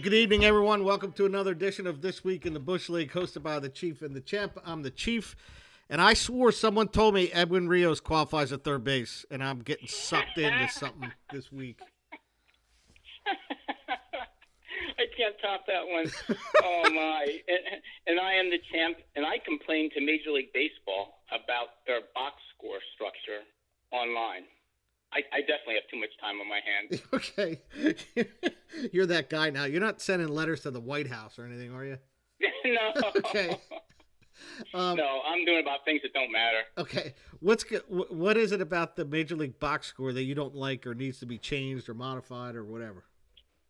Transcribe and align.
Well, 0.00 0.04
good 0.04 0.14
evening, 0.14 0.46
everyone. 0.46 0.82
Welcome 0.84 1.12
to 1.12 1.26
another 1.26 1.50
edition 1.50 1.86
of 1.86 2.00
This 2.00 2.24
Week 2.24 2.46
in 2.46 2.54
the 2.54 2.58
Bush 2.58 2.88
League, 2.88 3.12
hosted 3.12 3.42
by 3.42 3.58
the 3.58 3.68
Chief 3.68 4.00
and 4.00 4.16
the 4.16 4.22
Champ. 4.22 4.58
I'm 4.64 4.80
the 4.80 4.90
Chief, 4.90 5.36
and 5.90 6.00
I 6.00 6.14
swore 6.14 6.52
someone 6.52 6.88
told 6.88 7.12
me 7.12 7.30
Edwin 7.32 7.68
Rios 7.68 8.00
qualifies 8.00 8.50
at 8.50 8.64
third 8.64 8.82
base, 8.82 9.26
and 9.30 9.44
I'm 9.44 9.58
getting 9.58 9.88
sucked 9.88 10.38
into 10.38 10.68
something 10.68 11.12
this 11.34 11.52
week. 11.52 11.80
I 13.26 15.04
can't 15.18 15.36
top 15.42 15.66
that 15.66 15.86
one. 15.86 16.10
oh 16.64 16.90
my! 16.94 17.26
And, 17.48 17.82
and 18.06 18.20
I 18.20 18.32
am 18.32 18.48
the 18.48 18.60
champ, 18.72 18.96
and 19.16 19.26
I 19.26 19.36
complained 19.44 19.92
to 19.96 20.00
Major 20.00 20.30
League 20.30 20.54
Baseball 20.54 21.20
about 21.28 21.84
their 21.86 22.00
box 22.14 22.36
score 22.56 22.80
structure 22.94 23.44
online. 23.92 24.44
I, 25.12 25.18
I 25.32 25.40
definitely 25.40 25.74
have 25.74 25.88
too 25.90 25.98
much 25.98 26.10
time 26.20 26.40
on 26.40 26.48
my 26.48 26.60
hands. 26.62 27.02
okay, 27.12 27.60
you're 28.92 29.06
that 29.06 29.28
guy 29.28 29.50
now. 29.50 29.64
You're 29.64 29.80
not 29.80 30.00
sending 30.00 30.28
letters 30.28 30.60
to 30.62 30.70
the 30.70 30.80
White 30.80 31.08
House 31.08 31.38
or 31.38 31.44
anything, 31.44 31.74
are 31.74 31.84
you? 31.84 31.98
no. 32.64 32.92
Okay. 33.16 33.56
Um, 34.72 34.96
no, 34.96 35.20
I'm 35.26 35.44
doing 35.44 35.60
about 35.60 35.84
things 35.84 36.00
that 36.02 36.14
don't 36.14 36.32
matter. 36.32 36.62
Okay, 36.78 37.14
what's 37.40 37.64
what 37.88 38.36
is 38.36 38.52
it 38.52 38.60
about 38.60 38.96
the 38.96 39.04
Major 39.04 39.36
League 39.36 39.58
box 39.58 39.88
score 39.88 40.12
that 40.12 40.22
you 40.22 40.34
don't 40.34 40.54
like 40.54 40.86
or 40.86 40.94
needs 40.94 41.18
to 41.20 41.26
be 41.26 41.38
changed 41.38 41.88
or 41.88 41.94
modified 41.94 42.54
or 42.54 42.64
whatever? 42.64 43.04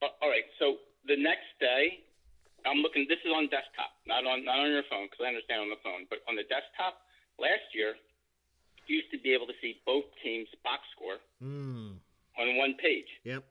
Uh, 0.02 0.06
all 0.22 0.28
right. 0.28 0.44
So 0.58 0.76
the 1.06 1.16
next 1.16 1.48
day, 1.58 2.04
I'm 2.66 2.78
looking. 2.78 3.06
This 3.08 3.18
is 3.24 3.32
on 3.34 3.48
desktop, 3.48 3.96
not 4.06 4.26
on 4.26 4.44
not 4.44 4.60
on 4.60 4.70
your 4.70 4.84
phone, 4.90 5.08
because 5.10 5.24
I 5.24 5.28
understand 5.28 5.62
on 5.62 5.70
the 5.70 5.80
phone. 5.82 6.06
But 6.08 6.20
on 6.28 6.36
the 6.36 6.44
desktop, 6.46 7.02
last 7.40 7.74
year, 7.74 7.94
used 8.90 9.10
to 9.14 9.18
be 9.22 9.30
able 9.32 9.46
to 9.46 9.54
see 9.62 9.78
both 9.86 10.04
teams' 10.22 10.48
box 10.66 10.82
score 10.94 11.18
Hmm. 11.38 12.02
on 12.38 12.56
one 12.56 12.74
page. 12.74 13.06
Yep. 13.24 13.44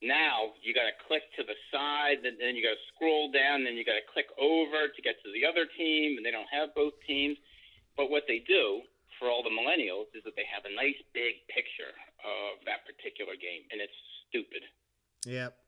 Now 0.00 0.54
you 0.62 0.72
got 0.74 0.86
to 0.86 0.94
click 1.10 1.22
to 1.36 1.42
the 1.42 1.56
side, 1.74 2.22
and 2.24 2.38
then 2.38 2.54
you 2.54 2.62
got 2.62 2.78
to 2.78 2.84
scroll 2.94 3.30
down, 3.34 3.66
and 3.66 3.66
then 3.66 3.74
you 3.74 3.84
got 3.84 3.98
to 3.98 4.06
click 4.14 4.30
over 4.38 4.86
to 4.86 5.00
get 5.02 5.18
to 5.26 5.28
the 5.34 5.42
other 5.44 5.66
team, 5.66 6.16
and 6.16 6.24
they 6.24 6.30
don't 6.30 6.48
have 6.54 6.70
both 6.74 6.94
teams. 7.06 7.36
But 7.96 8.08
what 8.10 8.22
they 8.30 8.38
do 8.46 8.82
for 9.18 9.26
all 9.28 9.42
the 9.42 9.50
millennials 9.50 10.06
is 10.14 10.22
that 10.22 10.36
they 10.38 10.46
have 10.46 10.62
a 10.64 10.70
nice 10.74 10.94
big 11.12 11.42
picture 11.50 11.90
of 12.22 12.62
that 12.64 12.86
particular 12.86 13.34
game, 13.34 13.66
and 13.74 13.80
it's 13.82 13.98
stupid. 14.30 14.62
Yep. 15.26 15.58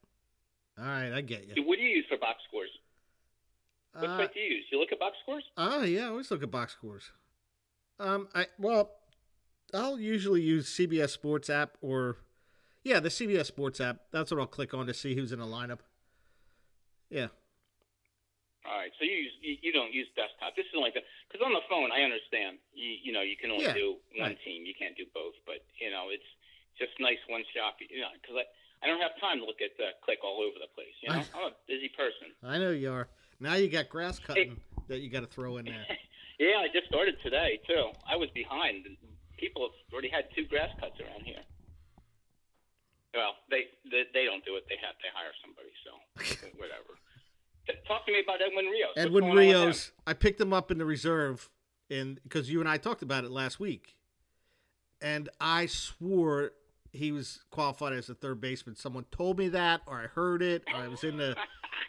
All 0.78 0.84
right, 0.86 1.12
I 1.12 1.20
get 1.22 1.48
you. 1.50 1.64
What 1.67 1.77
do 1.77 1.83
you 1.83 1.97
use 1.98 2.06
for 2.08 2.17
box 2.17 2.39
scores? 2.47 2.70
What 3.92 4.05
Uh, 4.08 4.27
do 4.28 4.39
you 4.39 4.55
use? 4.62 4.67
You 4.70 4.78
look 4.78 4.92
at 4.92 5.00
box 5.00 5.17
scores? 5.22 5.42
Oh 5.56 5.83
yeah, 5.83 6.06
I 6.06 6.08
always 6.14 6.30
look 6.30 6.45
at 6.45 6.50
box 6.52 6.72
scores. 6.74 7.11
Um, 7.98 8.28
I 8.33 8.47
well, 8.58 9.00
I'll 9.75 9.99
usually 9.99 10.43
use 10.43 10.69
CBS 10.69 11.11
Sports 11.11 11.49
app 11.51 11.77
or 11.81 12.17
yeah, 12.83 13.01
the 13.01 13.09
CBS 13.11 13.47
Sports 13.47 13.81
app. 13.81 14.01
That's 14.11 14.31
what 14.31 14.41
I'll 14.41 14.47
click 14.47 14.73
on 14.75 14.87
to 14.87 14.95
see 14.95 15.15
who's 15.15 15.33
in 15.33 15.39
the 15.39 15.47
lineup. 15.47 15.81
Yeah, 17.11 17.27
All 18.65 18.79
right, 18.79 18.93
so 18.98 19.05
you 19.05 19.27
use 19.27 19.33
you, 19.43 19.57
you 19.63 19.73
don't 19.73 19.93
use 19.93 20.07
desktop. 20.15 20.55
This 20.55 20.67
is 20.71 20.79
like 20.79 20.95
that 20.95 21.03
because 21.27 21.43
on 21.45 21.53
the 21.53 21.65
phone 21.69 21.91
I 21.91 22.03
understand. 22.07 22.59
You 22.73 22.95
you 23.03 23.13
know 23.13 23.21
you 23.23 23.35
can 23.36 23.51
only 23.51 23.64
Yeah, 23.67 23.75
do 23.75 23.97
one 24.17 24.30
right. 24.30 24.39
team. 24.47 24.63
You 24.64 24.75
can't 24.79 24.97
do 24.97 25.05
both. 25.13 25.35
But 25.45 25.67
you 25.83 25.91
know 25.91 26.07
it's 26.14 26.27
just 26.79 26.92
nice 27.01 27.19
one 27.29 27.42
shot. 27.55 27.75
You 27.83 28.01
know 28.07 28.14
because 28.23 28.36
I 28.39 28.47
I 28.83 28.86
don't 28.86 29.01
have 29.03 29.19
time 29.20 29.41
to 29.41 29.45
look 29.45 29.59
at 29.61 29.75
the 29.77 29.91
click 30.07 30.23
all 30.23 30.39
over 30.39 30.55
the 30.63 30.70
place. 30.75 30.95
You 31.03 31.11
know 31.11 31.19
I'm 31.35 31.51
a 31.51 31.57
busy 31.67 31.91
person. 31.98 32.30
I 32.47 32.59
know 32.63 32.70
you 32.70 32.92
are. 32.95 33.09
Now 33.41 33.55
you 33.59 33.67
got 33.69 33.89
grass 33.91 34.19
cutting 34.20 34.61
that 34.86 35.01
you 35.01 35.11
got 35.11 35.20
to 35.20 35.30
throw 35.30 35.57
in 35.59 35.67
there. 35.67 35.86
Yeah, 36.41 36.64
I 36.64 36.69
just 36.73 36.86
started 36.89 37.17
today 37.23 37.61
too. 37.69 37.92
I 38.09 38.17
was 38.17 38.30
behind. 38.33 38.86
People 39.40 39.62
have 39.62 39.77
already 39.92 40.11
had 40.11 40.28
two 40.36 40.45
grass 40.45 40.68
cuts 40.78 41.01
around 41.01 41.24
here. 41.24 41.40
Well, 43.14 43.34
they 43.51 43.73
they, 43.90 44.05
they 44.12 44.24
don't 44.24 44.45
do 44.45 44.56
it. 44.56 44.64
They 44.68 44.77
have 44.84 44.95
they 45.02 45.08
hire 45.12 45.33
somebody. 45.42 45.73
So 45.83 45.90
whatever. 46.61 47.01
Talk 47.86 48.05
to 48.06 48.12
me 48.12 48.20
about 48.23 48.40
Edwin 48.42 48.67
Rios. 48.67 48.90
Edwin 48.96 49.24
going 49.24 49.30
on 49.33 49.36
with 49.36 49.46
him? 49.46 49.61
Rios, 49.62 49.92
I 50.06 50.12
picked 50.12 50.40
him 50.40 50.52
up 50.52 50.70
in 50.70 50.79
the 50.79 50.84
reserve, 50.84 51.48
and 51.89 52.20
because 52.23 52.50
you 52.50 52.61
and 52.61 52.68
I 52.68 52.77
talked 52.77 53.02
about 53.02 53.24
it 53.24 53.30
last 53.30 53.61
week, 53.61 53.96
and 55.00 55.29
I 55.40 55.67
swore 55.67 56.52
he 56.92 57.12
was 57.12 57.40
qualified 57.50 57.92
as 57.92 58.08
a 58.08 58.14
third 58.14 58.40
baseman. 58.40 58.74
Someone 58.77 59.05
told 59.12 59.39
me 59.39 59.48
that, 59.50 59.83
or 59.86 60.00
I 60.00 60.06
heard 60.06 60.42
it, 60.42 60.64
or 60.73 60.80
I 60.80 60.89
was 60.89 61.05
in 61.05 61.17
the, 61.17 61.36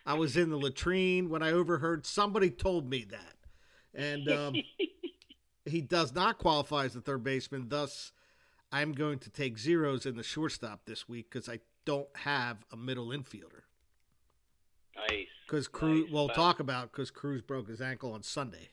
I 0.06 0.14
was 0.14 0.38
in 0.38 0.50
the 0.50 0.58
latrine 0.58 1.30
when 1.30 1.42
I 1.42 1.52
overheard 1.52 2.06
somebody 2.06 2.50
told 2.50 2.90
me 2.90 3.06
that, 3.10 3.36
and 3.96 4.30
um, 4.30 4.56
he 5.72 5.82
does 5.82 6.14
not 6.14 6.38
qualify 6.38 6.86
as 6.86 6.96
a 6.96 7.02
third 7.02 7.24
baseman. 7.24 7.70
Thus, 7.70 8.12
I'm 8.72 8.92
going 8.94 9.20
to 9.20 9.30
take 9.30 9.58
zeros 9.58 10.06
in 10.06 10.16
the 10.16 10.24
shortstop 10.24 10.86
this 10.86 11.10
week 11.10 11.30
because 11.32 11.50
I 11.50 11.60
don't 11.86 12.08
have 12.18 12.58
a 12.72 12.78
middle 12.78 13.08
infielder. 13.08 13.64
Nice. 14.96 15.28
Because 15.46 15.68
Cruz, 15.68 16.04
Nice. 16.04 16.12
we'll 16.12 16.28
Well- 16.28 16.36
talk 16.36 16.60
about 16.60 16.92
because 16.92 17.12
Cruz 17.12 17.42
broke 17.42 17.68
his 17.68 17.82
ankle 17.82 18.14
on 18.14 18.24
Sunday. 18.24 18.70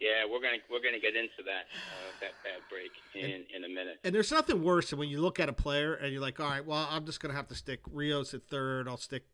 Yeah, 0.00 0.24
we're 0.24 0.40
gonna 0.40 0.56
we're 0.70 0.80
gonna 0.80 0.98
get 1.00 1.14
into 1.14 1.42
that 1.44 1.66
uh, 1.74 2.12
that 2.22 2.32
bad 2.42 2.60
break 2.70 2.90
in 3.14 3.44
in 3.54 3.64
a 3.64 3.68
minute. 3.68 3.98
And 4.02 4.14
there's 4.14 4.30
nothing 4.32 4.62
worse 4.62 4.88
than 4.90 4.98
when 4.98 5.10
you 5.10 5.20
look 5.20 5.38
at 5.38 5.50
a 5.50 5.52
player 5.52 5.92
and 5.94 6.10
you're 6.10 6.22
like, 6.22 6.40
all 6.40 6.48
right, 6.48 6.64
well, 6.64 6.88
I'm 6.90 7.04
just 7.04 7.20
gonna 7.20 7.34
have 7.34 7.48
to 7.48 7.54
stick 7.54 7.80
Rios 7.90 8.32
at 8.32 8.46
third. 8.48 8.88
I'll 8.88 8.96
stick, 8.96 9.24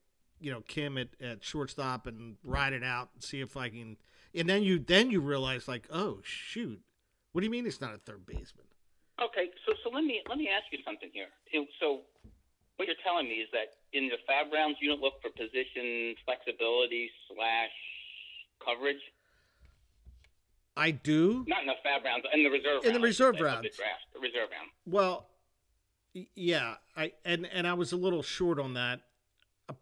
you 0.40 0.50
know, 0.50 0.62
Kim 0.62 0.98
at, 0.98 1.08
at 1.20 1.44
shortstop 1.44 2.08
and 2.08 2.36
ride 2.42 2.72
it 2.72 2.82
out 2.82 3.10
and 3.14 3.22
see 3.22 3.40
if 3.40 3.56
I 3.56 3.68
can. 3.68 3.96
And 4.36 4.48
then 4.48 4.62
you 4.62 4.78
then 4.78 5.10
you 5.10 5.20
realize 5.20 5.66
like, 5.66 5.88
oh 5.90 6.18
shoot, 6.22 6.80
what 7.32 7.40
do 7.40 7.46
you 7.46 7.50
mean 7.50 7.66
it's 7.66 7.80
not 7.80 7.94
a 7.94 7.98
third 7.98 8.26
baseman? 8.26 8.66
Okay, 9.20 9.50
so 9.64 9.72
so 9.82 9.90
let 9.90 10.04
me 10.04 10.20
let 10.28 10.36
me 10.36 10.48
ask 10.48 10.64
you 10.70 10.78
something 10.84 11.08
here. 11.12 11.28
So 11.80 12.02
what 12.76 12.86
you're 12.86 13.00
telling 13.02 13.26
me 13.26 13.36
is 13.36 13.48
that 13.52 13.72
in 13.94 14.08
the 14.08 14.16
fab 14.26 14.52
rounds 14.52 14.76
you 14.80 14.90
don't 14.90 15.00
look 15.00 15.14
for 15.22 15.30
position 15.30 16.14
flexibility 16.24 17.10
slash 17.28 17.72
coverage. 18.62 19.00
I 20.76 20.90
do. 20.90 21.42
Not 21.48 21.62
in 21.62 21.68
the 21.68 21.80
fab 21.82 22.04
rounds, 22.04 22.26
in 22.34 22.42
the 22.42 22.50
reserve. 22.50 22.84
In 22.84 22.92
the 22.92 22.98
round, 22.98 23.04
I 23.04 23.06
reserve 23.06 23.40
rounds. 23.40 23.62
The 23.62 23.76
draft, 23.76 24.04
the 24.12 24.20
reserve 24.20 24.50
round. 24.52 24.68
Well, 24.84 25.26
yeah, 26.34 26.74
I 26.94 27.12
and 27.24 27.46
and 27.50 27.66
I 27.66 27.72
was 27.72 27.92
a 27.92 27.96
little 27.96 28.22
short 28.22 28.58
on 28.58 28.74
that, 28.74 29.00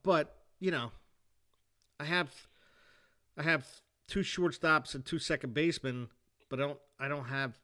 but 0.05 0.37
you 0.61 0.71
know, 0.71 0.93
I 1.99 2.05
have 2.05 2.31
I 3.37 3.43
have 3.43 3.67
two 4.09 4.21
shortstops 4.21 4.95
and 4.95 5.05
two 5.05 5.19
second 5.19 5.55
basemen, 5.55 6.09
but 6.49 6.61
I 6.61 6.67
don't 6.67 6.79
I 6.99 7.09
don't 7.09 7.25
have 7.27 7.59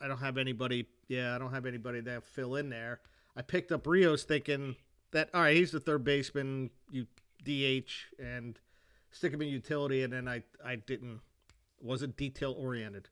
I 0.00 0.08
don't 0.08 0.18
have 0.18 0.38
anybody. 0.38 0.86
Yeah, 1.08 1.34
I 1.34 1.38
don't 1.38 1.52
have 1.52 1.66
anybody 1.66 2.00
that 2.00 2.24
fill 2.24 2.56
in 2.56 2.70
there. 2.70 3.00
I 3.36 3.42
picked 3.42 3.72
up 3.72 3.86
Rios 3.86 4.24
thinking 4.24 4.76
that 5.12 5.30
all 5.34 5.42
right, 5.42 5.56
he's 5.56 5.70
the 5.70 5.80
third 5.80 6.04
baseman. 6.04 6.70
You 6.90 7.06
DH 7.44 7.90
and 8.22 8.58
stick 9.10 9.32
him 9.32 9.42
in 9.42 9.48
utility, 9.48 10.02
and 10.02 10.12
then 10.12 10.28
I 10.28 10.42
I 10.64 10.76
didn't 10.76 11.20
wasn't 11.80 12.16
detail 12.16 12.54
oriented. 12.58 13.08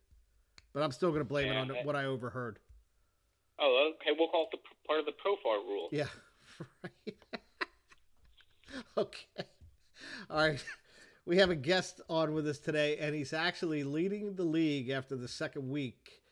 But 0.72 0.82
I'm 0.84 0.92
still 0.92 1.10
going 1.10 1.20
to 1.20 1.25
blame 1.28 1.48
it 1.48 1.56
on 1.56 1.69
Yeah. 1.69 1.84
what 1.84 1.97
I 1.97 2.04
overheard. 2.04 2.60
Oh, 3.59 3.92
okay. 3.94 4.10
We'll 4.16 4.28
call 4.28 4.48
it 4.53 4.56
the 4.56 4.59
part 4.86 5.00
of 5.00 5.06
the 5.06 5.12
profar 5.12 5.56
rule. 5.66 5.88
Yeah. 5.92 6.06
Right. 6.84 7.16
okay. 8.98 9.45
All 10.28 10.36
right. 10.48 10.62
We 11.27 11.37
have 11.37 11.51
a 11.51 11.57
guest 11.57 12.01
on 12.09 12.33
with 12.33 12.49
us 12.49 12.59
today, 12.59 12.97
and 12.99 13.15
he's 13.15 13.33
actually 13.33 13.84
leading 13.84 14.34
the 14.34 14.43
league 14.43 14.89
after 14.91 15.17
the 15.17 15.28
second 15.28 15.71
week. 15.71 16.22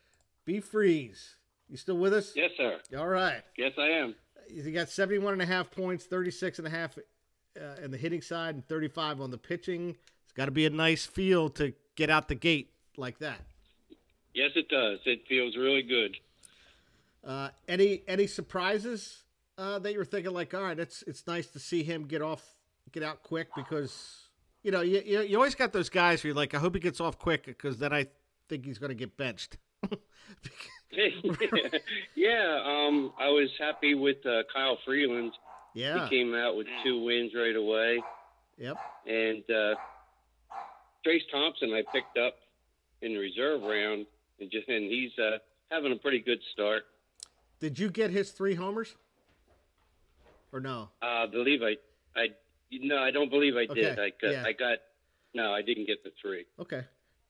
B 0.44 0.60
Freeze. 0.60 1.36
You 1.68 1.76
still 1.76 1.98
with 1.98 2.14
us? 2.14 2.32
Yes, 2.34 2.50
sir. 2.56 2.78
All 2.96 3.06
right. 3.08 3.42
Yes, 3.56 3.72
I 3.78 3.88
am. 3.88 4.14
he's 4.48 4.66
got 4.68 4.88
71 4.88 5.34
and 5.34 5.42
a 5.42 5.46
half 5.46 5.70
points, 5.70 6.04
36 6.06 6.58
and 6.58 6.66
a 6.66 6.70
half 6.70 6.96
uh, 6.98 7.62
in 7.82 7.90
the 7.90 7.98
hitting 7.98 8.22
side, 8.22 8.54
and 8.54 8.66
35 8.66 9.20
on 9.20 9.30
the 9.30 9.36
pitching. 9.38 9.94
It's 10.24 10.32
got 10.32 10.46
to 10.46 10.50
be 10.50 10.64
a 10.64 10.70
nice 10.70 11.04
feel 11.04 11.50
to 11.50 11.74
get 11.94 12.08
out 12.08 12.28
the 12.28 12.34
gate 12.34 12.70
like 12.96 13.18
that. 13.18 13.40
Yes, 14.34 14.52
it 14.56 14.68
does. 14.68 15.00
It 15.04 15.20
feels 15.28 15.56
really 15.56 15.82
good. 15.82 16.16
Uh, 17.24 17.50
any 17.66 18.02
any 18.06 18.26
surprises 18.26 19.24
uh, 19.58 19.78
that 19.80 19.92
you 19.92 19.98
were 19.98 20.04
thinking 20.04 20.32
like, 20.32 20.54
all 20.54 20.62
right, 20.62 20.78
it's 20.78 21.02
it's 21.02 21.26
nice 21.26 21.48
to 21.48 21.58
see 21.58 21.82
him 21.82 22.06
get 22.06 22.22
off, 22.22 22.42
get 22.92 23.02
out 23.02 23.22
quick 23.22 23.48
because 23.56 24.27
you 24.62 24.70
know 24.70 24.80
you 24.80 25.02
you, 25.04 25.20
you 25.22 25.36
always 25.36 25.54
got 25.54 25.72
those 25.72 25.88
guys 25.88 26.22
where 26.22 26.28
you're 26.28 26.36
like, 26.36 26.54
I 26.54 26.58
hope 26.58 26.74
he 26.74 26.80
gets 26.80 27.00
off 27.00 27.18
quick 27.18 27.46
because 27.46 27.78
then 27.78 27.92
I 27.92 28.06
think 28.48 28.64
he's 28.64 28.78
going 28.78 28.90
to 28.90 28.94
get 28.94 29.16
benched. 29.16 29.56
yeah, 32.14 32.62
um, 32.64 33.12
I 33.18 33.28
was 33.28 33.50
happy 33.58 33.94
with 33.94 34.24
uh, 34.26 34.42
Kyle 34.52 34.78
Freeland. 34.84 35.32
yeah. 35.74 36.04
He 36.08 36.16
came 36.18 36.34
out 36.34 36.56
with 36.56 36.66
two 36.84 37.04
wins 37.04 37.32
right 37.36 37.54
away, 37.54 38.00
Yep. 38.58 38.76
and 39.06 39.42
uh, 39.50 39.74
Trayce 41.06 41.22
Thompson 41.30 41.72
I 41.72 41.82
picked 41.92 42.16
up 42.18 42.34
in 43.02 43.12
the 43.12 43.18
reserve 43.18 43.62
round, 43.62 44.06
and 44.40 44.50
just 44.50 44.68
and 44.68 44.90
he's 44.90 45.12
uh, 45.18 45.38
having 45.70 45.92
a 45.92 45.96
pretty 45.96 46.20
good 46.20 46.40
start. 46.52 46.84
Did 47.60 47.78
you 47.78 47.90
get 47.90 48.10
his 48.10 48.30
three 48.30 48.54
homers? 48.54 48.96
Or 50.52 50.60
no? 50.60 50.88
Uh, 51.02 51.06
I 51.06 51.26
believe 51.26 51.60
I, 51.62 51.76
I, 52.18 52.28
no, 52.72 52.98
I 52.98 53.10
don't 53.10 53.30
believe 53.30 53.54
I 53.56 53.66
did. 53.72 53.98
Okay, 53.98 54.02
I 54.02 54.10
got, 54.20 54.32
yeah. 54.32 54.44
I 54.46 54.52
got, 54.52 54.78
no, 55.34 55.52
I 55.52 55.62
didn't 55.62 55.86
get 55.86 56.02
the 56.04 56.10
three. 56.20 56.44
Okay. 56.60 56.84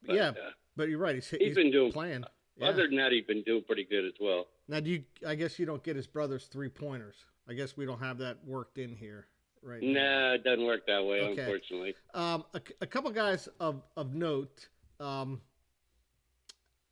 But, 0.06 0.16
yeah, 0.16 0.28
uh, 0.28 0.50
but 0.76 0.88
you're 0.88 0.98
right. 0.98 1.16
He's, 1.16 1.28
he's 1.30 1.40
he's 1.40 1.54
been 1.56 1.70
doing- 1.72 1.92
playing. 1.92 2.24
Yeah. 2.56 2.68
Other 2.70 2.88
than 2.88 2.96
that, 2.96 3.12
he's 3.12 3.24
been 3.24 3.42
doing 3.44 3.62
pretty 3.64 3.84
good 3.84 4.04
as 4.04 4.14
well. 4.20 4.46
Now, 4.66 4.80
do 4.80 4.90
you? 4.90 5.04
I 5.26 5.36
guess 5.36 5.60
you 5.60 5.66
don't 5.66 5.82
get 5.82 5.94
his 5.94 6.08
brother's 6.08 6.46
three 6.46 6.68
pointers. 6.68 7.14
I 7.48 7.54
guess 7.54 7.76
we 7.76 7.86
don't 7.86 8.00
have 8.00 8.18
that 8.18 8.38
worked 8.44 8.78
in 8.78 8.96
here. 8.96 9.26
right. 9.62 9.80
No, 9.80 9.92
Nah, 9.92 10.32
it 10.34 10.42
doesn't 10.44 10.64
work 10.66 10.84
that 10.88 11.04
way, 11.04 11.20
Okay. 11.20 11.40
unfortunately. 11.42 11.94
Um, 12.14 12.44
a, 12.54 12.60
a 12.80 12.86
couple 12.86 13.10
guys 13.12 13.48
of 13.60 13.82
of 13.96 14.12
note. 14.14 14.68
Um, 14.98 15.40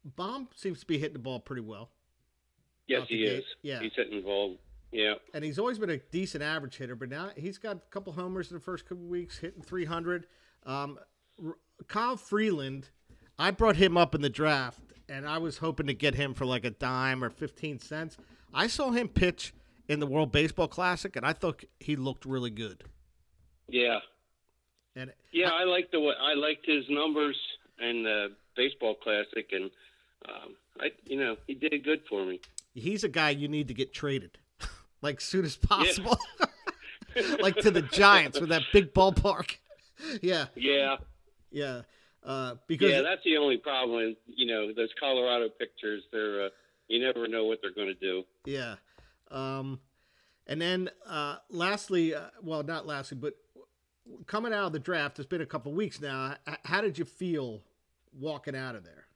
Bohm 0.05 0.49
seems 0.55 0.79
to 0.81 0.87
be 0.87 0.99
hitting 0.99 1.15
the 1.15 1.19
ball 1.19 1.41
pretty 1.41 1.63
well, 1.63 1.91
Yes, 2.87 3.03
he 3.09 3.25
is. 3.25 3.45
yeah. 3.63 3.81
He's 3.81 3.91
hitting 3.97 4.19
involved. 4.19 4.59
Yeah. 4.93 5.15
and 5.35 5.45
he's 5.45 5.59
always 5.59 5.79
been 5.79 5.91
a 5.91 5.99
decent 5.99 6.43
average 6.43 6.77
hitter. 6.77 6.95
But 6.97 7.11
now 7.11 7.31
he's 7.37 7.59
got 7.59 7.77
a 7.77 7.81
couple 7.91 8.13
homers 8.13 8.51
in 8.51 8.57
the 8.57 8.63
first 8.63 8.87
couple 8.87 9.05
weeks, 9.05 9.39
hitting 9.39 9.63
300. 9.63 10.27
Um, 10.65 10.99
R- 11.45 11.57
Kyle 11.89 12.17
Freeland, 12.17 12.89
I 13.39 13.51
brought 13.51 13.77
him 13.77 13.97
up 13.97 14.15
in 14.15 14.23
the 14.23 14.31
draft, 14.31 14.81
and 15.09 15.27
I 15.29 15.39
was 15.39 15.59
hoping 15.59 15.87
to 15.89 15.95
get 15.95 16.15
him 16.15 16.35
for 16.35 16.45
like 16.47 16.65
a 16.65 16.71
dime 16.71 17.23
or 17.23 17.31
15 17.31 17.79
cents. 17.81 18.17
I 18.55 18.67
saw 18.69 18.91
him 18.93 19.09
pitch 19.09 19.53
in 19.89 20.01
the 20.01 20.07
World 20.07 20.33
Baseball 20.33 20.69
Classic, 20.69 21.15
and 21.17 21.27
I 21.27 21.33
thought 21.33 21.63
he 21.79 21.97
looked 21.97 22.25
really 22.25 22.51
good. 22.51 22.85
Yeah. 23.69 23.99
And 24.95 25.13
Yeah, 25.33 25.51
I 25.51 25.65
liked 25.65 25.93
the 25.93 26.01
way 26.01 26.15
I 26.19 26.35
liked 26.35 26.65
his 26.67 26.85
numbers 26.89 27.37
in 27.79 28.03
the 28.05 28.29
baseball 28.57 28.95
classic, 28.95 29.51
and 29.53 29.71
um, 30.27 30.57
I, 30.81 30.87
you 31.05 31.19
know, 31.19 31.37
he 31.47 31.55
did 31.55 31.73
good 31.85 32.01
for 32.09 32.25
me. 32.25 32.41
he's 32.75 33.05
a 33.05 33.09
guy 33.09 33.31
you 33.31 33.47
need 33.49 33.69
to 33.69 33.75
get 33.75 33.93
traded 33.93 34.39
like 35.03 35.21
soon 35.21 35.45
as 35.45 35.57
possible. 35.57 36.19
Like 37.41 37.57
to 37.57 37.71
the 37.71 37.81
giants 37.81 38.39
with 38.39 38.51
that 38.51 38.63
big 38.75 38.93
ballpark. 38.93 39.57
Yeah. 40.21 40.49
Yeah, 40.55 40.97
yeah. 41.51 41.81
Uh, 42.23 42.57
because 42.67 42.91
yeah, 42.91 43.01
that's 43.01 43.25
the 43.25 43.39
only 43.39 43.57
problem. 43.57 44.15
You 44.27 44.47
know, 44.47 44.73
those 44.75 44.91
Colorado 45.01 45.49
pictures, 45.49 46.03
they're 46.13 46.47
uh, 46.47 46.49
you 46.89 47.01
never 47.03 47.27
know 47.27 47.45
what 47.47 47.61
they're 47.63 47.73
going 47.73 47.89
to 47.89 47.95
do. 47.95 48.25
yeah. 48.45 48.75
Um, 49.31 49.81
and 50.47 50.61
then 50.61 50.91
uh, 51.09 51.37
lastly 51.49 52.15
uh, 52.15 52.27
well 52.43 52.63
not 52.63 52.87
lastly 52.87 53.17
but 53.19 53.33
coming 54.27 54.53
out 54.53 54.67
of 54.67 54.73
the 54.73 54.79
draft 54.79 55.19
it's 55.19 55.27
been 55.27 55.41
a 55.41 55.47
couple 55.47 55.73
weeks 55.73 56.01
now 56.01 56.35
how 56.65 56.81
did 56.83 56.99
you 56.99 57.05
feel 57.07 57.63
walking 58.13 58.55
out 58.55 58.75
of 58.75 58.85
there? 58.85 59.07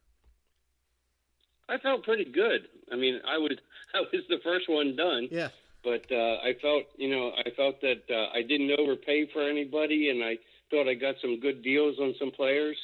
I 1.69 1.77
felt 1.79 2.03
pretty 2.05 2.25
good. 2.25 2.63
I 2.91 2.97
mean, 2.97 3.21
I 3.29 3.37
was 3.39 3.53
I 3.95 4.01
was 4.01 4.23
the 4.31 4.39
first 4.43 4.67
one 4.69 4.97
done, 4.97 5.29
yeah 5.31 5.49
but 5.85 6.05
uh, 6.11 6.37
I 6.43 6.55
felt 6.61 6.85
you 6.97 7.11
know 7.11 7.33
I 7.45 7.51
felt 7.57 7.81
that 7.81 8.03
uh, 8.11 8.37
I 8.37 8.43
didn't 8.43 8.71
overpay 8.79 9.29
for 9.33 9.43
anybody, 9.49 10.11
and 10.11 10.23
I 10.23 10.39
thought 10.71 10.89
I 10.89 10.95
got 10.95 11.17
some 11.21 11.41
good 11.41 11.63
deals 11.63 11.99
on 11.99 12.15
some 12.19 12.31
players. 12.31 12.77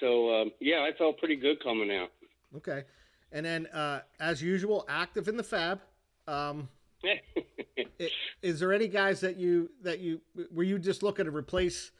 So 0.00 0.42
um, 0.42 0.52
yeah, 0.60 0.86
I 0.88 0.96
felt 0.96 1.18
pretty 1.18 1.36
good 1.36 1.62
coming 1.62 1.90
out. 1.94 2.10
okay 2.56 2.84
and 3.32 3.44
then 3.44 3.66
uh, 3.68 4.00
as 4.20 4.40
usual 4.40 4.84
active 4.88 5.26
in 5.26 5.36
the 5.36 5.42
fab 5.42 5.80
um, 6.28 6.68
I- 7.04 8.10
is 8.42 8.60
there 8.60 8.72
any 8.72 8.86
guys 8.88 9.20
that 9.20 9.36
you 9.36 9.68
that 9.82 9.98
you 9.98 10.20
were 10.52 10.62
you 10.62 10.78
just 10.78 11.02
looking 11.02 11.24
to 11.24 11.30
replace 11.30 11.90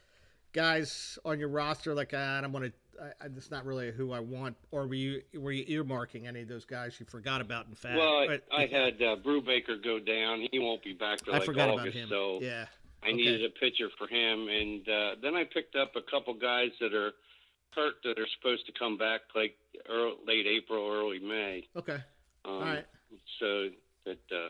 guys 0.53 1.19
on 1.25 1.37
your 1.39 1.49
roster 1.49 1.93
like 1.93 2.13
ah, 2.15 2.37
I 2.37 2.41
don't 2.41 2.53
want 2.53 2.65
to 2.65 2.71
I, 3.01 3.27
that's 3.29 3.51
not 3.51 3.65
really 3.65 3.91
who 3.91 4.11
I 4.11 4.19
want 4.19 4.55
or 4.71 4.87
were 4.87 4.93
you 4.95 5.21
were 5.35 5.51
you 5.51 5.83
earmarking 5.83 6.27
any 6.27 6.41
of 6.41 6.47
those 6.47 6.65
guys 6.65 6.99
you 6.99 7.05
forgot 7.05 7.41
about 7.41 7.67
in 7.67 7.75
fact 7.75 7.97
Well, 7.97 8.19
I. 8.29 8.39
I 8.51 8.61
had 8.65 9.01
uh, 9.01 9.15
Brubaker 9.23 9.83
go 9.83 9.99
down. 9.99 10.47
He 10.51 10.59
won't 10.59 10.83
be 10.83 10.93
back 10.93 11.19
till 11.19 11.33
I 11.33 11.37
like 11.37 11.45
forgot 11.45 11.69
August, 11.69 11.87
about 11.87 11.93
him 11.93 12.09
so 12.09 12.39
yeah 12.41 12.65
I 13.03 13.11
needed 13.11 13.45
a 13.45 13.49
pitcher 13.49 13.89
for 13.97 14.07
him. 14.07 14.47
And 14.49 14.89
uh, 14.89 15.15
then 15.21 15.35
I 15.35 15.43
picked 15.43 15.75
up 15.75 15.95
a 15.95 16.01
couple 16.01 16.33
guys 16.33 16.71
that 16.81 16.93
are 16.95 17.11
hurt 17.75 17.93
that 18.03 18.17
are 18.17 18.25
supposed 18.35 18.65
to 18.65 18.71
come 18.77 18.97
back 18.97 19.21
like 19.35 19.55
early, 19.87 20.15
late 20.25 20.47
April, 20.47 20.91
early 20.91 21.19
May. 21.19 21.67
okay 21.75 21.99
Um, 22.43 22.51
all 22.53 22.59
right 22.61 22.85
So 23.39 23.69
that 24.05 24.17
uh, 24.31 24.49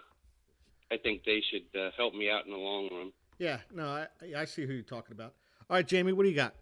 I 0.91 0.97
think 0.97 1.23
they 1.25 1.41
should 1.51 1.79
uh, 1.79 1.89
help 1.97 2.13
me 2.15 2.29
out 2.31 2.45
in 2.45 2.51
the 2.51 2.57
long 2.57 2.87
run. 2.91 3.11
yeah 3.37 3.59
no 3.73 3.85
I 3.87 4.07
I 4.35 4.45
see 4.45 4.65
who 4.65 4.73
you're 4.73 4.81
talking 4.83 5.11
about 5.11 5.33
all 5.69 5.75
right 5.75 5.85
Jamie 5.85 6.13
what 6.13 6.23
do 6.23 6.29
you 6.29 6.35
got 6.35 6.53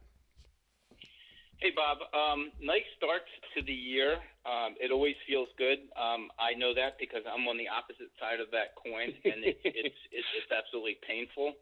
Hey, 1.66 1.74
Bob. 1.74 1.98
Um, 2.14 2.54
nice 2.62 2.86
start 2.96 3.26
to 3.58 3.66
the 3.66 3.74
year. 3.74 4.22
Um, 4.46 4.78
it 4.78 4.94
always 4.94 5.18
feels 5.26 5.50
good. 5.58 5.90
Um, 5.98 6.30
I 6.38 6.54
know 6.54 6.78
that 6.78 7.02
because 7.02 7.26
I'm 7.26 7.50
on 7.50 7.58
the 7.58 7.66
opposite 7.66 8.14
side 8.22 8.38
of 8.38 8.54
that 8.54 8.78
coin, 8.78 9.10
and 9.26 9.42
it, 9.42 9.58
it's, 9.66 9.98
it's 10.14 10.30
it's 10.38 10.52
absolutely 10.54 11.02
painful. 11.02 11.58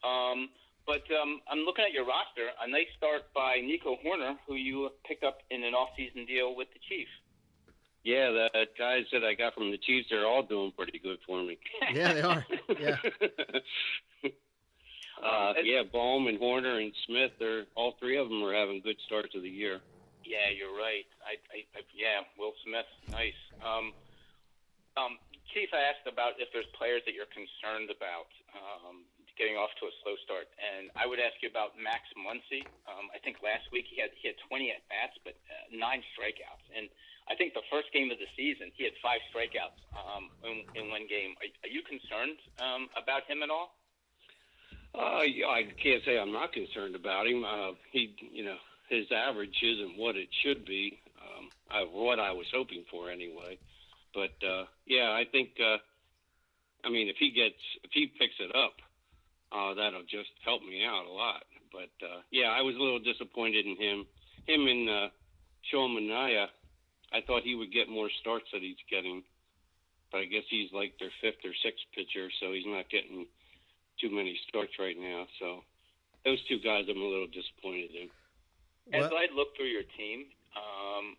Um, 0.00 0.48
but 0.88 1.04
um, 1.12 1.44
I'm 1.52 1.68
looking 1.68 1.84
at 1.84 1.92
your 1.92 2.08
roster. 2.08 2.48
A 2.64 2.64
nice 2.64 2.88
start 2.96 3.28
by 3.36 3.60
Nico 3.60 4.00
Hoerner, 4.00 4.40
who 4.48 4.56
you 4.56 4.88
picked 5.04 5.20
up 5.20 5.44
in 5.52 5.68
an 5.68 5.76
off-season 5.76 6.24
deal 6.24 6.56
with 6.56 6.72
the 6.72 6.80
Chiefs. 6.88 7.12
Yeah, 8.08 8.32
the 8.32 8.48
guys 8.80 9.04
that 9.12 9.20
I 9.20 9.36
got 9.36 9.52
from 9.52 9.68
the 9.68 9.76
Chiefs, 9.76 10.08
they're 10.08 10.24
all 10.24 10.48
doing 10.48 10.72
pretty 10.72 10.96
good 10.96 11.20
for 11.28 11.44
me. 11.44 11.60
yeah 11.92 12.14
they 12.16 12.22
are 12.24 12.46
yeah 12.80 12.96
uh, 15.22 15.54
yeah, 15.62 15.82
Bohm 15.86 16.26
and 16.26 16.38
Hoerner 16.38 16.82
and 16.82 16.92
Smith, 17.06 17.32
they're 17.38 17.64
all 17.74 17.94
three 17.98 18.18
of 18.18 18.28
them 18.28 18.42
are 18.42 18.54
having 18.54 18.80
good 18.82 18.98
starts 19.06 19.34
of 19.34 19.42
the 19.42 19.50
year. 19.50 19.80
Yeah, 20.24 20.50
you're 20.54 20.74
right. 20.74 21.06
I, 21.22 21.38
I, 21.50 21.58
I 21.78 21.80
yeah, 21.94 22.26
Will 22.38 22.54
Smith, 22.66 22.86
nice. 23.10 23.38
Um, 23.62 23.92
um, 24.98 25.18
Chief, 25.54 25.68
I 25.72 25.84
asked 25.84 26.08
about 26.08 26.40
if 26.40 26.48
there's 26.52 26.68
players 26.74 27.02
that 27.04 27.12
you're 27.12 27.30
concerned 27.30 27.92
about 27.92 28.30
um, 28.56 29.04
getting 29.36 29.56
off 29.56 29.72
to 29.80 29.88
a 29.88 29.94
slow 30.00 30.16
start, 30.24 30.48
and 30.56 30.88
I 30.96 31.04
would 31.04 31.20
ask 31.20 31.36
you 31.40 31.48
about 31.48 31.76
Max 31.76 32.08
Muncy. 32.16 32.64
Um, 32.88 33.12
I 33.12 33.18
think 33.20 33.40
last 33.44 33.68
week 33.72 33.88
he 33.88 34.00
had 34.00 34.12
he 34.16 34.32
had 34.32 34.38
20 34.48 34.72
at 34.72 34.82
bats, 34.88 35.16
but 35.24 35.36
uh, 35.48 35.68
nine 35.72 36.00
strikeouts, 36.16 36.66
and 36.72 36.88
I 37.28 37.36
think 37.36 37.54
the 37.54 37.64
first 37.70 37.92
game 37.92 38.10
of 38.10 38.18
the 38.18 38.28
season 38.34 38.72
he 38.74 38.84
had 38.84 38.96
five 39.04 39.20
strikeouts 39.30 39.78
um, 39.94 40.32
in, 40.44 40.64
in 40.74 40.84
one 40.90 41.06
game. 41.06 41.36
Are, 41.38 41.48
are 41.68 41.72
you 41.72 41.82
concerned 41.84 42.38
um, 42.58 42.88
about 42.98 43.28
him 43.28 43.44
at 43.44 43.50
all? 43.50 43.76
Uh, 44.94 45.00
I 45.00 45.64
can't 45.82 46.02
say 46.04 46.18
I'm 46.18 46.32
not 46.32 46.52
concerned 46.52 46.94
about 46.94 47.26
him. 47.26 47.44
Uh, 47.44 47.72
he, 47.90 48.14
you 48.32 48.44
know, 48.44 48.56
his 48.88 49.06
average 49.10 49.56
isn't 49.62 49.96
what 49.96 50.16
it 50.16 50.28
should 50.42 50.64
be. 50.64 51.00
Um, 51.20 51.48
I, 51.70 51.80
what 51.84 52.18
I 52.18 52.32
was 52.32 52.46
hoping 52.52 52.84
for 52.90 53.10
anyway. 53.10 53.58
But 54.14 54.36
uh, 54.46 54.64
yeah, 54.86 55.10
I 55.12 55.24
think. 55.30 55.50
Uh, 55.58 55.78
I 56.84 56.90
mean, 56.90 57.08
if 57.08 57.16
he 57.18 57.30
gets, 57.30 57.62
if 57.84 57.90
he 57.92 58.06
picks 58.06 58.34
it 58.40 58.54
up, 58.54 58.74
uh, 59.52 59.74
that'll 59.74 60.02
just 60.02 60.30
help 60.44 60.62
me 60.62 60.84
out 60.84 61.06
a 61.06 61.12
lot. 61.12 61.44
But 61.70 61.94
uh, 62.04 62.20
yeah, 62.30 62.50
I 62.50 62.62
was 62.62 62.76
a 62.76 62.82
little 62.82 62.98
disappointed 62.98 63.66
in 63.66 63.76
him. 63.76 64.06
Him 64.46 64.66
and 64.66 64.90
uh, 64.90 65.08
Shomanaya, 65.72 66.46
I 67.12 67.20
thought 67.26 67.44
he 67.44 67.54
would 67.54 67.72
get 67.72 67.88
more 67.88 68.10
starts 68.20 68.46
that 68.52 68.62
he's 68.62 68.82
getting. 68.90 69.22
But 70.10 70.22
I 70.22 70.24
guess 70.26 70.44
he's 70.50 70.72
like 70.72 70.98
their 70.98 71.12
fifth 71.22 71.40
or 71.44 71.54
sixth 71.62 71.86
pitcher, 71.94 72.28
so 72.40 72.52
he's 72.52 72.66
not 72.66 72.90
getting 72.90 73.26
too 74.02 74.10
many 74.10 74.36
starts 74.48 74.72
right 74.82 74.98
now. 74.98 75.26
So 75.38 75.62
those 76.24 76.42
two 76.50 76.58
guys, 76.58 76.90
I'm 76.90 77.00
a 77.00 77.06
little 77.06 77.30
disappointed 77.30 77.94
in. 77.94 78.10
As 78.92 79.06
I 79.06 79.30
look 79.32 79.54
through 79.56 79.70
your 79.70 79.86
team, 79.96 80.26
um, 80.58 81.14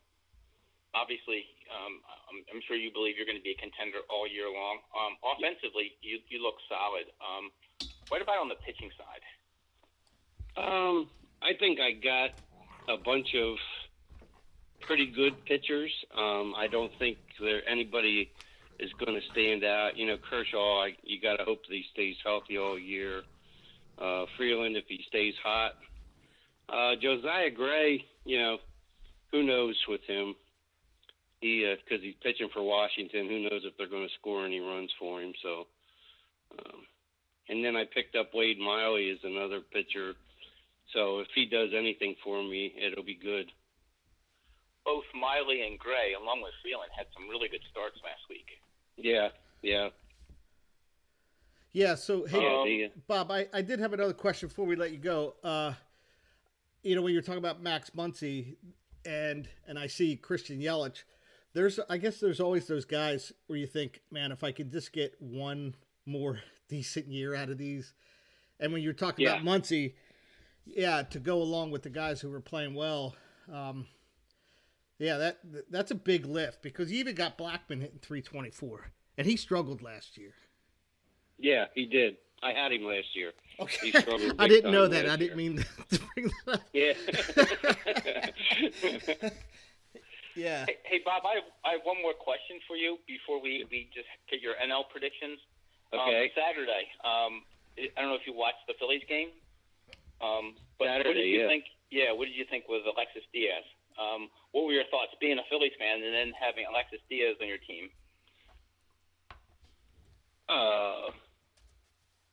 obviously, 0.93 1.47
um, 1.71 2.03
I'm, 2.27 2.43
I'm 2.53 2.61
sure 2.67 2.75
you 2.75 2.91
believe 2.91 3.15
you're 3.15 3.25
going 3.25 3.39
to 3.39 3.43
be 3.43 3.55
a 3.55 3.61
contender 3.61 4.03
all 4.11 4.27
year 4.27 4.51
long. 4.51 4.83
Um, 4.91 5.15
offensively, 5.23 5.95
you, 6.01 6.19
you 6.27 6.43
look 6.43 6.59
solid. 6.67 7.07
Um, 7.23 7.55
what 8.09 8.21
about 8.21 8.37
on 8.43 8.49
the 8.49 8.59
pitching 8.67 8.91
side? 8.99 9.23
Um, 10.59 11.09
I 11.41 11.53
think 11.57 11.79
I 11.79 11.93
got 11.93 12.35
a 12.91 12.97
bunch 12.97 13.33
of 13.33 13.55
pretty 14.81 15.07
good 15.07 15.33
pitchers. 15.45 15.91
Um, 16.15 16.53
I 16.55 16.67
don't 16.67 16.91
think 16.99 17.17
there 17.39 17.67
anybody 17.67 18.29
is 18.79 18.91
going 19.03 19.19
to 19.19 19.31
stand 19.31 19.63
out. 19.63 19.91
You 19.95 20.07
know, 20.07 20.17
Kershaw, 20.29 20.85
you 21.03 21.21
got 21.21 21.37
to 21.37 21.45
hope 21.45 21.61
that 21.67 21.73
he 21.73 21.85
stays 21.93 22.15
healthy 22.23 22.57
all 22.57 22.77
year. 22.77 23.21
Uh, 24.01 24.25
Freeland, 24.37 24.75
if 24.75 24.85
he 24.87 24.99
stays 25.07 25.33
hot. 25.43 25.73
Uh, 26.69 26.95
Josiah 27.01 27.51
Gray, 27.51 28.03
you 28.25 28.39
know, 28.39 28.57
who 29.31 29.43
knows 29.43 29.75
with 29.87 30.01
him? 30.07 30.35
He 31.41 31.67
because 31.83 32.01
he's 32.01 32.15
pitching 32.23 32.49
for 32.53 32.63
Washington. 32.63 33.27
Who 33.27 33.43
knows 33.43 33.61
if 33.65 33.75
they're 33.77 33.89
going 33.89 34.07
to 34.07 34.19
score 34.19 34.45
any 34.45 34.59
runs 34.59 34.89
for 34.97 35.21
him? 35.21 35.33
So, 35.43 35.67
um, 36.57 36.81
and 37.49 37.63
then 37.65 37.75
I 37.75 37.83
picked 37.83 38.15
up 38.15 38.31
Wade 38.33 38.59
Miley 38.59 39.11
as 39.11 39.19
another 39.23 39.59
pitcher. 39.59 40.13
So 40.93 41.19
if 41.19 41.27
he 41.35 41.45
does 41.45 41.69
anything 41.75 42.15
for 42.23 42.41
me, 42.41 42.73
it'll 42.79 43.03
be 43.03 43.19
good. 43.19 43.51
Both 44.85 45.07
Miley 45.15 45.67
and 45.67 45.79
Gray, 45.79 46.15
along 46.15 46.43
with 46.43 46.53
Freeland, 46.61 46.91
had 46.95 47.07
some 47.13 47.27
really 47.27 47.49
good 47.49 47.63
starts 47.71 47.99
last 48.03 48.23
week. 48.29 48.47
Yeah, 48.97 49.29
yeah. 49.61 49.89
yeah 51.71 51.95
so 51.95 52.25
hey 52.25 52.85
Um, 52.85 52.91
Bob, 53.07 53.31
I, 53.31 53.47
I 53.53 53.61
did 53.61 53.79
have 53.79 53.93
another 53.93 54.13
question 54.13 54.49
before 54.49 54.65
we 54.65 54.75
let 54.75 54.91
you 54.91 54.97
go. 54.97 55.35
Uh, 55.43 55.73
you 56.83 56.95
know, 56.95 57.01
when 57.01 57.13
you're 57.13 57.21
talking 57.21 57.39
about 57.39 57.61
Max 57.61 57.89
Muncy 57.91 58.55
and 59.05 59.47
and 59.67 59.79
I 59.79 59.87
see 59.87 60.15
Christian 60.15 60.59
Yelich, 60.59 61.03
there's 61.53 61.79
I 61.89 61.97
guess 61.97 62.19
there's 62.19 62.39
always 62.39 62.67
those 62.67 62.85
guys 62.85 63.31
where 63.47 63.57
you 63.57 63.67
think, 63.67 64.01
man, 64.11 64.31
if 64.31 64.43
I 64.43 64.51
could 64.51 64.71
just 64.71 64.93
get 64.93 65.15
one 65.19 65.75
more 66.05 66.39
decent 66.67 67.07
year 67.07 67.35
out 67.35 67.49
of 67.49 67.57
these. 67.57 67.93
And 68.59 68.71
when 68.71 68.81
you're 68.81 68.93
talking 68.93 69.27
about 69.27 69.43
Muncy, 69.43 69.93
yeah, 70.65 71.01
to 71.03 71.19
go 71.19 71.41
along 71.41 71.71
with 71.71 71.83
the 71.83 71.89
guys 71.89 72.21
who 72.21 72.29
were 72.29 72.39
playing 72.39 72.75
well, 72.75 73.15
um, 73.51 73.87
yeah, 74.99 75.17
that 75.17 75.39
that's 75.69 75.91
a 75.91 75.95
big 75.95 76.25
lift 76.25 76.61
because 76.61 76.91
you 76.91 76.99
even 76.99 77.15
got 77.15 77.37
Blackmon 77.37 77.81
hitting 77.81 77.99
324, 78.01 78.91
and 79.17 79.27
he 79.27 79.35
struggled 79.37 79.81
last 79.81 80.17
year. 80.17 80.33
yeah, 81.37 81.65
he 81.75 81.85
did. 81.85 82.17
I 82.41 82.51
had 82.51 82.71
him 82.73 82.83
last 82.83 83.15
year. 83.15 83.31
Okay. 83.59 83.93
I 84.39 84.47
didn't 84.47 84.71
know 84.71 84.87
that. 84.87 85.07
I 85.07 85.15
didn't 85.15 85.39
year. 85.39 85.51
mean 85.51 85.65
to 85.91 85.99
bring 86.13 86.31
that 86.45 86.53
up. 86.55 86.61
Yeah. 86.73 86.93
Yeah. 90.35 90.65
Hey, 90.65 90.77
hey, 90.83 90.99
Bob, 91.05 91.21
I 91.25 91.35
have, 91.35 91.43
I 91.63 91.71
have 91.77 91.81
one 91.85 92.01
more 92.01 92.13
question 92.17 92.57
for 92.67 92.75
you 92.75 92.97
before 93.05 93.39
we, 93.41 93.65
we 93.69 93.87
just 93.93 94.07
get 94.29 94.41
your 94.41 94.55
NL 94.57 94.89
predictions. 94.89 95.37
Okay. 95.93 96.25
Um, 96.25 96.29
Saturday. 96.33 96.89
Um, 97.05 97.45
I 97.77 97.85
I 97.93 98.01
don't 98.01 98.09
know 98.09 98.17
if 98.17 98.25
you 98.25 98.33
watched 98.33 98.65
the 98.65 98.73
Phillies 98.81 99.05
game. 99.07 99.29
Um, 100.21 100.57
but 100.81 100.89
what 100.89 101.05
Saturday, 101.05 101.13
did 101.13 101.29
you 101.29 101.41
yeah. 101.41 101.47
think? 101.47 101.63
Yeah, 101.91 102.11
what 102.17 102.25
did 102.25 102.33
you 102.33 102.45
think 102.49 102.65
with 102.65 102.81
Alexis 102.81 103.21
Diaz? 103.29 103.61
Um, 103.99 104.29
what 104.51 104.65
were 104.65 104.73
your 104.73 104.87
thoughts 104.89 105.13
being 105.21 105.37
a 105.37 105.45
Phillies 105.49 105.75
fan 105.77 106.01
and 106.01 106.13
then 106.13 106.33
having 106.37 106.65
Alexis 106.69 107.01
Diaz 107.09 107.37
on 107.41 107.47
your 107.47 107.61
team? 107.61 107.89
uh, 110.49 111.11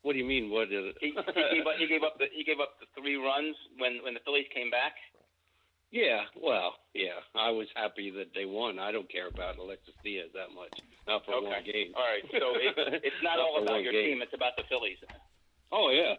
what 0.03 0.15
do 0.15 0.19
you 0.19 0.25
mean? 0.25 0.51
What 0.51 0.73
is 0.73 0.93
it? 0.93 0.97
He, 1.01 1.13
he, 1.13 1.13
gave, 1.13 1.67
up, 1.67 1.77
he 1.79 1.87
gave 1.87 2.03
up 2.03 2.17
the 2.19 2.27
he 2.33 2.43
gave 2.45 2.61
up 2.61 2.81
the 2.81 2.89
three 2.97 3.17
runs 3.17 3.55
when 3.79 4.01
when 4.03 4.15
the 4.15 4.21
Phillies 4.25 4.49
came 4.55 4.71
back. 4.71 4.97
Yeah, 5.91 6.23
well, 6.39 6.79
yeah. 6.95 7.19
I 7.35 7.51
was 7.51 7.67
happy 7.75 8.15
that 8.15 8.31
they 8.33 8.47
won. 8.47 8.79
I 8.79 8.93
don't 8.93 9.11
care 9.11 9.27
about 9.27 9.59
Alexis 9.59 9.95
Diaz 10.05 10.31
that 10.35 10.55
much. 10.55 10.71
Not 11.09 11.27
for 11.27 11.43
one 11.43 11.67
game. 11.67 11.91
All 11.99 12.07
right. 12.07 12.23
So 12.31 12.55
it, 12.55 13.03
it's 13.11 13.23
not, 13.27 13.39
Not 13.39 13.43
all 13.43 13.63
about 13.63 13.83
your 13.83 13.93
game. 13.93 14.15
team. 14.15 14.23
It's 14.23 14.33
about 14.33 14.55
the 14.57 14.63
Phillies. 14.71 14.99
Oh 15.73 15.91
yeah, 15.91 16.15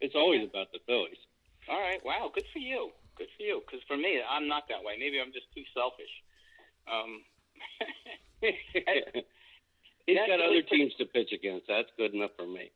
it's 0.00 0.14
always 0.14 0.48
about 0.48 0.70
the 0.72 0.78
Phillies. 0.86 1.18
All 1.68 1.80
right. 1.80 1.98
Wow. 2.04 2.30
Good 2.32 2.46
for 2.52 2.60
you. 2.60 2.90
Good 3.16 3.28
for 3.36 3.42
you. 3.42 3.62
Because 3.64 3.80
for 3.88 3.96
me, 3.96 4.20
I'm 4.22 4.46
not 4.48 4.68
that 4.68 4.84
way. 4.84 4.94
Maybe 5.00 5.18
I'm 5.20 5.32
just 5.32 5.48
too 5.56 5.64
selfish. 5.72 6.12
Um, 6.86 7.24
He's 10.06 10.22
got 10.28 10.38
other 10.38 10.62
teams 10.62 10.92
to 11.02 11.04
pitch 11.06 11.32
against. 11.34 11.66
That's 11.66 11.90
good 11.96 12.14
enough 12.14 12.30
for 12.36 12.46
me. 12.46 12.70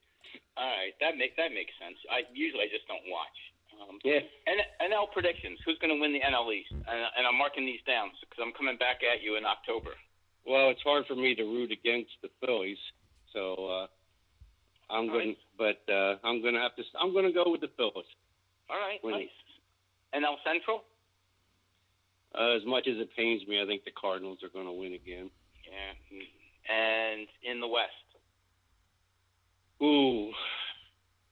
all 0.56 0.66
right. 0.66 0.94
That 1.00 1.14
makes 1.16 1.37
that 1.38 1.54
makes 1.54 1.70
sense. 1.78 1.94
I 2.11 2.26
usually 2.35 2.66
I 2.66 2.70
just 2.73 2.88
don't 2.90 3.06
watch. 3.06 3.38
Um, 3.80 3.97
Yeah. 4.04 4.20
and 4.50 4.59
NL 4.92 5.09
predictions. 5.14 5.59
Who's 5.64 5.78
going 5.78 5.94
to 5.94 6.00
win 6.00 6.12
the 6.12 6.20
NL 6.20 6.50
East? 6.52 6.73
And, 6.75 7.00
and 7.16 7.23
I'm 7.25 7.38
marking 7.38 7.64
these 7.64 7.80
down 7.87 8.11
because 8.18 8.42
I'm 8.42 8.52
coming 8.52 8.76
back 8.76 9.00
at 9.06 9.23
you 9.23 9.37
in 9.38 9.44
October. 9.47 9.94
Well, 10.44 10.68
it's 10.75 10.82
hard 10.82 11.06
for 11.06 11.14
me 11.14 11.35
to 11.37 11.44
root 11.44 11.70
against 11.70 12.11
the 12.25 12.28
Phillies, 12.44 12.80
so 13.32 13.54
uh, 13.70 13.87
I'm 14.92 15.06
going. 15.06 15.37
But 15.56 15.80
uh, 15.88 16.16
I'm 16.25 16.42
going 16.42 16.54
to 16.54 16.61
have 16.61 16.75
to. 16.76 16.82
I'm 16.99 17.12
going 17.12 17.26
to 17.28 17.32
go 17.32 17.44
with 17.47 17.61
the 17.61 17.70
Phillies. 17.76 18.09
All 18.68 18.76
right. 18.80 18.99
Winning. 19.04 19.28
Nice. 19.30 19.38
NL 20.14 20.36
Central. 20.44 20.82
Uh, 22.34 22.56
as 22.56 22.62
much 22.64 22.86
as 22.86 22.96
it 22.98 23.10
pains 23.16 23.42
me, 23.48 23.60
I 23.60 23.66
think 23.66 23.84
the 23.84 23.90
Cardinals 23.90 24.38
are 24.42 24.48
going 24.48 24.66
to 24.66 24.72
win 24.72 24.94
again. 24.94 25.30
Yeah. 25.66 26.22
And 26.72 27.26
in 27.42 27.60
the 27.60 27.66
West. 27.66 27.90
Ooh, 29.82 30.30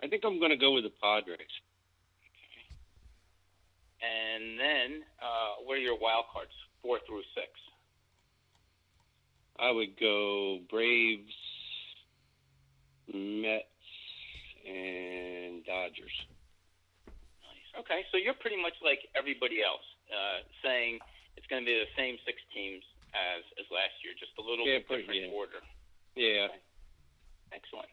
I 0.02 0.08
think 0.08 0.24
I'm 0.24 0.38
going 0.38 0.50
to 0.50 0.56
go 0.56 0.72
with 0.72 0.84
the 0.84 0.92
Padres. 1.02 1.38
Okay. 2.24 2.66
And 4.02 4.58
then, 4.58 5.02
uh, 5.22 5.62
what 5.64 5.74
are 5.74 5.84
your 5.84 5.98
wild 6.00 6.24
cards? 6.32 6.52
Four 6.82 6.98
through 7.06 7.22
six. 7.34 7.48
I 9.58 9.70
would 9.70 9.98
go 10.00 10.60
Braves, 10.70 11.32
Mets, 13.12 13.66
and 14.66 15.64
Dodgers. 15.64 16.14
Nice. 17.78 17.84
Okay, 17.86 18.04
so 18.10 18.16
you're 18.18 18.34
pretty 18.34 18.60
much 18.60 18.74
like 18.82 19.00
everybody 19.16 19.62
else, 19.62 19.84
uh, 20.10 20.42
saying 20.64 20.98
it's 21.36 21.46
going 21.46 21.62
to 21.62 21.66
be 21.66 21.74
the 21.78 21.86
same 21.96 22.16
six 22.26 22.38
teams 22.54 22.82
as 23.14 23.42
as 23.58 23.66
last 23.70 23.94
year, 24.04 24.12
just 24.18 24.32
a 24.38 24.42
little 24.42 24.66
Yeah, 24.66 24.78
bit 24.78 24.86
pretty- 24.88 25.02
different 25.06 25.32
yeah. 25.32 25.38
order. 25.38 25.60
Yeah. 26.14 26.48
Excellent. 27.52 27.88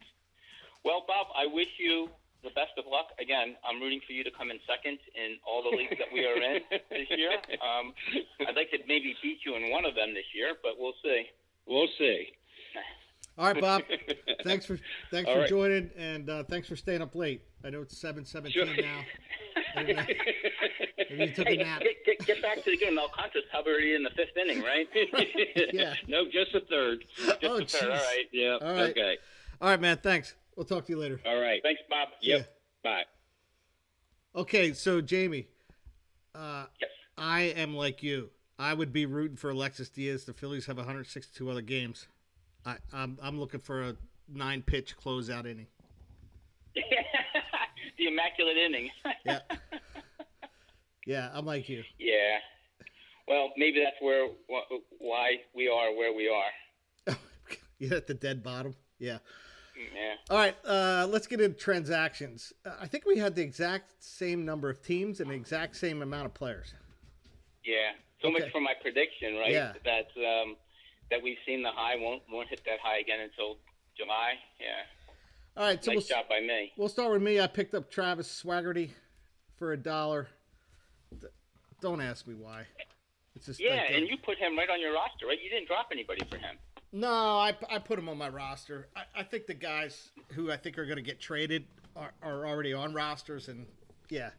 Well, 0.83 1.05
Bob, 1.07 1.27
I 1.35 1.45
wish 1.47 1.69
you 1.79 2.09
the 2.43 2.49
best 2.51 2.73
of 2.77 2.85
luck. 2.85 3.09
Again, 3.19 3.55
I'm 3.63 3.79
rooting 3.81 4.01
for 4.05 4.13
you 4.13 4.23
to 4.23 4.31
come 4.31 4.51
in 4.51 4.59
second 4.67 4.99
in 5.15 5.37
all 5.47 5.63
the 5.63 5.69
leagues 5.75 5.97
that 5.97 6.11
we 6.11 6.25
are 6.25 6.35
in 6.35 6.61
this 6.89 7.09
year. 7.09 7.31
Um, 7.61 7.93
I'd 8.47 8.55
like 8.55 8.69
to 8.71 8.79
maybe 8.87 9.15
beat 9.23 9.39
you 9.45 9.55
in 9.55 9.71
one 9.71 9.85
of 9.85 9.95
them 9.95 10.13
this 10.13 10.25
year, 10.33 10.53
but 10.61 10.73
we'll 10.77 10.93
see. 11.03 11.25
We'll 11.65 11.87
see. 11.97 12.33
All 13.37 13.51
right, 13.51 13.59
Bob. 13.61 13.81
Thanks 14.43 14.65
for 14.65 14.77
thanks 15.11 15.27
All 15.27 15.35
for 15.35 15.39
right. 15.41 15.49
joining, 15.49 15.89
and 15.97 16.29
uh, 16.29 16.43
thanks 16.43 16.67
for 16.69 16.75
staying 16.75 17.01
up 17.01 17.15
late. 17.15 17.41
I 17.63 17.69
know 17.69 17.81
it's 17.81 17.97
seven 17.97 18.23
seventeen 18.25 18.65
Sure. 18.67 18.81
now. 18.83 18.99
Maybe 19.75 19.94
you 21.17 21.32
took 21.32 21.48
a 21.48 21.55
nap. 21.58 21.82
get, 21.82 22.05
get, 22.05 22.25
get 22.25 22.41
back 22.41 22.63
to 22.63 22.72
the 22.72 22.77
game. 22.77 22.98
Alcantara's 22.98 23.46
already 23.53 23.96
in 23.96 24.03
the 24.03 24.10
fifth 24.12 24.36
inning, 24.41 24.62
right? 24.63 24.88
Yeah. 25.74 25.94
No, 26.08 26.25
just 26.25 26.53
a 26.55 26.62
third. 26.70 27.05
Just 27.17 27.44
Oh, 27.44 27.60
the 27.60 27.65
third. 27.65 27.84
All 27.91 27.98
right. 27.98 28.25
Yeah. 28.32 28.58
All 28.62 28.72
right. 28.74 28.89
Okay. 28.91 29.17
All 29.62 29.70
right, 29.70 29.79
man. 29.82 29.98
Thanks. 30.01 30.36
We'll 30.55 30.65
talk 30.65 30.86
to 30.86 30.91
you 30.91 30.98
later. 31.00 31.20
All 31.25 31.39
right. 31.39 31.62
Thanks, 31.63 31.82
Bob. 31.89 32.10
Yep. 32.22 32.48
Bye. 32.84 33.03
Okay, 34.36 34.74
so 34.74 35.01
Jamie, 35.01 35.48
uh, 36.34 36.65
Yes. 36.79 36.89
I 37.17 37.41
am 37.41 37.74
like 37.75 38.03
you. 38.03 38.29
I 38.60 38.74
would 38.74 38.91
be 38.94 39.05
rooting 39.05 39.38
for 39.38 39.50
Alexis 39.50 39.89
Diaz. 39.89 40.25
The 40.25 40.34
Phillies 40.34 40.65
have 40.65 40.77
162 40.77 41.50
other 41.50 41.62
games. 41.62 42.08
I, 42.65 42.75
I'm 42.94 43.17
I'm 43.22 43.39
looking 43.39 43.60
for 43.62 43.82
a 43.82 43.96
nine 44.27 44.62
pitch 44.62 44.96
closeout 44.98 45.46
inning. 45.46 45.67
the 47.97 48.07
immaculate 48.07 48.57
inning. 48.57 48.89
Yeah. 49.25 49.39
Yeah, 51.07 51.29
I'm 51.33 51.45
like 51.45 51.69
you. 51.69 51.83
Yeah. 51.99 52.37
Well, 53.27 53.51
maybe 53.57 53.79
that's 53.83 53.95
where 54.01 54.27
wh- 54.51 54.71
why 54.99 55.41
we 55.55 55.67
are 55.67 55.95
where 55.95 56.11
we 56.11 56.27
are. 56.27 57.15
You're 57.77 57.93
at 57.97 58.07
the 58.07 58.15
dead 58.15 58.41
bottom. 58.41 58.73
Yeah. 58.97 59.19
Yeah. 59.93 60.13
All 60.31 60.37
right, 60.37 60.55
uh, 60.65 61.05
let's 61.07 61.27
get 61.27 61.41
into 61.41 61.55
transactions. 61.57 62.53
Uh, 62.65 62.71
I 62.79 62.87
think 62.87 63.05
we 63.05 63.17
had 63.19 63.35
the 63.35 63.43
exact 63.43 64.03
same 64.03 64.45
number 64.45 64.67
of 64.67 64.81
teams 64.81 65.19
and 65.19 65.29
the 65.29 65.35
exact 65.35 65.75
same 65.75 66.01
amount 66.01 66.25
of 66.25 66.33
players. 66.33 66.73
Yeah. 67.63 67.91
So 68.21 68.29
Okay. 68.29 68.39
much 68.39 68.51
for 68.51 68.61
my 68.61 68.73
prediction, 68.81 69.35
right? 69.35 69.51
Yeah. 69.51 69.73
That 69.83 70.07
um, 70.17 70.55
that 71.11 71.21
we've 71.21 71.37
seen 71.45 71.61
the 71.61 71.71
high 71.71 71.97
won't 71.97 72.23
won't 72.31 72.47
hit 72.49 72.61
that 72.65 72.79
high 72.81 72.97
again 72.97 73.19
until 73.19 73.57
July. 73.95 74.33
Yeah. 74.59 74.81
All 75.57 75.63
right, 75.65 75.83
so 75.83 75.91
nice 75.91 76.09
we'll, 76.09 76.17
job 76.17 76.25
by 76.29 76.41
me. 76.41 76.74
we'll 76.77 76.89
start 76.89 77.12
with 77.13 77.21
me. 77.21 77.39
I 77.39 77.47
picked 77.47 77.74
up 77.75 77.89
Travis 77.89 78.27
Swaggerty 78.43 78.89
for 79.57 79.71
a 79.71 79.77
dollar. 79.77 80.27
Don't 81.81 82.01
ask 82.01 82.27
me 82.27 82.33
why. 82.35 82.65
It's 83.35 83.45
just 83.45 83.59
Yeah, 83.62 83.83
and 83.89 84.07
you 84.07 84.17
put 84.17 84.38
him 84.38 84.57
right 84.57 84.69
on 84.69 84.81
your 84.81 84.93
roster, 84.93 85.27
right? 85.27 85.38
You 85.41 85.50
didn't 85.50 85.67
drop 85.67 85.88
anybody 85.91 86.25
for 86.29 86.38
him. 86.38 86.57
No, 86.91 87.09
I, 87.12 87.55
I 87.69 87.79
put 87.79 88.00
him 88.00 88.07
on 88.09 88.17
my 88.17 88.29
roster. 88.29 88.88
I, 88.95 89.21
I 89.21 89.24
think 89.24 89.47
the 89.47 89.53
guys 89.53 90.12
who 90.33 90.51
I 90.51 90.57
think 90.57 90.77
are 90.77 90.85
going 90.85 90.97
to 90.97 91.01
get 91.01 91.19
traded 91.19 91.65
are, 91.95 92.12
are 92.21 92.45
already 92.45 92.74
on 92.74 92.93
rosters, 92.93 93.47
and 93.50 93.65
yeah, 94.09 94.29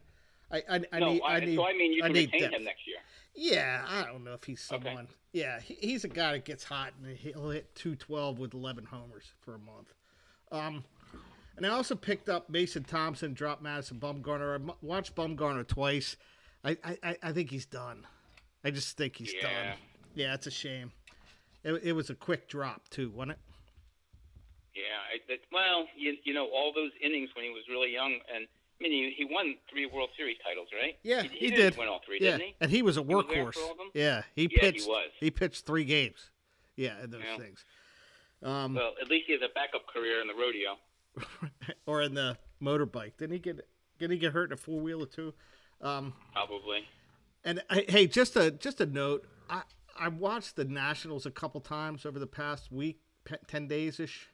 I 0.51 0.57
I, 0.69 0.81
I 0.91 0.99
no, 0.99 1.13
need 1.13 1.21
I, 1.23 1.35
I 1.35 1.39
need 1.41 1.55
so 1.55 1.67
I 1.67 1.73
mean 1.73 1.93
you 1.93 2.03
I 2.03 2.07
can 2.07 2.13
need 2.13 2.31
retain 2.31 2.41
depth. 2.41 2.53
him 2.55 2.63
next 2.63 2.87
year. 2.87 2.97
Yeah, 3.35 3.85
I 3.87 4.05
don't 4.05 4.23
know 4.23 4.33
if 4.33 4.43
he's 4.43 4.67
Okay. 4.71 4.83
someone. 4.85 5.07
Yeah, 5.33 5.59
he, 5.59 5.75
he's 5.79 6.03
a 6.03 6.07
guy 6.07 6.31
that 6.33 6.45
gets 6.45 6.63
hot 6.63 6.93
and 7.03 7.15
he'll 7.15 7.49
hit 7.49 7.73
two 7.75 7.95
twelve 7.95 8.39
with 8.39 8.53
eleven 8.55 8.85
homers 8.85 9.25
for 9.41 9.53
a 9.55 9.59
month. 9.59 9.93
Um, 10.51 10.83
and 11.57 11.65
I 11.65 11.69
also 11.69 11.95
picked 11.95 12.29
up 12.29 12.49
Mason 12.49 12.83
Thompson, 12.83 13.33
dropped 13.33 13.61
Madison 13.61 13.99
Bumgarner. 13.99 14.59
I 14.69 14.73
watched 14.81 15.15
Bumgarner 15.15 15.67
twice. 15.67 16.15
I, 16.63 16.77
I, 17.03 17.17
I- 17.23 17.31
think 17.31 17.49
he's 17.51 17.65
done. 17.65 18.05
I 18.63 18.71
just 18.71 18.97
think 18.97 19.15
he's 19.17 19.33
Yeah. 19.33 19.41
done. 19.41 19.77
Yeah, 20.15 20.33
it's 20.33 20.47
a 20.47 20.51
shame. 20.51 20.91
It, 21.63 21.73
it 21.83 21.93
was 21.93 22.09
a 22.09 22.15
quick 22.15 22.47
drop 22.47 22.87
too, 22.89 23.09
wasn't 23.11 23.31
it? 23.31 23.37
Yeah, 24.75 24.83
I, 25.13 25.17
that, 25.27 25.39
well, 25.51 25.85
you 25.97 26.15
you 26.23 26.33
know 26.33 26.45
all 26.47 26.71
those 26.73 26.91
innings 27.01 27.29
when 27.35 27.45
he 27.45 27.51
was 27.51 27.63
really 27.69 27.91
young, 27.91 28.13
and 28.33 28.45
I 28.79 28.83
mean 28.83 28.91
he, 28.91 29.13
he 29.17 29.25
won 29.25 29.55
three 29.69 29.85
World 29.87 30.09
Series 30.17 30.37
titles, 30.45 30.67
right? 30.79 30.97
Yeah, 31.03 31.23
he, 31.23 31.29
he, 31.29 31.49
did 31.49 31.55
did. 31.71 31.77
win 31.77 31.87
all 31.87 32.01
three, 32.05 32.19
yeah, 32.21 32.31
didn't 32.37 32.41
he? 32.47 32.55
and 32.61 32.71
he 32.71 32.81
was 32.83 32.97
a 32.97 33.01
was 33.01 33.25
workhorse. 33.25 33.53
for 33.55 33.59
all 33.61 33.71
of 33.71 33.77
them? 33.77 33.89
Yeah, 33.93 34.21
he 34.35 34.43
Yeah, 34.43 34.47
he 34.51 34.57
pitched. 34.57 34.87
was. 34.87 35.07
pitched 35.35 35.65
three 35.65 35.83
games. 35.85 36.29
Yeah, 36.75 37.01
in 37.03 37.09
those 37.09 37.21
Yeah. 37.25 37.37
things. 37.37 37.65
Um, 38.43 38.75
Well, 38.75 38.93
at 39.01 39.07
least 39.09 39.25
he 39.25 39.33
has 39.33 39.41
a 39.41 39.51
backup 39.53 39.87
career 39.87 40.21
in 40.21 40.27
the 40.27 40.35
rodeo. 40.35 40.77
or 41.85 42.01
in 42.01 42.13
the 42.13 42.37
motorbike. 42.61 43.17
Didn't 43.17 43.33
he 43.33 43.39
get? 43.39 43.67
Didn't 43.99 44.11
he 44.11 44.17
get 44.17 44.33
hurt 44.33 44.49
in 44.49 44.53
a 44.53 44.57
four 44.57 44.79
wheeler 44.79 45.05
too? 45.05 45.33
Um, 45.81 46.13
Probably. 46.33 46.85
and 47.43 47.61
I, 47.69 47.85
hey, 47.87 48.07
just 48.07 48.35
a 48.35 48.51
just 48.51 48.81
a 48.81 48.85
note. 48.85 49.25
I 49.49 49.63
I 49.97 50.07
watched 50.09 50.55
the 50.55 50.65
Nationals 50.65 51.25
a 51.25 51.31
couple 51.31 51.61
times 51.61 52.05
over 52.05 52.19
the 52.19 52.27
past 52.27 52.71
week, 52.71 52.99
ten 53.47 53.67
days 53.67 53.99
ish. 53.99 54.29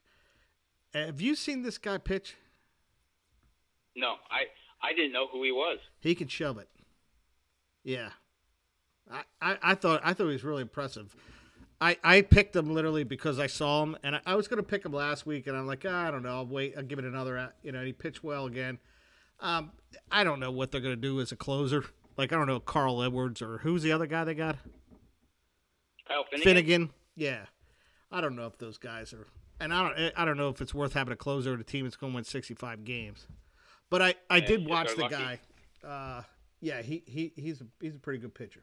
Have 0.93 1.21
you 1.21 1.35
seen 1.35 1.63
this 1.63 1.77
guy 1.77 1.97
pitch? 1.97 2.35
No, 3.95 4.15
I 4.29 4.45
I 4.81 4.93
didn't 4.93 5.13
know 5.13 5.27
who 5.27 5.43
he 5.43 5.51
was. 5.51 5.79
He 6.01 6.15
can 6.15 6.27
shove 6.27 6.57
it. 6.57 6.69
Yeah, 7.83 8.09
I, 9.11 9.23
I, 9.41 9.57
I 9.61 9.75
thought 9.75 10.01
I 10.03 10.13
thought 10.13 10.27
he 10.27 10.33
was 10.33 10.43
really 10.43 10.61
impressive. 10.61 11.15
I, 11.83 11.97
I 12.03 12.21
picked 12.21 12.55
him 12.55 12.73
literally 12.73 13.03
because 13.03 13.39
I 13.39 13.47
saw 13.47 13.83
him, 13.83 13.97
and 14.03 14.15
I, 14.15 14.21
I 14.25 14.35
was 14.35 14.47
going 14.47 14.57
to 14.57 14.63
pick 14.63 14.85
him 14.85 14.93
last 14.93 15.25
week, 15.25 15.47
and 15.47 15.57
I'm 15.57 15.67
like, 15.67 15.83
"Ah, 15.87 16.07
I 16.07 16.11
don't 16.11 16.23
know, 16.23 16.29
I'll 16.37 16.45
wait, 16.45 16.75
I'll 16.77 16.83
give 16.83 16.99
it 16.99 17.05
another. 17.05 17.37
uh, 17.37 17.49
You 17.61 17.71
know, 17.71 17.79
and 17.79 17.87
he 17.87 17.93
pitched 17.93 18.23
well 18.23 18.45
again. 18.45 18.77
Um, 19.39 19.71
I 20.11 20.23
don't 20.23 20.39
know 20.39 20.51
what 20.51 20.71
they're 20.71 20.79
going 20.81 20.95
to 20.95 21.01
do 21.01 21.19
as 21.19 21.31
a 21.31 21.35
closer. 21.35 21.83
Like 22.15 22.31
I 22.31 22.35
don't 22.37 22.47
know 22.47 22.59
Carl 22.59 23.01
Edwards 23.03 23.41
or 23.41 23.57
who's 23.59 23.81
the 23.83 23.91
other 23.91 24.05
guy 24.05 24.23
they 24.23 24.35
got? 24.35 24.57
Kyle 26.07 26.23
Finnegan. 26.29 26.43
Finnegan. 26.43 26.89
Yeah, 27.15 27.45
I 28.11 28.21
don't 28.21 28.35
know 28.35 28.45
if 28.47 28.57
those 28.57 28.77
guys 28.77 29.13
are. 29.13 29.27
and 29.59 29.73
I 29.73 29.81
don't 29.89 30.11
I 30.15 30.25
don't 30.25 30.37
know 30.37 30.49
if 30.49 30.61
it's 30.61 30.73
worth 30.73 30.93
having 30.93 31.11
a 31.13 31.15
closer 31.17 31.53
at 31.53 31.59
a 31.59 31.63
team 31.63 31.85
that's 31.85 31.95
going 31.95 32.11
to 32.13 32.15
win 32.15 32.23
65 32.23 32.83
games. 32.83 33.27
But 33.89 34.01
I, 34.01 34.15
I 34.29 34.39
did 34.39 34.67
watch 34.67 34.95
the 34.95 35.01
lucky. 35.01 35.15
guy. 35.15 35.39
Uh, 35.87 36.21
yeah, 36.63 36.81
he, 36.81 37.03
he 37.05 37.33
he's 37.35 37.59
a, 37.61 37.65
he's 37.81 37.95
a 37.95 37.99
pretty 37.99 38.19
good 38.19 38.33
pitcher. 38.33 38.61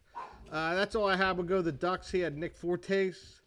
Uh, 0.51 0.75
that's 0.75 0.95
all 0.95 1.07
I 1.09 1.17
have. 1.17 1.37
We'll 1.37 1.47
go 1.47 1.57
to 1.57 1.63
the 1.63 1.71
Ducks. 1.73 2.11
He 2.11 2.21
had 2.21 2.37
Nick 2.37 2.57
Fortes 2.57 3.41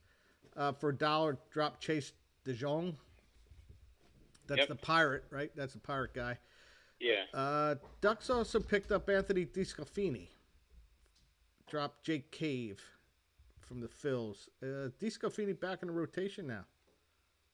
uh, 0.55 0.71
for 0.73 0.89
a 0.89 0.95
dollar. 0.95 1.37
Drop 1.51 1.79
Chase 1.79 2.13
DeJong. 2.45 2.93
That's 4.47 4.59
Yep. 4.59 4.67
the 4.69 4.75
pirate, 4.75 5.23
right? 5.31 5.51
That's 5.55 5.73
the 5.73 5.79
pirate 5.79 6.13
guy. 6.13 6.37
Yeah. 6.99 7.23
Uh, 7.33 7.75
Ducks 8.01 8.29
also 8.29 8.59
picked 8.59 8.91
up 8.91 9.09
Anthony 9.09 9.45
DeSclafini. 9.45 10.27
Dropped 11.67 12.05
Jake 12.05 12.29
Cave 12.31 12.79
from 13.61 13.79
the 13.81 13.87
Phils. 13.87 14.47
Uh, 14.61 14.89
DeSclafini 15.01 15.59
back 15.59 15.79
in 15.81 15.87
the 15.87 15.93
rotation 15.93 16.45
now. 16.45 16.65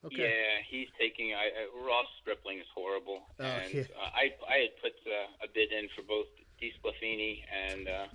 Okay. 0.06 0.18
Yeah, 0.30 0.62
he's 0.70 0.88
taking. 1.00 1.34
I, 1.34 1.50
Ross 1.86 2.06
Stripling 2.22 2.60
is 2.60 2.66
horrible, 2.74 3.20
Oh, 3.40 3.44
and 3.44 3.74
yeah. 3.74 3.82
uh, 4.02 4.10
I 4.16 4.32
I 4.50 4.58
had 4.60 4.70
put 4.82 4.94
uh, 5.06 5.44
a 5.44 5.48
bid 5.54 5.72
in 5.74 5.88
for 5.96 6.04
both 6.04 6.28
DeSclafini 6.62 7.42
and 7.72 7.88
uh, 7.88 8.06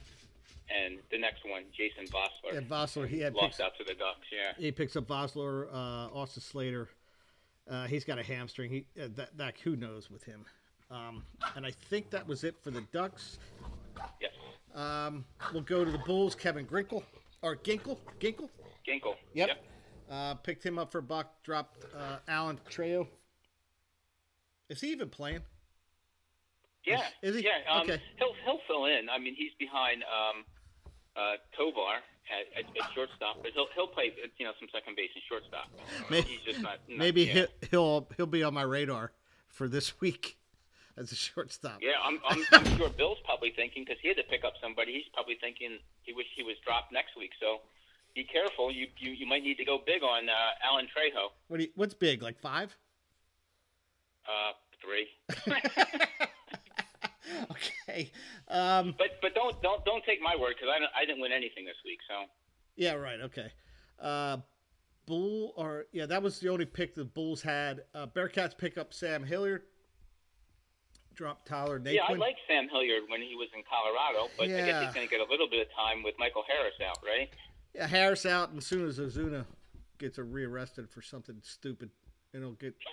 and 0.74 0.98
the 1.10 1.18
next 1.18 1.44
one, 1.44 1.64
Jason 1.76 2.06
Vosler. 2.06 2.54
Yeah, 2.54 2.60
Vosler, 2.60 3.06
he 3.06 3.20
had 3.20 3.34
lost 3.34 3.58
picks, 3.58 3.60
out 3.60 3.76
to 3.78 3.84
the 3.84 3.94
Ducks. 3.94 4.26
Yeah. 4.32 4.52
he 4.56 4.72
picks 4.72 4.96
up 4.96 5.06
Vosler, 5.06 5.68
uh, 5.72 6.14
Austin 6.14 6.42
Slater. 6.42 6.88
Uh, 7.68 7.86
he's 7.86 8.04
got 8.04 8.18
a 8.18 8.22
hamstring. 8.22 8.70
He 8.70 8.86
uh, 9.00 9.08
that, 9.16 9.36
that 9.36 9.54
who 9.62 9.76
knows 9.76 10.10
with 10.10 10.24
him. 10.24 10.44
Um, 10.90 11.24
and 11.56 11.66
I 11.66 11.70
think 11.70 12.10
that 12.10 12.26
was 12.26 12.44
it 12.44 12.54
for 12.62 12.70
the 12.70 12.82
Ducks. 12.92 13.38
Yes. 14.20 14.32
Um, 14.74 15.24
we'll 15.52 15.62
go 15.62 15.84
to 15.84 15.90
the 15.90 15.98
Bulls. 15.98 16.34
Kevin 16.34 16.66
Grinkle 16.66 17.02
or 17.42 17.56
Ginkel, 17.56 17.98
Ginkel. 18.20 18.48
Ginkel. 18.86 19.14
Yep. 19.34 19.64
Uh, 20.10 20.34
picked 20.34 20.64
him 20.64 20.78
up 20.78 20.92
for 20.92 20.98
a 20.98 21.02
buck. 21.02 21.42
Dropped 21.42 21.84
uh, 21.94 22.16
Alan 22.28 22.58
Trejo. 22.70 23.06
Is 24.68 24.80
he 24.80 24.88
even 24.92 25.08
playing? 25.08 25.40
Yeah. 26.84 27.02
Is 27.22 27.36
he? 27.36 27.44
Yeah. 27.44 27.60
Um, 27.70 27.82
Okay. 27.82 28.00
He'll 28.18 28.34
he'll 28.44 28.60
fill 28.66 28.84
in. 28.86 29.08
I 29.10 29.18
mean, 29.18 29.34
he's 29.36 29.52
behind 29.58 30.02
um, 30.04 30.44
uh, 31.16 31.36
Tovar 31.56 32.00
at, 32.30 32.64
at, 32.64 32.64
at 32.76 32.92
shortstop, 32.94 33.42
but 33.42 33.52
he'll 33.52 33.66
he'll 33.74 33.86
play 33.88 34.12
you 34.38 34.44
know 34.46 34.52
some 34.58 34.68
second 34.72 34.96
base 34.96 35.10
and 35.14 35.22
shortstop. 35.28 35.68
Maybe, 36.10 36.28
He's 36.28 36.40
just 36.54 36.60
not. 36.62 36.78
not 36.88 36.98
maybe 36.98 37.22
yeah. 37.22 37.46
he'll 37.70 38.08
he'll 38.16 38.26
be 38.26 38.42
on 38.42 38.54
my 38.54 38.62
radar 38.62 39.12
for 39.48 39.68
this 39.68 40.00
week 40.00 40.36
as 40.96 41.10
a 41.12 41.16
shortstop. 41.16 41.78
Yeah, 41.82 41.98
I'm, 42.04 42.20
I'm, 42.28 42.44
I'm 42.52 42.76
sure 42.76 42.88
Bill's 42.90 43.18
probably 43.24 43.52
thinking 43.54 43.84
because 43.84 44.00
he 44.00 44.08
had 44.08 44.16
to 44.18 44.22
pick 44.24 44.44
up 44.44 44.54
somebody. 44.62 44.92
He's 44.92 45.10
probably 45.12 45.36
thinking 45.40 45.78
he 46.02 46.12
wish 46.12 46.26
he 46.36 46.42
was 46.42 46.56
dropped 46.64 46.92
next 46.92 47.16
week. 47.16 47.30
So 47.40 47.60
be 48.14 48.24
careful. 48.24 48.70
You 48.72 48.86
you, 48.98 49.10
you 49.12 49.26
might 49.26 49.42
need 49.42 49.56
to 49.58 49.64
go 49.64 49.78
big 49.84 50.02
on 50.02 50.28
uh, 50.28 50.32
Alan 50.64 50.86
Trejo. 50.86 51.30
What 51.48 51.58
do 51.58 51.64
you, 51.64 51.70
what's 51.74 51.94
big? 51.94 52.22
Like 52.22 52.38
five? 52.38 52.74
Uh, 54.26 54.52
three. 54.80 55.08
okay. 57.50 58.10
Um, 58.48 58.94
But 58.98 59.08
but 59.22 59.34
don't 59.34 59.60
don't 59.62 59.84
don't 59.84 60.04
take 60.04 60.20
my 60.20 60.36
word 60.36 60.54
because 60.56 60.68
I 60.74 60.78
don't, 60.78 60.90
I 60.96 61.04
didn't 61.04 61.20
win 61.20 61.32
anything 61.32 61.64
this 61.64 61.76
week. 61.84 61.98
So 62.08 62.24
yeah, 62.76 62.92
right. 62.94 63.20
Okay. 63.20 63.50
Uh, 64.00 64.38
Bull 65.06 65.52
or 65.56 65.86
yeah, 65.92 66.06
that 66.06 66.22
was 66.22 66.38
the 66.40 66.48
only 66.48 66.64
pick 66.66 66.94
the 66.94 67.04
Bulls 67.04 67.42
had. 67.42 67.82
Uh, 67.94 68.06
Bearcats 68.06 68.56
pick 68.56 68.78
up 68.78 68.92
Sam 68.94 69.24
Hilliard. 69.24 69.62
Drop 71.14 71.46
Tyler 71.46 71.78
Naquin. 71.78 71.94
yeah, 71.94 72.02
I 72.08 72.14
like 72.14 72.34
Sam 72.48 72.68
Hilliard 72.68 73.04
when 73.08 73.22
he 73.22 73.36
was 73.36 73.48
in 73.54 73.62
Colorado, 73.70 74.28
but 74.36 74.44
I 74.46 74.48
guess 74.48 74.84
he's 74.84 74.94
going 74.94 75.06
to 75.06 75.10
get 75.10 75.20
a 75.20 75.30
little 75.30 75.48
bit 75.48 75.64
of 75.64 75.72
time 75.72 76.02
with 76.02 76.14
Michael 76.18 76.42
Harris 76.48 76.74
out, 76.84 76.98
right? 77.06 77.30
yeah, 77.72 77.86
Harris 77.86 78.26
out, 78.26 78.48
and 78.48 78.58
as 78.58 78.66
soon 78.66 78.84
as 78.88 78.98
Ozuna 78.98 79.44
gets 79.98 80.18
rearrested 80.18 80.90
for 80.90 81.02
something 81.02 81.36
stupid, 81.42 81.90
it'll 82.32 82.54
get. 82.54 82.74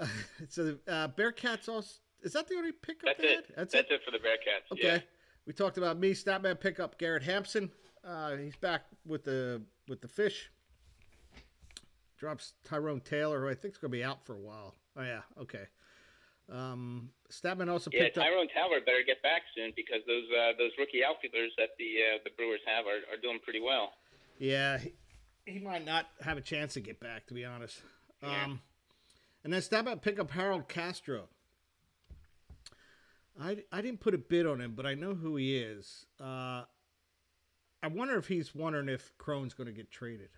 Jeez. 0.00 0.08
so 0.48 0.76
uh, 0.88 1.08
Bearcats 1.08 1.68
also 1.68 1.90
is 2.22 2.32
that 2.32 2.48
the 2.48 2.54
only 2.56 2.72
pickup 2.72 3.16
That's 3.16 3.20
it. 3.20 3.46
That's, 3.56 3.72
That's 3.72 3.90
it. 3.90 3.94
it 3.94 4.00
for 4.04 4.10
the 4.10 4.18
Bearcats. 4.18 4.72
Okay. 4.72 4.82
Yeah. 4.82 4.98
We 5.46 5.52
talked 5.52 5.78
about 5.78 5.98
me, 5.98 6.12
Statman 6.12 6.60
pickup 6.60 6.98
Garrett 6.98 7.22
Hampson. 7.22 7.70
Uh, 8.04 8.36
he's 8.36 8.56
back 8.56 8.82
with 9.06 9.24
the 9.24 9.62
with 9.88 10.00
the 10.00 10.08
fish. 10.08 10.50
Drops 12.18 12.52
Tyrone 12.64 13.00
Taylor, 13.00 13.40
who 13.40 13.48
I 13.48 13.54
think 13.54 13.74
is 13.74 13.78
going 13.78 13.90
to 13.90 13.96
be 13.96 14.04
out 14.04 14.24
for 14.24 14.34
a 14.34 14.38
while. 14.38 14.74
Oh 14.96 15.02
yeah, 15.02 15.20
okay. 15.40 15.64
Um, 16.52 17.10
Statman 17.30 17.70
also 17.70 17.90
Yeah, 17.92 18.04
picked 18.04 18.18
up. 18.18 18.24
Tyrone 18.24 18.48
Taylor 18.54 18.80
better 18.84 19.02
get 19.06 19.22
back 19.22 19.42
soon 19.56 19.72
because 19.76 20.00
those 20.06 20.24
uh, 20.36 20.52
those 20.58 20.72
rookie 20.78 21.04
outfielders 21.04 21.52
that 21.58 21.70
the 21.78 21.84
uh, 22.14 22.18
the 22.24 22.30
Brewers 22.36 22.60
have 22.66 22.86
are, 22.86 23.14
are 23.14 23.20
doing 23.22 23.38
pretty 23.42 23.60
well. 23.60 23.92
Yeah, 24.38 24.78
he, 24.78 24.92
he 25.46 25.58
might 25.60 25.84
not 25.84 26.06
have 26.20 26.36
a 26.36 26.42
chance 26.42 26.74
to 26.74 26.80
get 26.80 27.00
back, 27.00 27.26
to 27.28 27.34
be 27.34 27.44
honest. 27.44 27.80
Yeah. 28.22 28.44
Um, 28.44 28.60
and 29.44 29.52
then 29.52 29.62
Statman 29.62 30.02
pick 30.02 30.18
up 30.18 30.30
Harold 30.30 30.68
Castro. 30.68 31.28
I, 33.38 33.58
I 33.72 33.80
didn't 33.80 34.00
put 34.00 34.14
a 34.14 34.18
bid 34.18 34.46
on 34.46 34.60
him, 34.60 34.72
but 34.74 34.86
I 34.86 34.94
know 34.94 35.14
who 35.14 35.36
he 35.36 35.56
is. 35.58 36.06
Uh, 36.20 36.64
I 37.82 37.86
wonder 37.88 38.16
if 38.16 38.26
he's 38.28 38.54
wondering 38.54 38.88
if 38.88 39.16
Crone's 39.18 39.54
going 39.54 39.66
to 39.66 39.72
get 39.72 39.90
traded. 39.90 40.28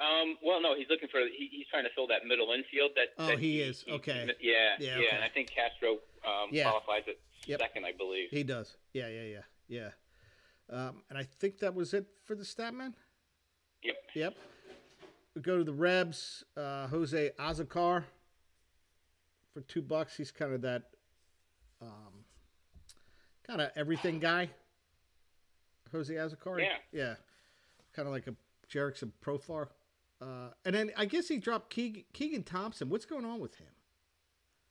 Um, 0.00 0.36
well, 0.44 0.60
no, 0.60 0.74
he's 0.74 0.88
looking 0.90 1.08
for 1.10 1.20
he, 1.20 1.48
he's 1.50 1.66
trying 1.70 1.84
to 1.84 1.90
fill 1.94 2.08
that 2.08 2.26
middle 2.26 2.52
infield. 2.52 2.90
That 2.96 3.08
Oh, 3.18 3.26
that 3.28 3.38
he 3.38 3.60
is. 3.60 3.84
Okay. 3.88 4.28
Yeah, 4.40 4.52
Yeah, 4.78 4.88
yeah, 4.88 4.94
okay. 4.96 5.08
and 5.14 5.24
I 5.24 5.28
think 5.28 5.50
Castro 5.54 5.92
um, 6.26 6.48
Yeah. 6.50 6.64
qualifies 6.64 7.04
at 7.08 7.16
Yep. 7.46 7.60
second, 7.60 7.84
I 7.84 7.92
believe. 7.92 8.28
He 8.30 8.42
does. 8.42 8.76
Yeah, 8.92 9.08
yeah, 9.08 9.22
yeah, 9.22 9.42
yeah. 9.68 9.90
Um, 10.70 11.02
and 11.08 11.18
I 11.18 11.24
think 11.24 11.58
that 11.58 11.74
was 11.74 11.92
it 11.94 12.06
for 12.24 12.34
the 12.34 12.44
Statman. 12.44 12.94
Yep. 13.82 13.96
Yep. 14.14 14.34
We 15.34 15.42
go 15.42 15.58
to 15.58 15.64
the 15.64 15.72
Rebs. 15.72 16.44
Uh, 16.56 16.86
Jose 16.88 17.30
Azocar 17.38 18.04
for 19.52 19.60
two 19.62 19.82
bucks. 19.82 20.16
He's 20.16 20.30
kind 20.30 20.52
of 20.52 20.62
that, 20.62 20.82
um, 21.82 22.24
kind 23.46 23.60
of 23.60 23.70
everything 23.76 24.18
guy. 24.18 24.50
Jose 25.90 26.12
Azocar. 26.12 26.58
Yeah. 26.60 26.76
Yeah. 26.92 27.14
Kind 27.94 28.08
of 28.08 28.14
like 28.14 28.26
a 28.26 28.34
Jurickson 28.72 29.12
Profar. 29.24 29.68
Uh, 30.20 30.50
and 30.64 30.74
then 30.74 30.90
I 30.96 31.04
guess 31.04 31.28
he 31.28 31.38
dropped 31.38 31.70
Keegan, 31.70 32.04
Keegan 32.12 32.44
Thompson. 32.44 32.88
What's 32.88 33.04
going 33.04 33.24
on 33.24 33.40
with 33.40 33.56
him? 33.56 33.66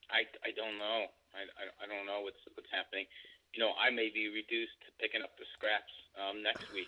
I, 0.10 0.22
I 0.48 0.52
don't 0.56 0.78
know. 0.78 1.06
I, 1.34 1.44
I, 1.60 1.86
I 1.86 1.88
don't 1.88 2.06
know 2.06 2.22
what's 2.22 2.40
what's 2.56 2.70
happening. 2.72 3.06
You 3.54 3.62
know, 3.62 3.72
I 3.80 3.90
may 3.92 4.10
be 4.14 4.28
reduced 4.30 4.80
to 4.86 4.92
picking 5.00 5.22
up 5.22 5.32
the 5.38 5.46
scraps 5.54 5.92
um, 6.18 6.42
next 6.42 6.72
week. 6.74 6.88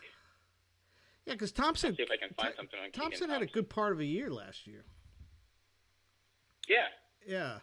Yeah, 1.25 1.33
because 1.33 1.51
Thompson. 1.51 1.95
See 1.95 2.03
if 2.03 2.11
I 2.11 2.17
can 2.17 2.33
find 2.35 2.49
Tho- 2.53 2.57
something 2.57 2.79
on 2.79 2.85
Keegan 2.91 3.01
Thompson 3.01 3.29
had 3.29 3.41
a 3.41 3.45
good 3.45 3.69
part 3.69 3.93
of 3.93 3.99
a 3.99 4.05
year 4.05 4.29
last 4.29 4.65
year. 4.65 4.83
Yeah. 6.67 6.87
Yeah. 7.27 7.59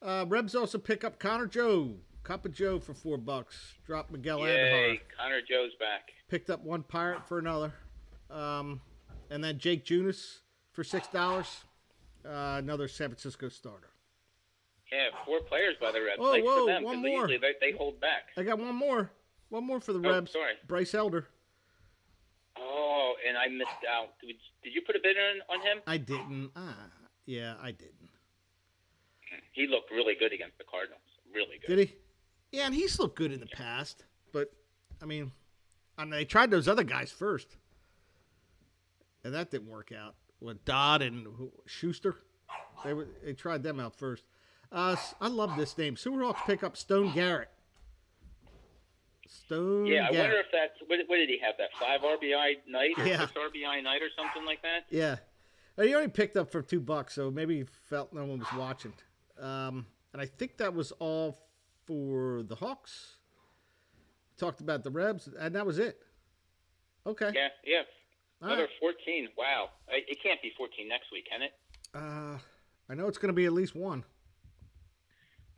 Uh, 0.00 0.24
Rebs 0.28 0.54
also 0.54 0.78
pick 0.78 1.04
up 1.04 1.18
Connor 1.18 1.46
Joe, 1.46 1.94
Cup 2.22 2.44
of 2.46 2.52
Joe 2.52 2.78
for 2.78 2.94
four 2.94 3.18
bucks. 3.18 3.74
Drop 3.86 4.10
Miguel 4.10 4.40
Yay, 4.40 4.46
Andujar. 4.46 5.00
Connor 5.18 5.40
Joe's 5.48 5.74
back. 5.80 6.10
Picked 6.28 6.50
up 6.50 6.62
one 6.64 6.82
Pirate 6.82 7.26
for 7.26 7.38
another. 7.38 7.72
Um, 8.30 8.80
and 9.30 9.42
then 9.42 9.58
Jake 9.58 9.84
Junis 9.84 10.38
for 10.72 10.84
six 10.84 11.08
dollars. 11.08 11.64
Uh, 12.24 12.56
another 12.58 12.88
San 12.88 13.08
Francisco 13.08 13.48
starter. 13.48 13.88
Yeah, 14.92 15.08
four 15.26 15.40
players 15.40 15.74
by 15.80 15.92
the. 15.92 16.00
Whoa, 16.18 16.32
Thanks 16.32 16.46
whoa, 16.46 16.66
for 16.66 16.72
them, 16.72 16.82
one 16.82 17.02
more. 17.02 17.26
They, 17.28 17.38
they 17.60 17.72
hold 17.76 18.00
back. 18.00 18.28
I 18.36 18.42
got 18.42 18.58
one 18.58 18.74
more. 18.74 19.10
One 19.50 19.64
more 19.64 19.80
for 19.80 19.92
the 19.92 19.98
Oh, 20.06 20.12
Rebs. 20.12 20.32
sorry. 20.32 20.54
Bryce 20.66 20.94
Elder. 20.94 21.26
Oh, 22.58 23.14
and 23.26 23.36
I 23.36 23.48
missed 23.48 23.70
out. 23.90 24.08
Did, 24.20 24.36
did 24.62 24.74
you 24.74 24.82
put 24.82 24.96
a 24.96 25.00
bid 25.02 25.16
in 25.16 25.40
on 25.50 25.60
him? 25.60 25.78
I 25.86 25.96
didn't. 25.96 26.50
Ah, 26.56 26.86
yeah, 27.26 27.54
I 27.62 27.72
didn't. 27.72 27.94
He 29.58 29.66
looked 29.66 29.90
really 29.90 30.14
good 30.14 30.32
against 30.32 30.56
the 30.56 30.64
Cardinals. 30.70 31.00
Really 31.34 31.58
good. 31.58 31.74
Did 31.76 31.88
he? 31.88 31.94
Yeah, 32.52 32.66
and 32.66 32.74
he's 32.74 32.96
looked 32.98 33.16
good 33.16 33.32
in 33.32 33.40
the 33.40 33.46
past, 33.46 34.04
but 34.32 34.52
I 35.02 35.04
mean, 35.04 35.32
I 35.98 36.02
mean, 36.04 36.12
they 36.12 36.24
tried 36.24 36.50
those 36.52 36.68
other 36.68 36.84
guys 36.84 37.10
first, 37.10 37.56
and 39.24 39.34
that 39.34 39.50
didn't 39.50 39.68
work 39.68 39.90
out. 39.92 40.14
With 40.40 40.64
Dodd 40.64 41.02
and 41.02 41.26
Shuster, 41.66 42.14
they 42.84 42.94
were 42.94 43.08
they 43.24 43.32
tried 43.32 43.64
them 43.64 43.80
out 43.80 43.96
first. 43.96 44.22
Uh, 44.70 44.94
I 45.20 45.26
love 45.26 45.56
this 45.56 45.76
name. 45.76 45.96
Sewerhawks 45.96 46.46
pick 46.46 46.62
up 46.62 46.76
Stone 46.76 47.12
Garrett. 47.14 47.48
Stone 49.26 49.86
Yeah, 49.86 50.06
I 50.08 50.12
Garrett. 50.12 50.18
wonder 50.18 50.36
if 50.40 50.46
that's 50.52 50.80
what, 50.86 50.98
what 51.08 51.16
did 51.16 51.28
he 51.28 51.38
have 51.38 51.54
that 51.58 51.70
five 51.78 52.00
RBI 52.02 52.54
night 52.68 52.92
or 52.98 53.06
Yeah. 53.06 53.20
six 53.20 53.32
RBI 53.32 53.82
night 53.82 54.00
or 54.02 54.08
something 54.16 54.44
like 54.46 54.62
that? 54.62 54.84
Yeah. 54.90 55.16
He 55.82 55.94
only 55.94 56.08
picked 56.08 56.36
up 56.36 56.50
for 56.50 56.62
two 56.62 56.80
bucks, 56.80 57.14
so 57.14 57.30
maybe 57.30 57.58
he 57.58 57.64
felt 57.64 58.12
no 58.12 58.24
one 58.24 58.38
was 58.38 58.48
watching. 58.56 58.92
Um, 59.40 59.86
and 60.12 60.20
I 60.22 60.26
think 60.26 60.56
that 60.58 60.74
was 60.74 60.92
all 60.92 61.38
for 61.86 62.42
the 62.42 62.54
Hawks. 62.54 63.16
Talked 64.36 64.60
about 64.60 64.84
the 64.84 64.90
Rebs, 64.90 65.28
and 65.38 65.54
that 65.54 65.66
was 65.66 65.78
it. 65.78 65.98
Okay. 67.06 67.30
Yeah, 67.34 67.48
yeah. 67.64 67.82
All 68.40 68.48
Another 68.48 68.62
right. 68.62 68.94
14. 69.06 69.28
Wow. 69.36 69.70
It 69.88 70.18
can't 70.22 70.40
be 70.42 70.52
14 70.56 70.86
next 70.88 71.06
week, 71.12 71.26
can 71.28 71.42
it? 71.42 71.52
Uh, 71.94 72.38
I 72.88 72.94
know 72.94 73.08
it's 73.08 73.18
going 73.18 73.30
to 73.30 73.34
be 73.36 73.46
at 73.46 73.52
least 73.52 73.74
one. 73.74 74.04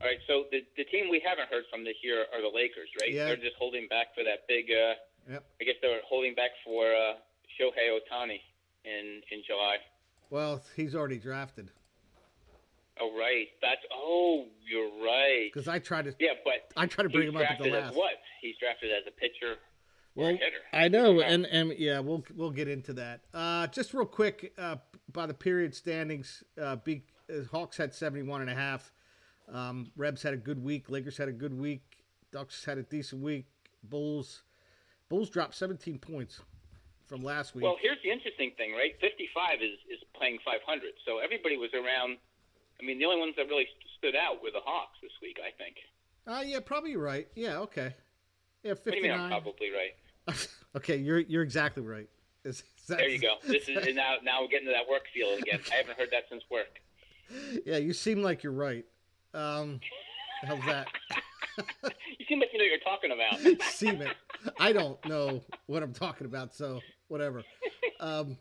All 0.01 0.07
right. 0.07 0.17
So 0.27 0.45
the 0.51 0.61
the 0.77 0.85
team 0.85 1.09
we 1.11 1.21
haven't 1.23 1.49
heard 1.49 1.65
from 1.69 1.83
this 1.83 1.95
year 2.03 2.25
are 2.33 2.41
the 2.41 2.47
Lakers, 2.47 2.89
right? 2.99 3.11
Yeah. 3.13 3.25
They're 3.25 3.35
just 3.35 3.55
holding 3.59 3.87
back 3.87 4.07
for 4.15 4.23
that 4.23 4.47
big. 4.47 4.65
Uh, 4.71 4.93
Yep. 5.29 5.43
I 5.61 5.63
guess 5.65 5.75
they're 5.83 5.99
holding 6.09 6.33
back 6.33 6.49
for 6.65 6.87
uh, 6.87 7.13
Shohei 7.59 7.93
Ohtani. 7.93 8.39
in 8.85 9.21
in 9.29 9.43
July. 9.45 9.75
Well, 10.31 10.63
he's 10.75 10.95
already 10.95 11.19
drafted 11.19 11.69
Oh 13.01 13.17
right, 13.17 13.47
that's 13.61 13.81
oh 13.93 14.45
you're 14.69 15.03
right. 15.03 15.49
because 15.51 15.67
I 15.67 15.79
tried 15.79 16.05
to. 16.05 16.15
Yeah, 16.19 16.33
but 16.43 16.71
I 16.77 16.85
tried 16.85 17.05
to 17.05 17.09
bring 17.09 17.29
him 17.29 17.37
up 17.37 17.43
at 17.43 17.57
the 17.57 17.69
drafted 17.69 17.83
last. 17.83 17.95
what? 17.95 18.13
He's 18.41 18.55
drafted 18.59 18.91
as 18.91 19.03
a 19.07 19.11
pitcher 19.11 19.55
Well. 20.15 20.37
I 20.73 20.87
know, 20.87 21.21
and 21.21 21.45
and 21.45 21.73
yeah, 21.77 21.99
we'll 21.99 22.23
we'll 22.35 22.51
get 22.51 22.67
into 22.67 22.93
that. 22.93 23.21
Uh, 23.33 23.67
just 23.67 23.93
real 23.93 24.05
quick, 24.05 24.53
uh, 24.57 24.75
by 25.11 25.25
the 25.25 25.33
period 25.33 25.73
standings, 25.73 26.43
uh, 26.61 26.75
Be- 26.77 27.03
uh, 27.29 27.43
Hawks 27.51 27.77
had 27.77 27.93
71 27.93 28.41
and 28.41 28.49
a 28.49 28.55
half. 28.55 28.91
Um, 29.51 29.91
Rebs 29.95 30.21
had 30.21 30.33
a 30.33 30.37
good 30.37 30.63
week. 30.63 30.89
Lakers 30.89 31.17
had 31.17 31.27
a 31.27 31.33
good 31.33 31.57
week. 31.57 31.81
Ducks 32.31 32.63
had 32.63 32.77
a 32.77 32.83
decent 32.83 33.21
week. 33.21 33.47
Bulls, 33.83 34.43
Bulls 35.09 35.29
dropped 35.29 35.55
17 35.55 35.97
points 35.97 36.39
from 37.07 37.23
last 37.23 37.55
week. 37.55 37.63
Well, 37.63 37.75
here's 37.81 37.97
the 38.03 38.11
interesting 38.11 38.51
thing, 38.57 38.71
right? 38.73 38.93
55 39.01 39.61
is 39.61 39.75
is 39.89 39.99
playing 40.15 40.39
500, 40.45 40.93
so 41.05 41.17
everybody 41.17 41.57
was 41.57 41.71
around. 41.73 42.17
I 42.81 42.85
mean, 42.85 42.97
the 42.99 43.05
only 43.05 43.19
ones 43.19 43.35
that 43.37 43.47
really 43.47 43.67
stood 43.97 44.15
out 44.15 44.41
were 44.43 44.51
the 44.51 44.59
Hawks 44.63 44.97
this 45.01 45.11
week, 45.21 45.37
I 45.39 45.51
think. 45.61 45.75
uh, 46.27 46.41
yeah, 46.45 46.59
probably 46.59 46.95
right. 46.97 47.27
Yeah, 47.35 47.57
okay. 47.59 47.93
Yeah, 48.63 48.71
What 48.73 48.83
do 48.85 48.95
you 48.97 49.03
mean 49.03 49.11
I'm 49.11 49.29
59. 49.29 49.41
probably 49.41 49.69
right? 49.71 50.47
okay, 50.77 50.97
you're 50.97 51.19
you're 51.19 51.43
exactly 51.43 51.83
right. 51.83 52.07
Is- 52.43 52.63
is 52.77 52.87
that- 52.87 52.97
There 52.97 53.09
you 53.09 53.19
go. 53.19 53.35
This 53.47 53.67
is 53.69 53.95
now 53.95 54.15
now 54.23 54.41
we're 54.41 54.47
getting 54.47 54.67
to 54.67 54.73
that 54.73 54.87
work 54.89 55.03
feel 55.13 55.33
again. 55.35 55.59
I 55.71 55.75
haven't 55.75 55.97
heard 55.97 56.09
that 56.11 56.23
since 56.29 56.43
work. 56.51 56.79
Yeah, 57.65 57.77
you 57.77 57.93
seem 57.93 58.21
like 58.21 58.43
you're 58.43 58.51
right. 58.53 58.85
Um, 59.33 59.79
how's 60.43 60.63
that? 60.65 60.87
You 62.17 62.25
seem 62.27 62.39
like 62.39 62.49
you 62.53 62.59
know 62.59 62.63
what 62.65 62.71
you're 62.71 62.79
talking 62.79 63.11
about. 63.11 63.63
semen. 63.73 64.09
I 64.59 64.71
don't 64.71 65.03
know 65.05 65.41
what 65.67 65.83
I'm 65.83 65.93
talking 65.93 66.25
about, 66.25 66.55
so 66.55 66.79
whatever. 67.09 67.43
Um, 67.99 68.37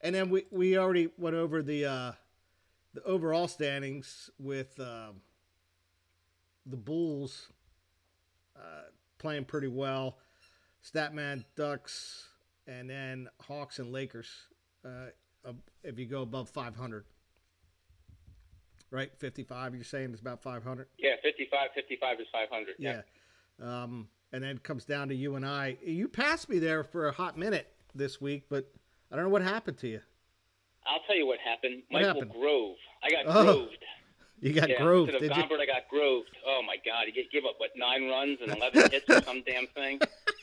and 0.00 0.14
then 0.14 0.30
we, 0.30 0.44
we 0.50 0.78
already 0.78 1.10
went 1.18 1.36
over 1.36 1.62
the 1.62 1.84
uh, 1.84 2.12
the 2.94 3.02
overall 3.04 3.48
standings 3.48 4.30
with 4.38 4.78
um, 4.80 5.20
the 6.66 6.76
Bulls 6.76 7.48
uh, 8.56 8.88
playing 9.18 9.44
pretty 9.44 9.68
well, 9.68 10.18
Statman 10.84 11.44
Ducks, 11.56 12.26
and 12.66 12.90
then 12.90 13.28
Hawks 13.40 13.78
and 13.78 13.92
Lakers. 13.92 14.28
Uh, 14.84 15.10
uh, 15.44 15.52
if 15.82 15.98
you 15.98 16.06
go 16.06 16.22
above 16.22 16.48
500, 16.50 17.04
right? 18.90 19.10
55. 19.18 19.74
You're 19.74 19.84
saying 19.84 20.10
it's 20.12 20.20
about 20.20 20.42
500. 20.42 20.88
Yeah, 20.98 21.12
55, 21.22 21.70
55 21.74 22.20
is 22.20 22.26
500. 22.32 22.74
Yeah. 22.78 23.02
Um, 23.62 24.08
and 24.32 24.42
then 24.42 24.56
it 24.56 24.62
comes 24.62 24.84
down 24.84 25.08
to 25.08 25.14
you 25.14 25.36
and 25.36 25.46
I. 25.46 25.76
You 25.84 26.08
passed 26.08 26.48
me 26.48 26.58
there 26.58 26.84
for 26.84 27.08
a 27.08 27.12
hot 27.12 27.36
minute 27.36 27.72
this 27.94 28.20
week, 28.20 28.44
but 28.48 28.70
I 29.10 29.16
don't 29.16 29.24
know 29.24 29.30
what 29.30 29.42
happened 29.42 29.78
to 29.78 29.88
you. 29.88 30.00
I'll 30.86 31.00
tell 31.06 31.16
you 31.16 31.26
what 31.26 31.38
happened. 31.40 31.82
What 31.88 32.02
Michael 32.02 32.20
happened? 32.22 32.32
Grove. 32.32 32.76
I 33.02 33.10
got 33.10 33.24
Oh, 33.26 33.44
groved. 33.44 33.84
You 34.40 34.54
got 34.54 34.70
yeah, 34.70 34.80
Grove, 34.80 35.10
instead 35.10 35.30
of 35.32 35.36
you? 35.36 35.56
I 35.60 35.66
got 35.66 35.84
groved. 35.92 36.32
Oh 36.48 36.62
my 36.66 36.76
God! 36.80 37.04
He 37.04 37.12
gave 37.12 37.44
up 37.44 37.60
what 37.60 37.76
nine 37.76 38.08
runs 38.08 38.38
and 38.40 38.48
eleven 38.56 38.88
hits 38.90 39.04
or 39.04 39.20
some 39.20 39.42
damn 39.44 39.66
thing. 39.76 40.00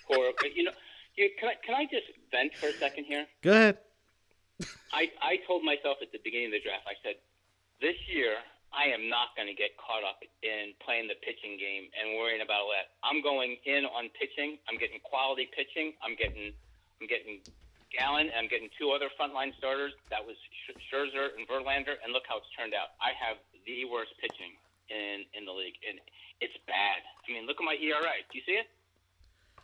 Or 0.08 0.38
but 0.38 0.54
you 0.56 0.69
know, 0.69 0.71
you, 1.17 1.32
can 1.39 1.50
I 1.50 1.56
can 1.65 1.73
I 1.73 1.86
just 1.89 2.06
vent 2.30 2.54
for 2.54 2.67
a 2.69 2.73
second 2.78 3.06
here? 3.06 3.26
Go 3.41 3.50
ahead. 3.58 3.78
I 4.93 5.10
I 5.19 5.38
told 5.47 5.63
myself 5.65 5.97
at 6.06 6.12
the 6.13 6.19
beginning 6.23 6.54
of 6.54 6.62
the 6.62 6.62
draft. 6.62 6.86
I 6.86 6.93
said, 7.02 7.15
this 7.82 7.97
year 8.06 8.38
I 8.69 8.93
am 8.93 9.10
not 9.10 9.34
going 9.34 9.50
to 9.50 9.58
get 9.58 9.73
caught 9.82 10.06
up 10.06 10.21
in 10.45 10.78
playing 10.86 11.10
the 11.10 11.17
pitching 11.26 11.58
game 11.58 11.89
and 11.97 12.21
worrying 12.21 12.45
about 12.45 12.69
all 12.69 12.71
that. 12.78 12.93
I'm 13.02 13.26
going 13.26 13.58
in 13.65 13.86
on 13.89 14.13
pitching. 14.13 14.62
I'm 14.69 14.78
getting 14.78 15.02
quality 15.02 15.50
pitching. 15.58 15.97
I'm 16.06 16.13
getting 16.13 16.54
I'm 17.02 17.08
getting 17.10 17.41
Gallen. 17.97 18.29
I'm 18.38 18.47
getting 18.47 18.69
two 18.77 18.93
other 18.93 19.10
frontline 19.17 19.57
starters. 19.57 19.93
That 20.13 20.21
was 20.21 20.38
Sch- 20.38 20.77
Scherzer 20.88 21.33
and 21.33 21.49
Verlander, 21.49 21.97
and 22.05 22.13
look 22.13 22.23
how 22.29 22.38
it's 22.38 22.49
turned 22.53 22.77
out. 22.77 22.93
I 23.01 23.17
have 23.17 23.41
the 23.65 23.86
worst 23.89 24.13
pitching 24.21 24.53
in 24.93 25.25
in 25.33 25.43
the 25.49 25.51
league, 25.51 25.75
and 25.81 25.97
it's 26.39 26.55
bad. 26.69 27.01
I 27.01 27.33
mean, 27.33 27.49
look 27.49 27.57
at 27.60 27.65
my 27.65 27.75
ERA. 27.81 28.13
Do 28.29 28.38
you 28.38 28.45
see 28.45 28.55
it? 28.62 28.69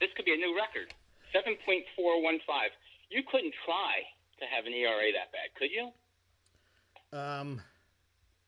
This 0.01 0.09
could 0.17 0.25
be 0.25 0.33
a 0.33 0.41
new 0.41 0.57
record. 0.57 0.91
Seven 1.31 1.55
point 1.65 1.85
four 1.95 2.21
one 2.21 2.39
five. 2.45 2.73
You 3.09 3.21
couldn't 3.29 3.53
try 3.65 4.01
to 4.41 4.45
have 4.49 4.65
an 4.65 4.73
ERA 4.73 5.13
that 5.13 5.29
bad, 5.31 5.53
could 5.53 5.69
you? 5.69 5.93
Um, 7.13 7.61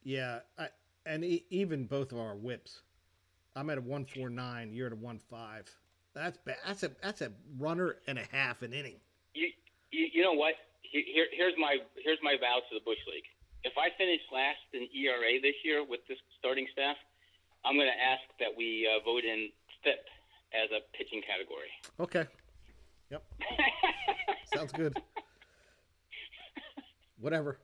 yeah, 0.04 0.40
I, 0.58 0.70
and 1.06 1.24
e- 1.24 1.46
even 1.50 1.86
both 1.86 2.12
of 2.12 2.18
our 2.20 2.36
whips. 2.36 2.82
I'm 3.56 3.70
at 3.70 3.78
a 3.78 3.82
one 3.82 4.06
four 4.06 4.30
nine. 4.30 4.74
You're 4.74 4.88
at 4.88 4.94
a 4.94 4.98
one 4.98 5.20
five. 5.30 5.70
That's 6.14 6.38
bad. 6.40 6.58
That's 6.66 6.84
a 6.84 6.92
that's 7.02 7.22
a 7.22 7.32
runner 7.58 7.98
and 8.08 8.18
a 8.18 8.26
half 8.32 8.62
an 8.64 8.74
inning. 8.74 8.96
You, 9.34 9.50
you, 9.96 10.08
you 10.14 10.22
know 10.24 10.34
what? 10.34 10.56
Here, 10.82 11.04
here- 11.06 11.32
here's 11.32 11.56
my 11.58 11.78
here's 12.04 12.20
my 12.22 12.36
vow 12.40 12.60
to 12.70 12.74
the 12.76 12.84
Bush 12.84 13.00
League. 13.08 13.26
If 13.64 13.74
I 13.78 13.90
finish 13.98 14.22
last 14.32 14.62
in 14.74 14.88
ERA 14.94 15.42
this 15.42 15.56
year 15.64 15.84
with 15.84 16.02
this 16.08 16.20
starting 16.38 16.68
staff, 16.72 16.98
I'm 17.64 17.76
going 17.76 17.90
to 17.90 18.02
ask 18.04 18.22
that 18.40 18.50
we 18.56 18.86
uh, 18.86 19.04
vote 19.04 19.24
in 19.24 19.50
FIP 19.84 20.06
as 20.54 20.70
a 20.70 20.80
pitching 20.96 21.22
category. 21.26 21.72
Okay. 22.00 22.30
Yep. 23.10 23.24
Sounds 24.54 24.72
good. 24.72 24.96
Whatever. 27.20 27.58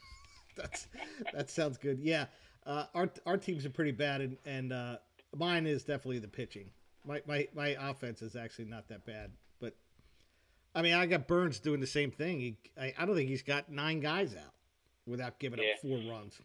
That's 0.56 0.86
that 1.32 1.48
sounds 1.50 1.78
good. 1.78 1.98
Yeah. 1.98 2.26
Uh, 2.66 2.84
our 2.94 3.08
our 3.26 3.36
teams 3.38 3.64
are 3.64 3.70
pretty 3.70 3.90
bad, 3.90 4.20
and, 4.20 4.36
and 4.44 4.72
uh, 4.72 4.96
mine 5.34 5.66
is 5.66 5.82
definitely 5.82 6.18
the 6.18 6.28
pitching. 6.28 6.68
My, 7.06 7.22
my 7.26 7.48
my 7.54 7.68
offense 7.80 8.20
is 8.20 8.36
actually 8.36 8.66
not 8.66 8.86
that 8.88 9.04
bad, 9.06 9.30
but 9.32 9.38
I 10.74 10.82
mean 10.82 10.94
I 10.94 11.06
got 11.06 11.26
Burnes 11.28 11.60
doing 11.60 11.80
the 11.80 11.86
same 11.86 12.10
thing. 12.10 12.40
He, 12.40 12.56
I, 12.80 12.94
I 12.98 13.04
don't 13.06 13.14
think 13.14 13.28
he's 13.28 13.42
got 13.42 13.70
nine 13.70 14.00
guys 14.00 14.34
out 14.34 14.52
without 15.06 15.38
giving 15.38 15.58
Yeah. 15.60 15.72
up 15.74 15.80
four 15.82 15.98
runs. 16.10 16.40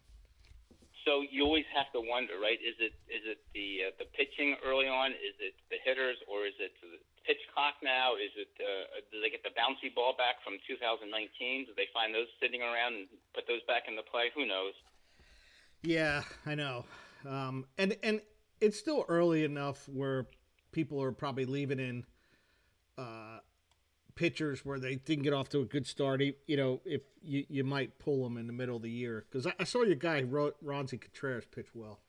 So 1.04 1.24
you 1.30 1.44
always 1.44 1.64
have 1.74 1.90
to 1.92 2.00
wonder, 2.06 2.34
right? 2.38 2.58
Is 2.60 2.76
it 2.78 2.92
is 3.08 3.24
it 3.24 3.38
the 3.54 3.88
uh, 3.88 3.90
the 3.98 4.04
pitching 4.12 4.56
early 4.64 4.86
on? 4.88 5.12
Is 5.12 5.34
it 5.40 5.54
the 5.70 5.76
hitters, 5.82 6.18
or 6.28 6.44
is 6.44 6.52
it 6.60 6.72
the 6.82 6.98
pitch 7.24 7.40
clock 7.54 7.74
now? 7.82 8.14
Is 8.16 8.28
it 8.36 8.48
uh, 8.60 9.00
do 9.10 9.20
they 9.22 9.30
get 9.30 9.42
the 9.42 9.48
bouncy 9.56 9.94
ball 9.94 10.12
back 10.18 10.36
from 10.44 10.58
2019? 10.68 11.64
Do 11.64 11.72
they 11.76 11.88
find 11.94 12.12
those 12.14 12.26
sitting 12.42 12.60
around 12.60 12.94
and 12.94 13.06
put 13.34 13.46
those 13.48 13.62
back 13.66 13.84
into 13.88 14.02
play? 14.02 14.28
Who 14.34 14.44
knows? 14.44 14.74
Yeah, 15.82 16.24
I 16.44 16.54
know. 16.54 16.84
Um, 17.26 17.64
and 17.78 17.96
and 18.02 18.20
it's 18.60 18.78
still 18.78 19.06
early 19.08 19.44
enough 19.44 19.88
where 19.88 20.26
people 20.72 21.02
are 21.02 21.12
probably 21.12 21.46
leaving 21.46 21.80
in 21.80 22.04
uh, 22.98 23.38
pitchers 24.18 24.64
where 24.64 24.80
they 24.80 24.96
didn't 24.96 25.22
get 25.22 25.32
off 25.32 25.48
to 25.50 25.60
a 25.60 25.64
good 25.64 25.86
start. 25.86 26.20
You 26.20 26.56
know, 26.56 26.80
if 26.84 27.02
you, 27.22 27.44
you 27.48 27.62
might 27.62 28.00
pull 28.00 28.24
them 28.24 28.36
in 28.36 28.48
the 28.48 28.52
middle 28.52 28.74
of 28.74 28.82
the 28.82 28.90
year 28.90 29.24
because 29.30 29.46
I, 29.46 29.52
I 29.60 29.64
saw 29.64 29.82
your 29.84 29.94
guy 29.94 30.22
Ro- 30.22 30.52
Roansy 30.62 31.00
Contreras 31.00 31.44
pitch 31.46 31.68
well. 31.72 32.00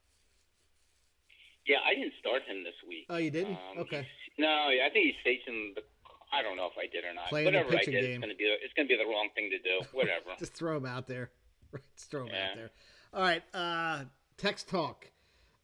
Yeah, 1.67 1.77
I 1.85 1.93
didn't 1.93 2.13
start 2.19 2.41
him 2.47 2.63
this 2.63 2.73
week. 2.87 3.05
Oh, 3.11 3.17
you 3.17 3.29
didn't? 3.29 3.53
Um, 3.53 3.79
okay. 3.81 4.07
No, 4.39 4.47
I 4.47 4.89
think 4.91 5.05
he's 5.05 5.21
facing 5.23 5.73
the. 5.75 5.83
I 6.33 6.41
don't 6.41 6.57
know 6.57 6.65
if 6.65 6.77
I 6.77 6.87
did 6.91 7.05
or 7.05 7.13
not. 7.13 7.29
Playing 7.29 7.45
Whatever 7.45 7.75
I 7.77 7.83
did, 7.83 7.91
game. 7.91 8.03
it's 8.03 8.19
gonna 8.19 8.35
be 8.35 8.43
it's 8.63 8.73
gonna 8.75 8.87
be 8.87 8.97
the 8.97 9.05
wrong 9.05 9.29
thing 9.35 9.51
to 9.51 9.59
do. 9.59 9.85
Whatever. 9.93 10.31
Just 10.39 10.53
throw 10.53 10.77
him 10.77 10.85
out 10.87 11.05
there. 11.07 11.29
Just 11.95 12.09
throw 12.09 12.23
him 12.25 12.33
out 12.33 12.55
there. 12.55 12.71
All 13.13 13.21
right. 13.21 13.43
Uh, 13.53 14.05
text 14.37 14.67
talk. 14.67 15.11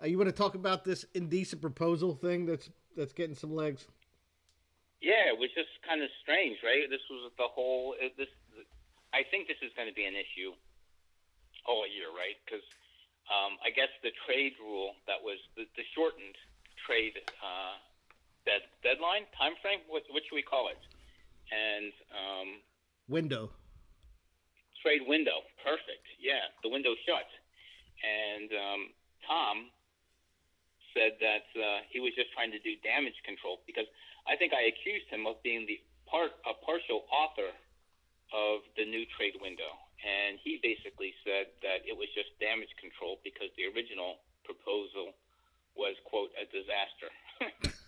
Uh, 0.02 0.06
you 0.06 0.18
want 0.18 0.30
to 0.30 0.36
talk 0.36 0.54
about 0.54 0.84
this 0.84 1.06
indecent 1.16 1.62
proposal 1.62 2.14
thing 2.14 2.46
that's 2.46 2.70
that's 2.96 3.14
getting 3.14 3.36
some 3.36 3.56
legs? 3.56 3.88
Yeah, 5.06 5.30
it 5.30 5.38
was 5.38 5.54
just 5.54 5.70
kind 5.86 6.02
of 6.02 6.10
strange, 6.26 6.58
right? 6.66 6.90
This 6.90 7.06
was 7.14 7.30
the 7.38 7.46
whole. 7.46 7.94
It, 8.02 8.18
this, 8.18 8.32
I 9.14 9.22
think 9.30 9.46
this 9.46 9.62
is 9.62 9.70
going 9.78 9.86
to 9.86 9.94
be 9.94 10.10
an 10.10 10.18
issue 10.18 10.58
all 11.70 11.86
year, 11.86 12.10
right? 12.10 12.34
Because 12.42 12.66
um, 13.30 13.62
I 13.62 13.70
guess 13.70 13.94
the 14.02 14.10
trade 14.26 14.58
rule 14.58 14.98
that 15.06 15.22
was 15.22 15.38
the, 15.54 15.70
the 15.78 15.86
shortened 15.94 16.34
trade 16.90 17.22
uh, 17.38 17.78
dead, 18.50 18.66
deadline 18.82 19.30
time 19.38 19.54
frame. 19.62 19.86
What, 19.86 20.10
what 20.10 20.26
should 20.26 20.34
we 20.34 20.46
call 20.46 20.74
it? 20.74 20.82
And 21.54 21.94
um, 22.10 22.50
Window. 23.06 23.54
trade 24.82 25.06
window. 25.06 25.46
Perfect. 25.62 26.06
Yeah, 26.18 26.50
the 26.66 26.70
window 26.74 26.98
shut. 27.06 27.30
And 28.02 28.50
um, 28.58 28.82
Tom 29.30 29.70
said 30.96 31.20
that 31.20 31.46
uh, 31.60 31.84
he 31.92 32.00
was 32.00 32.16
just 32.16 32.32
trying 32.32 32.50
to 32.56 32.62
do 32.64 32.80
damage 32.82 33.20
control 33.28 33.60
because 33.68 33.86
I 34.26 34.40
think 34.40 34.56
I 34.56 34.72
accused 34.72 35.12
him 35.12 35.28
of 35.28 35.38
being 35.44 35.68
the 35.68 35.78
part 36.08 36.32
a 36.48 36.56
partial 36.64 37.04
author 37.12 37.52
of 38.34 38.64
the 38.80 38.88
new 38.88 39.06
trade 39.20 39.38
window, 39.44 39.70
and 40.02 40.40
he 40.42 40.58
basically 40.64 41.14
said 41.22 41.52
that 41.62 41.84
it 41.86 41.94
was 41.94 42.08
just 42.16 42.34
damage 42.40 42.72
control 42.80 43.20
because 43.22 43.52
the 43.60 43.70
original 43.70 44.24
proposal 44.48 45.14
was 45.76 45.94
quote 46.08 46.32
a 46.40 46.48
disaster. 46.50 47.12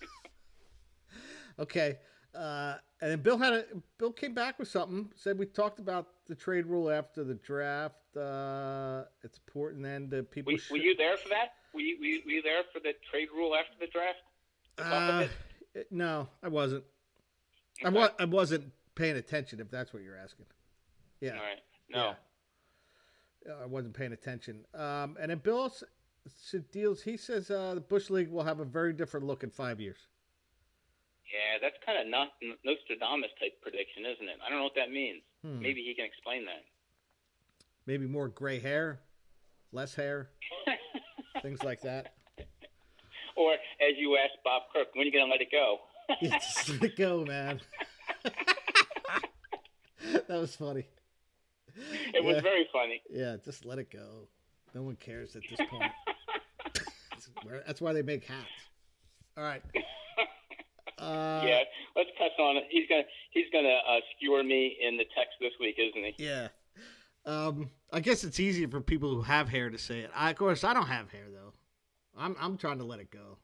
Okay. 1.59 1.97
Uh, 2.35 2.75
and 3.01 3.11
then 3.11 3.19
Bill 3.21 3.37
had 3.37 3.53
a 3.53 3.65
Bill 3.97 4.11
came 4.11 4.33
back 4.33 4.59
with 4.59 4.67
something. 4.67 5.09
Said 5.15 5.39
we 5.39 5.45
talked 5.45 5.79
about 5.79 6.07
the 6.27 6.35
trade 6.35 6.65
rule 6.65 6.89
after 6.89 7.23
the 7.23 7.35
draft. 7.35 7.95
Uh, 8.15 9.03
it's 9.23 9.37
important 9.37 9.83
then 9.83 10.09
that 10.09 10.29
people. 10.31 10.53
were, 10.53 10.59
were 10.71 10.77
you 10.77 10.95
there 10.95 11.17
for 11.17 11.29
that? 11.29 11.53
Were 11.77 11.81
you, 11.81 11.97
were 11.99 12.05
you, 12.05 12.21
were 12.25 12.31
you 12.31 12.41
there 12.41 12.63
for 12.73 12.79
the 12.79 12.93
trade 13.11 13.27
rule 13.31 13.53
after 13.55 13.73
the 13.79 13.85
draft? 13.85 14.17
Uh, 14.79 15.27
it? 15.75 15.85
no, 15.91 16.27
I 16.41 16.47
wasn't. 16.47 16.83
I 17.85 17.89
Okay. 17.89 17.95
wa- 17.97 18.09
I 18.17 18.25
wasn't 18.25 18.71
paying 18.95 19.15
attention. 19.15 19.59
If 19.59 19.69
that's 19.69 19.93
what 19.93 20.01
you're 20.01 20.17
asking. 20.17 20.47
Yeah. 21.21 21.33
All 21.33 21.37
right. 21.37 21.59
No. 21.87 22.15
Yeah. 23.45 23.53
I 23.61 23.67
wasn't 23.67 23.93
paying 23.93 24.11
attention. 24.11 24.65
Um, 24.73 25.17
and 25.21 25.29
then 25.29 25.37
Bill 25.37 25.71
deals. 26.71 27.03
He 27.03 27.15
says 27.15 27.51
uh, 27.51 27.75
the 27.75 27.81
Bush 27.81 28.09
League 28.09 28.29
will 28.31 28.43
have 28.43 28.59
a 28.59 28.65
very 28.65 28.91
different 28.91 29.27
look 29.27 29.43
in 29.43 29.51
five 29.51 29.79
years. 29.79 29.97
Yeah, 31.31 31.59
that's 31.61 31.75
kind 31.85 31.99
of 31.99 32.07
not 32.07 32.29
Nostradamus 32.65 33.29
type 33.39 33.61
prediction, 33.61 34.03
isn't 34.03 34.27
it? 34.27 34.37
I 34.43 34.49
don't 34.49 34.57
know 34.57 34.63
what 34.63 34.75
that 34.77 34.89
means. 34.89 35.21
Hmm. 35.45 35.59
Maybe 35.61 35.83
he 35.83 35.93
can 35.93 36.05
explain 36.05 36.43
that. 36.45 36.63
Maybe 37.85 38.07
more 38.07 38.29
gray 38.29 38.59
hair, 38.59 38.99
less 39.71 39.93
hair, 39.93 40.29
things 41.41 41.63
like 41.63 41.81
that. 41.81 42.13
Or 43.35 43.53
as 43.53 43.95
you 43.99 44.17
asked 44.17 44.39
Bob 44.43 44.63
Kirk, 44.73 44.87
when 44.95 45.03
are 45.03 45.05
you 45.05 45.11
going 45.11 45.25
to 45.25 45.31
let 45.31 45.41
it 45.41 45.51
go? 45.51 45.77
Yeah, 46.21 46.39
just 46.39 46.69
let 46.69 46.83
it 46.83 46.95
go, 46.95 47.23
man. 47.23 47.61
that 50.27 50.39
was 50.39 50.55
funny. 50.55 50.87
It 52.15 52.23
was 52.23 52.41
very 52.41 52.67
funny. 52.73 53.03
Yeah, 53.11 53.35
just 53.45 53.63
let 53.63 53.77
it 53.77 53.91
go. 53.91 54.27
No 54.73 54.81
one 54.81 54.95
cares 54.95 55.35
at 55.35 55.43
this 55.47 55.59
point. 55.69 55.91
That's 57.67 57.79
why 57.79 57.93
they 57.93 58.01
make 58.01 58.25
hats. 58.25 58.47
All 59.37 59.43
right. 59.43 59.61
Uh, 60.97 61.43
yeah, 61.45 61.59
let's 61.95 62.09
press 62.17 62.31
on. 62.39 62.57
it. 62.57 62.63
He's 62.71 62.89
gonna 62.89 63.03
he's 63.29 63.45
gonna 63.53 63.77
uh, 63.87 63.99
skewer 64.15 64.43
me 64.43 64.77
in 64.81 64.97
the 64.97 65.05
text 65.15 65.33
this 65.39 65.51
week, 65.59 65.75
isn't 65.77 66.15
he? 66.17 66.25
Yeah. 66.25 66.47
Um, 67.25 67.69
I 67.91 67.99
guess 68.01 68.23
it's 68.23 68.39
easier 68.39 68.67
for 68.67 68.81
people 68.81 69.15
who 69.15 69.21
have 69.21 69.47
hair 69.49 69.69
to 69.69 69.77
say 69.77 69.99
it. 69.99 70.11
I, 70.15 70.29
of 70.29 70.35
course, 70.37 70.63
I 70.63 70.73
don't 70.73 70.87
have 70.87 71.09
hair 71.09 71.25
though. 71.31 71.53
I'm 72.17 72.35
I'm 72.39 72.57
trying 72.57 72.79
to 72.79 72.83
let 72.83 72.99
it 72.99 73.11
go. 73.11 73.37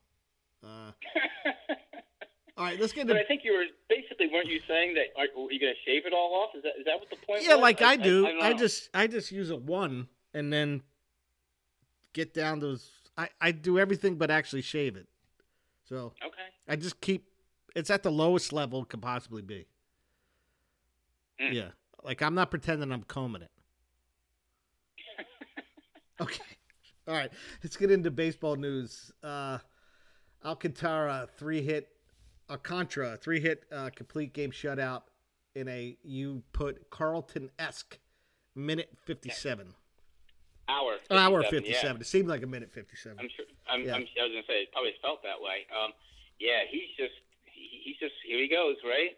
Uh, 0.64 0.68
all 2.58 2.66
right, 2.66 2.80
let's 2.80 2.94
get 2.94 3.08
but 3.08 3.18
I 3.18 3.24
think 3.24 3.42
you 3.44 3.54
were 3.54 3.66
basically 3.90 4.28
weren't 4.32 4.48
you 4.48 4.60
saying 4.68 4.96
that 4.96 5.08
are, 5.18 5.26
are 5.26 5.52
you 5.52 5.60
gonna 5.60 5.74
shave 5.86 6.06
it 6.06 6.14
all 6.14 6.34
off? 6.36 6.56
Is 6.56 6.64
that 6.64 6.74
is 6.80 6.86
that 6.86 7.00
what 7.00 7.10
the 7.10 7.16
point? 7.26 7.44
yeah, 7.44 7.56
was? 7.56 7.62
like 7.62 7.82
I, 7.82 7.96
do. 7.96 8.24
don't 8.24 8.42
I, 8.42 8.52
know. 8.52 8.58
just 8.58 8.90
I 8.94 9.08
just 9.08 9.32
use 9.32 9.50
a 9.50 9.56
one 9.56 10.08
and 10.34 10.52
then 10.52 10.82
get 12.14 12.34
down 12.34 12.60
those. 12.60 12.90
I 13.18 13.30
I 13.40 13.52
do 13.52 13.80
everything 13.80 14.16
but 14.16 14.32
actually 14.32 14.62
shave 14.62 14.96
it. 14.96 15.08
So 15.88 16.14
okay. 16.26 16.42
I 16.68 16.76
just 16.76 17.00
keep. 17.02 17.28
It's 17.76 17.90
at 17.90 18.04
the 18.04 18.12
lowest 18.12 18.54
level 18.54 18.82
it 18.84 18.90
could 18.90 19.02
possibly 19.02 19.42
be. 19.42 19.68
Mm. 21.42 21.54
Yeah, 21.54 21.68
like 22.04 22.22
I'm 22.22 22.36
not 22.36 22.50
pretending 22.50 22.92
I'm 22.92 23.04
combing 23.04 23.42
it. 23.42 23.52
Okay. 26.24 26.44
All 27.08 27.14
right. 27.14 27.32
Let's 27.64 27.76
get 27.78 27.92
into 27.92 28.10
baseball 28.12 28.56
news. 28.56 29.12
Uh, 29.22 29.58
Alcantara 30.46 31.28
three 31.38 31.62
hit, 31.62 31.90
Alcantara 32.50 33.18
three 33.18 33.40
hit 33.40 33.64
uh, 33.72 33.90
complete 33.96 34.34
game 34.34 34.52
shutout 34.52 35.04
in 35.56 35.68
a 35.68 35.98
you 36.04 36.44
put 36.54 36.90
Carlton 36.90 37.50
esque 37.60 38.00
minute 38.56 38.90
fifty 39.06 39.30
seven. 39.30 39.74
Hour. 40.70 40.96
Hour 41.12 41.44
57, 41.44 41.66
yeah. 41.66 42.00
It 42.00 42.06
seemed 42.08 42.30
like 42.30 42.42
a 42.42 42.48
minute 42.48 42.72
fifty 42.72 42.96
seven. 42.96 43.20
I'm 43.20 43.28
sure. 43.36 43.46
I'm, 43.70 43.82
Yeah. 43.84 43.96
I'm, 43.96 44.02
I 44.02 44.24
was 44.24 44.32
gonna 44.32 44.48
say 44.48 44.64
it 44.64 44.72
probably 44.72 44.94
felt 45.02 45.22
that 45.24 45.40
way. 45.42 45.68
Um, 45.78 45.92
yeah, 46.40 46.60
he's 46.70 46.90
just 46.98 47.14
he, 47.44 47.82
he's 47.84 47.98
just 48.00 48.14
here 48.26 48.40
he 48.40 48.48
goes, 48.48 48.76
right? 48.86 49.12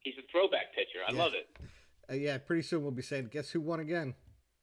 He's 0.00 0.14
a 0.18 0.22
throwback 0.30 0.72
pitcher. 0.74 0.98
I 1.06 1.12
Yeah. 1.12 1.18
love 1.18 1.32
it. 1.34 1.48
Uh, 2.08 2.14
yeah. 2.14 2.38
Pretty 2.38 2.62
soon 2.62 2.82
we'll 2.82 2.92
be 2.92 3.02
saying, 3.02 3.28
"Guess 3.32 3.50
who 3.50 3.60
won 3.60 3.80
again?" 3.80 4.14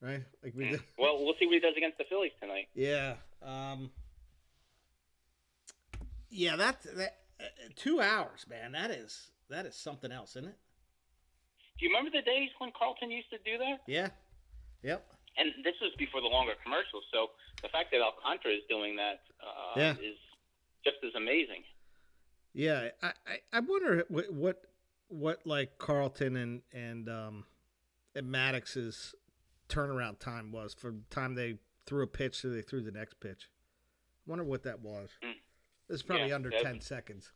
Right? 0.01 0.23
Like 0.43 0.53
we 0.55 0.69
did. 0.69 0.81
Well, 0.97 1.23
we'll 1.23 1.35
see 1.39 1.45
what 1.45 1.53
he 1.53 1.59
does 1.59 1.75
against 1.77 1.97
the 1.97 2.05
Phillies 2.09 2.31
tonight. 2.41 2.67
Yeah. 2.73 3.15
Um. 3.43 3.91
Yeah. 6.29 6.55
That 6.55 6.81
that 6.95 7.17
uh, 7.39 7.43
two 7.75 8.01
hours, 8.01 8.45
man. 8.49 8.71
That 8.71 8.91
is 8.91 9.29
that 9.49 9.65
is 9.65 9.75
something 9.75 10.11
else, 10.11 10.31
isn't 10.31 10.49
it? 10.49 10.57
Do 11.77 11.85
you 11.85 11.89
remember 11.89 12.11
the 12.11 12.23
days 12.23 12.49
when 12.59 12.71
Carlton 12.77 13.11
used 13.11 13.29
to 13.31 13.37
do 13.45 13.57
that? 13.59 13.79
Yeah. 13.87 14.09
Yep. 14.83 15.05
And 15.37 15.51
this 15.63 15.75
was 15.81 15.91
before 15.97 16.21
the 16.21 16.27
longer 16.27 16.53
commercials. 16.63 17.03
So 17.13 17.27
the 17.61 17.69
fact 17.69 17.91
that 17.91 18.01
Alcantara 18.01 18.53
is 18.53 18.61
doing 18.69 18.95
that 18.97 19.21
uh, 19.41 19.79
Yeah. 19.79 19.91
is 19.93 20.17
just 20.83 20.97
as 21.05 21.13
amazing. 21.15 21.63
Yeah, 22.53 22.89
I, 23.01 23.07
I, 23.07 23.37
I 23.53 23.59
wonder 23.61 24.03
what, 24.09 24.31
what 24.33 24.61
what 25.07 25.39
like 25.45 25.77
Carlton 25.77 26.35
and 26.35 26.61
and 26.73 27.07
um 27.07 27.45
and 28.13 28.27
Maddux's 28.27 29.15
turnaround 29.75 30.19
time 30.19 30.51
was 30.51 30.73
from 30.73 31.03
the 31.09 31.15
time 31.15 31.35
they 31.35 31.57
threw 31.85 32.03
a 32.03 32.07
pitch 32.07 32.41
to 32.41 32.47
they 32.49 32.61
threw 32.61 32.81
the 32.81 32.91
next 32.91 33.19
pitch. 33.19 33.49
Wonder 34.27 34.43
what 34.43 34.63
that 34.63 34.79
was. 34.81 35.09
Mm. 35.23 35.33
It's 35.89 36.01
probably 36.03 36.29
Yeah, 36.29 36.35
under 36.35 36.49
ten 36.49 36.79
seconds. 36.81 37.31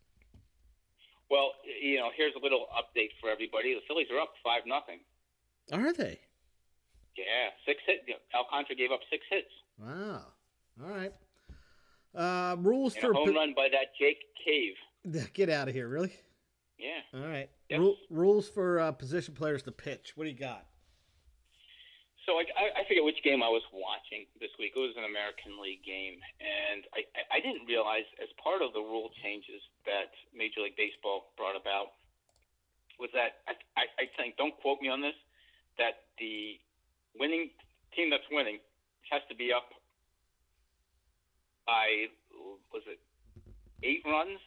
Well, 1.30 1.52
you 1.82 1.98
know, 1.98 2.10
here's 2.16 2.34
a 2.36 2.44
little 2.44 2.68
update 2.78 3.10
for 3.20 3.30
everybody. 3.30 3.74
The 3.74 3.82
Phillies 3.88 4.08
are 4.12 4.20
up 4.20 4.34
five 4.44 4.62
nothing. 4.68 5.00
Are 5.74 5.92
they? 5.92 6.20
Yeah, 7.18 7.50
six 7.66 7.80
hits. 7.88 8.04
Alcantara 8.36 8.76
gave 8.76 8.92
up 8.92 9.00
six 9.10 9.24
hits. 9.30 9.48
Wow. 9.80 10.22
All 10.84 10.90
right. 10.90 11.14
Uh, 12.14 12.56
rules 12.60 12.94
And 12.94 13.02
for 13.02 13.12
a 13.12 13.16
home 13.16 13.30
po- 13.30 13.34
run 13.36 13.54
by 13.56 13.68
that 13.72 13.88
Jake 14.00 14.20
Cave. 14.46 14.74
get 15.34 15.50
out 15.50 15.68
of 15.68 15.74
here, 15.74 15.88
really? 15.88 16.14
Yeah. 16.78 17.20
All 17.20 17.28
right. 17.28 17.50
Yep. 17.70 17.80
Ru- 17.80 17.96
rules 18.10 18.50
for 18.50 18.80
uh, 18.80 18.92
position 18.92 19.34
players 19.34 19.64
to 19.64 19.72
pitch. 19.72 20.14
What 20.16 20.26
do 20.26 20.30
you 20.30 20.38
got? 20.38 20.66
So 22.26 22.42
I, 22.42 22.46
I, 22.58 22.66
I 22.82 22.90
forget 22.90 23.06
which 23.06 23.22
game 23.22 23.46
I 23.46 23.50
was 23.54 23.62
watching 23.70 24.26
this 24.42 24.50
week. 24.58 24.74
It 24.74 24.82
was 24.82 24.98
an 24.98 25.06
American 25.06 25.62
League 25.62 25.86
game, 25.86 26.18
and 26.42 26.82
I, 26.98 27.06
I, 27.30 27.40
didn't 27.40 27.70
realize 27.70 28.10
as 28.18 28.30
part 28.42 28.66
of 28.66 28.74
the 28.74 28.82
rule 28.82 29.14
changes 29.22 29.62
that 29.86 30.10
Major 30.34 30.66
League 30.66 30.74
Baseball 30.74 31.30
brought 31.38 31.54
about 31.54 31.94
was 32.98 33.14
that 33.14 33.46
I, 33.46 33.54
I, 33.78 33.86
I 34.02 34.06
think 34.18 34.42
don't 34.42 34.58
quote 34.58 34.82
me 34.82 34.90
on 34.90 35.06
this 35.06 35.14
that 35.78 36.10
the 36.18 36.58
winning 37.14 37.54
team 37.94 38.10
that's 38.10 38.26
winning 38.32 38.58
has 39.12 39.22
to 39.30 39.36
be 39.36 39.54
up 39.54 39.70
by 41.68 42.10
was 42.74 42.82
it 42.90 42.98
eight 43.84 44.02
runs 44.06 44.40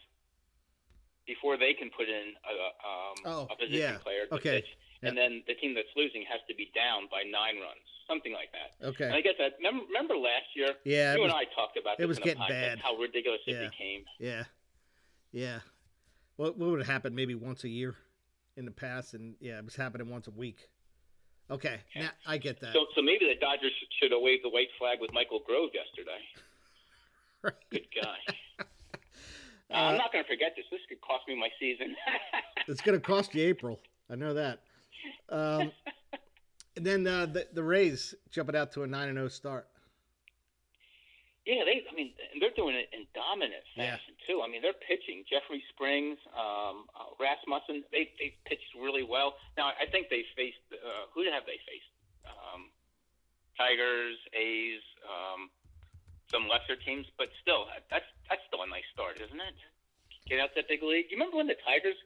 before 1.26 1.56
they 1.60 1.74
can 1.74 1.90
put 1.94 2.08
in 2.08 2.34
a, 2.42 2.52
um, 2.82 3.18
Oh, 3.24 3.42
a 3.52 3.56
position 3.56 3.78
yeah. 3.78 4.02
player 4.02 4.26
to 4.26 4.34
Okay. 4.40 4.64
pitch, 4.64 4.70
and 5.02 5.16
then 5.16 5.42
the 5.46 5.54
team 5.54 5.74
that's 5.74 5.88
losing 5.96 6.22
has 6.30 6.40
to 6.48 6.54
be 6.54 6.70
down 6.74 7.08
by 7.10 7.22
nine 7.22 7.56
runs, 7.60 7.86
something 8.08 8.32
like 8.32 8.50
that. 8.52 8.86
Okay. 8.88 9.04
And. 9.06 9.14
I 9.14 9.20
guess 9.20 9.34
that 9.38 9.52
remember, 9.58 9.84
remember 9.86 10.16
last 10.16 10.46
year 10.54 10.74
Yeah. 10.84 11.14
you 11.14 11.22
was- 11.22 11.32
and 11.32 11.38
I 11.40 11.44
talked 11.54 11.76
about 11.76 12.00
it 12.00 12.06
was 12.06 12.18
getting 12.18 12.42
podcast, 12.42 12.48
bad. 12.48 12.78
how 12.80 12.96
ridiculous 12.96 13.40
Yeah. 13.46 13.54
it 13.62 13.70
became. 13.70 14.04
Yeah, 14.18 14.44
yeah. 15.32 15.60
What 16.36 16.56
what 16.56 16.70
would 16.70 16.86
happen 16.86 17.14
maybe 17.14 17.34
once 17.34 17.64
a 17.64 17.68
year 17.68 17.94
in 18.56 18.64
the 18.64 18.70
past, 18.70 19.14
and 19.14 19.36
yeah, 19.40 19.58
it 19.58 19.64
was 19.64 19.76
happening 19.76 20.08
once 20.10 20.26
a 20.26 20.32
week. 20.32 20.68
Okay, 21.50 21.80
now 21.96 22.10
I 22.26 22.36
get 22.38 22.60
that. 22.60 22.74
So, 22.74 22.86
so 22.94 23.00
maybe 23.02 23.24
the 23.26 23.34
Dodgers 23.40 23.72
should- 23.98 24.12
have 24.12 24.20
waved 24.20 24.44
the 24.44 24.50
white 24.50 24.68
flag 24.78 25.00
with 25.00 25.12
Michael 25.12 25.40
Grove 25.40 25.70
yesterday. 25.74 26.20
Good 27.70 27.86
guy. 28.02 28.16
Uh, 29.70 29.74
I'm 29.74 29.98
not 29.98 30.10
going 30.10 30.24
to 30.24 30.28
forget 30.30 30.54
this. 30.56 30.64
This 30.70 30.80
could 30.88 30.98
cost 31.02 31.28
me 31.28 31.34
my 31.38 31.50
season. 31.60 31.94
it's 32.68 32.80
going 32.80 32.98
to 32.98 33.06
cost 33.06 33.34
you 33.34 33.44
April. 33.44 33.78
I 34.08 34.14
know 34.14 34.32
that. 34.32 34.60
Um, 35.28 35.72
and 36.76 36.86
then 36.86 37.06
uh, 37.06 37.26
the 37.26 37.46
the 37.52 37.62
Rays 37.62 38.14
jumping 38.30 38.56
out 38.56 38.72
to 38.72 38.82
a 38.82 38.86
nine 38.86 39.08
and 39.08 39.16
zero 39.18 39.28
start. 39.28 39.68
yeah, 41.46 41.64
they. 41.64 41.80
I 41.90 41.94
mean, 41.94 42.12
they're 42.40 42.54
doing 42.56 42.76
it 42.76 42.88
in 42.92 43.06
dominant 43.14 43.64
Yeah. 43.76 43.96
fashion 43.96 44.14
too. 44.26 44.42
I 44.44 44.48
mean, 44.48 44.60
they're 44.62 44.76
pitching. 44.76 45.24
Jeffrey 45.28 45.62
Springs, 45.72 46.18
um, 46.36 46.84
uh, 46.94 47.12
Rasmussen. 47.18 47.84
They 47.90 48.12
they 48.20 48.36
pitched 48.44 48.74
really 48.78 49.02
well. 49.02 49.34
Now, 49.56 49.72
I 49.80 49.86
think 49.90 50.08
they 50.10 50.24
faced. 50.36 50.60
Uh, 50.72 51.08
who 51.14 51.24
have 51.32 51.44
they 51.46 51.56
faced? 51.64 51.92
Um, 52.28 52.68
Tigers, 53.56 54.16
A's, 54.36 54.84
um, 55.08 55.50
some 56.30 56.46
lesser 56.46 56.76
teams, 56.76 57.06
but 57.16 57.28
still, 57.42 57.66
that's 57.90 58.04
that's 58.28 58.42
still 58.46 58.62
a 58.62 58.68
nice 58.68 58.86
start, 58.92 59.16
isn't 59.20 59.40
it? 59.40 59.56
Get 60.28 60.38
out 60.40 60.50
that 60.54 60.68
big 60.68 60.82
lead. 60.84 61.08
You 61.08 61.16
remember 61.16 61.38
when 61.38 61.48
the 61.48 61.56
Tigers 61.64 61.96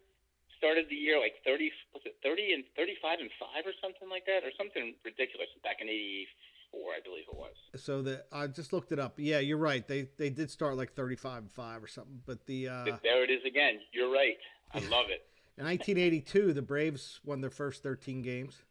started 0.62 0.87
the 0.88 0.94
year 0.94 1.18
like 1.18 1.35
thirty? 1.44 1.72
Was 1.92 2.03
it 2.07 2.14
thirty 2.22 2.53
and 2.55 2.62
thirty-five 2.77 3.18
and 3.18 3.31
five 3.35 3.66
or 3.66 3.75
something 3.83 4.09
like 4.09 4.25
that, 4.27 4.46
or 4.46 4.55
something 4.57 4.94
ridiculous 5.05 5.48
back 5.64 5.83
in 5.83 5.88
'84, 5.88 6.94
I 6.94 7.01
believe 7.03 7.27
it 7.27 7.37
was. 7.37 7.83
So 7.83 8.01
the 8.01 8.22
I 8.31 8.46
just 8.46 8.72
looked 8.72 8.92
it 8.92 9.01
up. 9.01 9.14
Yeah, 9.18 9.40
you're 9.40 9.59
right. 9.59 9.87
They 9.87 10.07
they 10.16 10.31
did 10.31 10.51
start 10.51 10.77
like 10.77 10.94
thirty 10.94 11.16
five 11.16 11.42
and 11.42 11.51
five 11.51 11.83
or 11.83 11.88
something. 11.88 12.22
But 12.25 12.46
the 12.46 12.68
uh, 12.68 12.85
there 13.03 13.25
it 13.25 13.31
is 13.31 13.42
again. 13.44 13.81
You're 13.92 14.12
right. 14.12 14.38
I 14.72 14.79
love 14.87 15.11
it. 15.11 15.27
in 15.59 15.66
1982, 15.66 16.53
the 16.53 16.62
Braves 16.62 17.20
won 17.25 17.40
their 17.42 17.51
first 17.51 17.83
13 17.83 18.22
games, 18.22 18.62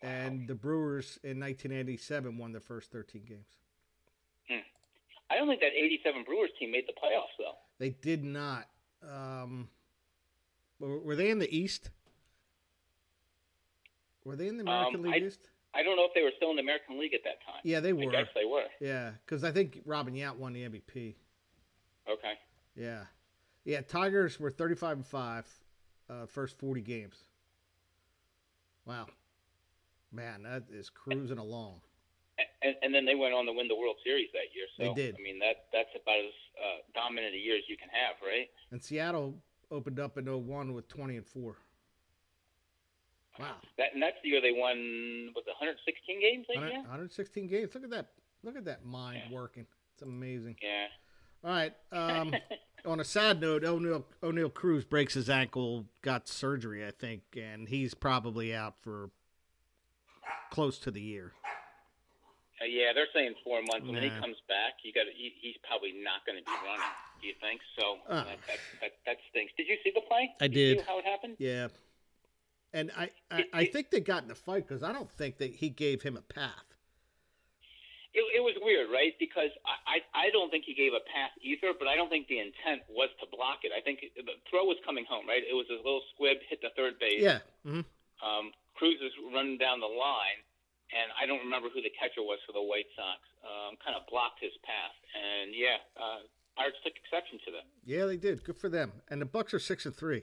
and 0.00 0.48
the 0.48 0.54
Brewers 0.54 1.18
in 1.22 1.38
1987 1.38 2.38
won 2.38 2.52
their 2.52 2.62
first 2.62 2.90
13 2.92 3.24
games. 3.28 3.58
Hmm. 4.48 4.64
I 5.30 5.36
don't 5.36 5.48
think 5.48 5.60
that 5.60 5.72
'87 5.76 6.22
Brewers 6.24 6.50
team 6.60 6.70
made 6.70 6.84
the 6.86 6.94
playoffs 6.94 7.34
though. 7.38 7.58
They 7.78 7.90
did 7.90 8.22
not. 8.22 8.68
Um, 9.02 9.68
were, 10.88 11.16
they 11.16 11.30
in 11.30 11.38
the 11.38 11.54
East? 11.56 11.90
Were 14.24 14.36
they 14.36 14.48
in 14.48 14.56
the 14.56 14.62
American 14.62 14.96
Um, 14.96 15.02
League 15.02 15.22
I- 15.22 15.26
East? 15.26 15.48
I 15.74 15.82
don't 15.82 15.96
know 15.96 16.04
if 16.04 16.12
they 16.14 16.22
were 16.22 16.32
still 16.36 16.50
in 16.50 16.56
the 16.56 16.62
American 16.62 16.98
League 17.00 17.14
at 17.14 17.24
that 17.24 17.40
time. 17.46 17.60
Yeah, 17.64 17.80
they 17.80 17.90
I 17.90 17.92
were. 17.92 18.10
guess 18.12 18.28
they 18.34 18.44
were. 18.44 18.66
Yeah, 18.80 19.12
because 19.24 19.42
I 19.42 19.50
think 19.52 19.80
Robin 19.86 20.14
Yount 20.14 20.36
won 20.36 20.52
the 20.52 20.64
MVP. 20.64 21.14
Okay. 22.08 22.34
Yeah, 22.76 23.04
yeah. 23.64 23.80
Tigers 23.80 24.38
were 24.38 24.50
35 24.50 24.98
and 24.98 25.06
five, 25.06 25.46
uh, 26.10 26.26
first 26.26 26.58
40 26.58 26.82
games. 26.82 27.24
Wow. 28.84 29.06
Man, 30.10 30.42
that 30.42 30.64
is 30.70 30.90
cruising 30.90 31.38
along. 31.38 31.80
And, 32.60 32.76
and 32.82 32.94
then 32.94 33.06
they 33.06 33.14
went 33.14 33.32
on 33.34 33.46
to 33.46 33.52
win 33.52 33.66
the 33.66 33.74
World 33.76 33.96
Series 34.04 34.28
that 34.32 34.54
year. 34.54 34.66
So 34.76 34.94
They 34.94 35.02
did. 35.06 35.16
I 35.18 35.22
mean, 35.22 35.38
that 35.38 35.66
that's 35.72 35.88
about 36.00 36.18
as 36.18 36.32
uh, 36.62 36.78
dominant 36.94 37.34
a 37.34 37.38
year 37.38 37.56
as 37.56 37.62
you 37.68 37.76
can 37.78 37.88
have, 37.88 38.16
right? 38.22 38.48
And 38.70 38.82
Seattle 38.82 39.36
opened 39.72 39.98
up 39.98 40.18
in 40.18 40.26
01 40.26 40.74
with 40.74 40.86
20 40.88 41.16
and 41.16 41.26
4. 41.26 41.56
Wow. 43.40 43.46
That 43.78 43.94
and 43.94 44.02
that's 44.02 44.16
the 44.22 44.28
year 44.28 44.42
they 44.42 44.52
won 44.52 45.32
with 45.34 45.46
116 45.46 46.20
games 46.20 46.46
that 46.48 46.56
100 46.56 46.76
116 46.80 47.46
games. 47.46 47.74
Look 47.74 47.84
at 47.84 47.90
that. 47.90 48.10
Look 48.44 48.56
at 48.56 48.66
that 48.66 48.84
mind 48.84 49.22
working. 49.30 49.66
It's 49.94 50.02
amazing. 50.02 50.56
Yeah. 50.62 50.86
All 51.44 51.50
right. 51.50 51.74
Um, 51.90 52.34
on 52.84 53.00
a 53.00 53.04
sad 53.04 53.40
note, 53.40 53.62
Oneil, 53.62 54.04
Oneil 54.22 54.52
Cruz 54.52 54.84
breaks 54.84 55.14
his 55.14 55.30
ankle, 55.30 55.86
got 56.02 56.28
surgery, 56.28 56.86
I 56.86 56.90
think, 56.90 57.22
and 57.36 57.68
he's 57.68 57.94
probably 57.94 58.54
out 58.54 58.74
for 58.82 59.10
close 60.50 60.78
to 60.80 60.90
the 60.90 61.00
year. 61.00 61.32
Uh, 62.62 62.66
yeah, 62.70 62.92
they're 62.94 63.10
saying 63.12 63.34
four 63.42 63.58
months. 63.62 63.82
and 63.82 63.94
When 63.94 64.02
he 64.02 64.10
comes 64.10 64.36
back, 64.46 64.78
you 64.84 64.92
got 64.92 65.06
he, 65.10 65.34
he's 65.40 65.56
probably 65.66 65.92
not 65.98 66.22
going 66.24 66.38
to 66.38 66.44
be 66.44 66.52
running. 66.62 66.86
Do 67.20 67.26
you 67.26 67.34
think 67.42 67.60
so? 67.78 67.98
Uh. 68.06 68.22
that, 68.22 68.38
that, 68.46 68.58
that 68.80 68.92
that 69.06 69.16
stinks. 69.30 69.52
Did 69.56 69.66
you 69.66 69.76
see 69.82 69.90
the 69.94 70.02
play? 70.06 70.30
I 70.40 70.44
you 70.46 70.54
see 70.54 70.74
did. 70.76 70.86
how 70.86 70.98
it 70.98 71.04
happened? 71.04 71.36
Yeah. 71.38 71.68
And 72.72 72.90
I, 72.96 73.10
I, 73.30 73.44
I 73.52 73.64
think 73.66 73.90
they 73.90 74.00
got 74.00 74.24
in 74.24 74.30
a 74.30 74.34
fight 74.34 74.66
because 74.66 74.82
I 74.82 74.92
don't 74.92 75.10
think 75.10 75.36
that 75.38 75.52
he 75.52 75.68
gave 75.68 76.00
him 76.00 76.16
a 76.16 76.22
path. 76.22 76.64
It, 78.14 78.24
it 78.36 78.40
was 78.44 78.56
weird, 78.60 78.88
right? 78.92 79.12
Because 79.18 79.50
I, 79.64 79.98
I 80.14 80.28
I 80.28 80.30
don't 80.30 80.48
think 80.52 80.64
he 80.64 80.72
gave 80.74 80.92
a 80.92 81.00
pass 81.00 81.32
either, 81.42 81.72
but 81.76 81.88
I 81.88 81.96
don't 81.96 82.08
think 82.08 82.28
the 82.28 82.38
intent 82.38 82.84
was 82.88 83.08
to 83.20 83.26
block 83.34 83.64
it. 83.64 83.72
I 83.76 83.80
think 83.80 84.00
the 84.16 84.36
throw 84.48 84.64
was 84.68 84.76
coming 84.84 85.04
home, 85.08 85.26
right? 85.26 85.40
It 85.42 85.56
was 85.56 85.66
a 85.72 85.76
little 85.80 86.04
squib, 86.14 86.38
hit 86.48 86.60
the 86.60 86.70
third 86.76 87.00
base. 87.00 87.20
Yeah. 87.24 87.40
hmm 87.64 87.84
Um, 88.20 88.52
Cruz 88.76 89.00
is 89.00 89.12
running 89.32 89.56
down 89.58 89.80
the 89.80 89.88
line, 89.88 90.40
and 90.92 91.08
I 91.16 91.24
don't 91.24 91.40
remember 91.40 91.72
who 91.72 91.80
the 91.80 91.92
catcher 91.96 92.20
was 92.20 92.38
for 92.44 92.52
the 92.52 92.62
White 92.62 92.88
Sox. 92.92 93.20
Um, 93.42 93.80
kind 93.80 93.96
of 93.96 94.04
blocked 94.06 94.38
his 94.38 94.52
path, 94.62 94.94
and 95.16 95.50
yeah, 95.56 95.80
uh, 95.96 96.22
Pirates 96.56 96.76
took 96.84 96.92
exception 96.96 97.40
to 97.46 97.50
that. 97.58 97.66
Yeah, 97.84 98.04
they 98.06 98.16
did. 98.16 98.44
Good 98.44 98.56
for 98.56 98.68
them. 98.68 98.92
And 99.08 99.20
the 99.20 99.26
Bucks 99.26 99.54
are 99.54 99.58
six 99.58 99.86
and 99.86 99.94
three. 99.94 100.22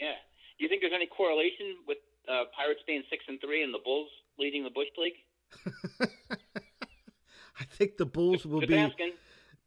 Yeah. 0.00 0.14
Do 0.58 0.64
you 0.64 0.68
think 0.68 0.82
there's 0.82 0.92
any 0.94 1.06
correlation 1.06 1.76
with 1.88 1.98
uh, 2.28 2.44
Pirates 2.56 2.80
being 2.86 3.02
six 3.10 3.24
and 3.28 3.40
three 3.40 3.62
and 3.62 3.72
the 3.72 3.80
Bulls 3.84 4.08
leading 4.38 4.64
the 4.64 4.70
Bush 4.70 4.88
League? 4.98 5.18
I 7.60 7.64
think 7.64 7.96
the 7.96 8.06
Bulls 8.06 8.44
will 8.44 8.60
be 8.60 8.76
asking. 8.76 9.12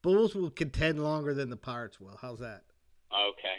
Bulls 0.02 0.36
will 0.36 0.50
contend 0.50 1.04
longer 1.04 1.34
than 1.34 1.50
the 1.50 1.58
Pirates 1.58 2.00
will. 2.00 2.18
How's 2.22 2.40
that? 2.40 2.64
Okay, 3.12 3.58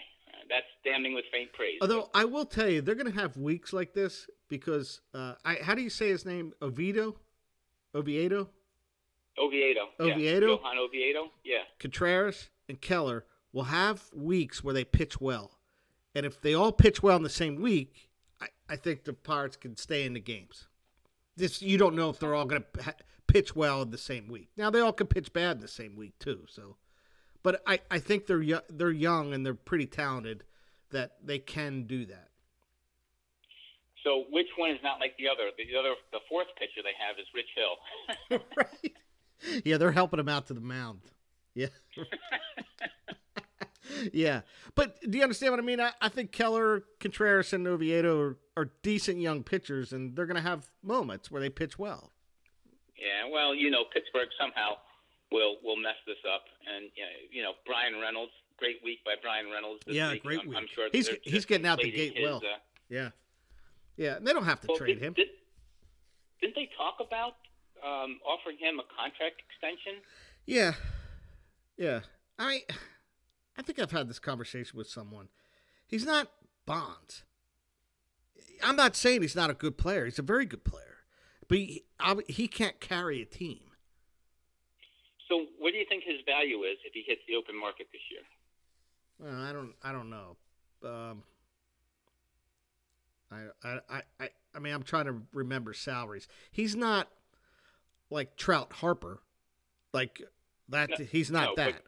that's 0.48 0.66
damning 0.84 1.14
with 1.14 1.24
faint 1.32 1.52
praise. 1.52 1.78
Although 1.80 2.10
I 2.14 2.24
will 2.24 2.44
tell 2.44 2.68
you, 2.68 2.80
they're 2.80 2.94
going 2.94 3.10
to 3.10 3.18
have 3.18 3.36
weeks 3.36 3.72
like 3.72 3.94
this 3.94 4.28
because 4.48 5.00
uh, 5.14 5.34
I 5.44 5.56
how 5.62 5.74
do 5.74 5.82
you 5.82 5.90
say 5.90 6.08
his 6.08 6.24
name? 6.24 6.52
Oviedo, 6.62 7.16
Oviedo, 7.94 8.48
Oviedo. 9.38 9.88
Oviedo? 10.00 10.46
Yeah. 10.46 10.56
Johan 10.56 10.78
Oviedo. 10.78 11.30
Yeah. 11.44 11.62
Contreras, 11.78 12.50
and 12.68 12.80
Keller 12.80 13.24
will 13.52 13.64
have 13.64 14.04
weeks 14.14 14.62
where 14.62 14.74
they 14.74 14.84
pitch 14.84 15.20
well, 15.20 15.58
and 16.14 16.26
if 16.26 16.40
they 16.40 16.54
all 16.54 16.72
pitch 16.72 17.02
well 17.02 17.16
in 17.16 17.22
the 17.22 17.30
same 17.30 17.56
week, 17.56 18.10
I, 18.40 18.48
I 18.68 18.76
think 18.76 19.04
the 19.04 19.12
Pirates 19.12 19.56
can 19.56 19.76
stay 19.76 20.04
in 20.04 20.14
the 20.14 20.20
games. 20.20 20.66
This 21.36 21.62
you 21.62 21.78
don't 21.78 21.94
know 21.94 22.10
if 22.10 22.18
they're 22.18 22.34
all 22.34 22.46
going 22.46 22.64
to 22.72 22.94
pitch 23.28 23.54
well 23.54 23.82
in 23.82 23.90
the 23.90 23.98
same 23.98 24.26
week. 24.26 24.48
Now 24.56 24.70
they 24.70 24.80
all 24.80 24.92
can 24.92 25.06
pitch 25.06 25.32
bad 25.32 25.56
in 25.56 25.60
the 25.60 25.68
same 25.68 25.94
week 25.94 26.18
too. 26.18 26.44
So, 26.48 26.76
but 27.42 27.62
I, 27.66 27.80
I 27.90 28.00
think 28.00 28.26
they're 28.26 28.62
they're 28.68 28.90
young 28.90 29.32
and 29.32 29.46
they're 29.46 29.54
pretty 29.54 29.86
talented 29.86 30.44
that 30.90 31.16
they 31.22 31.38
can 31.38 31.84
do 31.84 32.06
that. 32.06 32.27
So 34.04 34.24
which 34.30 34.46
one 34.56 34.70
is 34.70 34.78
not 34.82 35.00
like 35.00 35.16
the 35.18 35.28
other? 35.28 35.50
The 35.56 35.76
other, 35.78 35.94
the 36.12 36.20
fourth 36.28 36.46
pitcher 36.58 36.80
they 36.82 36.94
have 36.98 37.18
is 37.18 37.26
Rich 37.34 37.50
Hill. 37.56 38.40
right. 38.56 39.64
Yeah, 39.64 39.76
they're 39.76 39.92
helping 39.92 40.18
him 40.20 40.28
out 40.28 40.46
to 40.48 40.54
the 40.54 40.60
mound. 40.60 41.00
Yeah. 41.54 41.68
yeah. 44.12 44.42
But 44.74 44.98
do 45.08 45.16
you 45.18 45.22
understand 45.24 45.52
what 45.52 45.60
I 45.60 45.62
mean? 45.62 45.80
I, 45.80 45.92
I 46.00 46.08
think 46.08 46.32
Keller, 46.32 46.84
Contreras, 47.00 47.52
and 47.52 47.66
Oviedo 47.66 48.20
are, 48.20 48.36
are 48.56 48.70
decent 48.82 49.20
young 49.20 49.42
pitchers, 49.42 49.92
and 49.92 50.14
they're 50.14 50.26
going 50.26 50.36
to 50.36 50.42
have 50.42 50.70
moments 50.82 51.30
where 51.30 51.40
they 51.40 51.50
pitch 51.50 51.78
well. 51.78 52.12
yeah. 52.96 53.28
Well, 53.32 53.54
you 53.54 53.70
know, 53.70 53.84
Pittsburgh 53.92 54.28
somehow 54.40 54.74
will 55.30 55.56
will 55.62 55.76
mess 55.76 55.96
this 56.06 56.16
up, 56.32 56.42
and 56.74 56.90
you 57.30 57.42
know, 57.42 57.52
Bryan 57.66 58.00
Reynolds. 58.00 58.32
Great 58.58 58.80
week 58.82 58.98
by 59.04 59.14
Bryan 59.22 59.46
Reynolds. 59.52 59.82
Yeah, 59.86 60.12
week. 60.12 60.24
great 60.24 60.40
I'm, 60.40 60.48
week. 60.48 60.58
I'm 60.58 60.66
sure 60.74 60.88
He's- 60.90 61.08
he's 61.22 61.44
getting 61.44 61.64
out 61.66 61.78
the 61.78 61.90
gate 61.92 62.16
his, 62.16 62.24
well. 62.24 62.38
Uh, 62.38 62.58
Yeah. 62.88 63.10
Yeah. 63.98 64.16
And 64.16 64.26
they 64.26 64.32
don't 64.32 64.44
have 64.44 64.60
to 64.62 64.68
well, 64.68 64.78
trade 64.78 64.94
did, 64.94 65.02
him. 65.02 65.12
Did, 65.12 65.28
didn't 66.40 66.54
they 66.54 66.70
talk 66.78 66.96
about 67.06 67.34
um, 67.84 68.18
offering 68.24 68.56
him 68.56 68.78
a 68.78 68.84
contract 68.96 69.42
extension? 69.50 70.00
Yeah. 70.46 70.72
Yeah. 71.76 72.00
I 72.38 72.62
I 73.58 73.62
think 73.62 73.78
I've 73.78 73.90
had 73.90 74.08
this 74.08 74.20
conversation 74.20 74.78
with 74.78 74.88
someone. 74.88 75.28
He's 75.86 76.06
not 76.06 76.30
Bonds. 76.64 77.24
I'm 78.62 78.76
not 78.76 78.94
saying 78.94 79.22
he's 79.22 79.34
not 79.34 79.48
a 79.48 79.54
good 79.54 79.78
player. 79.78 80.04
He's 80.04 80.18
a 80.18 80.22
very 80.22 80.44
good 80.44 80.64
player. 80.64 80.98
But 81.48 81.58
he, 81.58 81.84
I- 81.98 82.16
he 82.28 82.46
can't 82.46 82.78
carry 82.78 83.22
a 83.22 83.24
team. 83.24 83.60
So, 85.28 85.46
what 85.58 85.72
do 85.72 85.78
you 85.78 85.86
think 85.88 86.04
his 86.04 86.20
value 86.26 86.64
is 86.64 86.76
if 86.84 86.92
he 86.92 87.04
hits 87.06 87.22
the 87.26 87.36
open 87.36 87.58
market 87.58 87.86
this 87.90 88.02
year? 88.10 88.20
Well, 89.18 89.42
I 89.42 89.52
don't 89.52 89.74
I 89.82 89.92
don't 89.92 90.10
know. 90.10 90.36
Um 90.84 91.22
I, 93.30 93.36
I, 93.62 93.80
I, 93.90 94.02
I, 94.20 94.28
I 94.54 94.58
mean, 94.58 94.72
I'm 94.72 94.82
trying 94.82 95.06
to 95.06 95.16
remember 95.32 95.72
salaries. 95.74 96.26
He's 96.50 96.74
not 96.74 97.08
like 98.10 98.36
Trout 98.36 98.72
Harper, 98.74 99.20
like 99.92 100.22
that. 100.68 100.90
No, 100.98 101.04
he's 101.04 101.30
not 101.30 101.50
no, 101.50 101.54
that, 101.56 101.82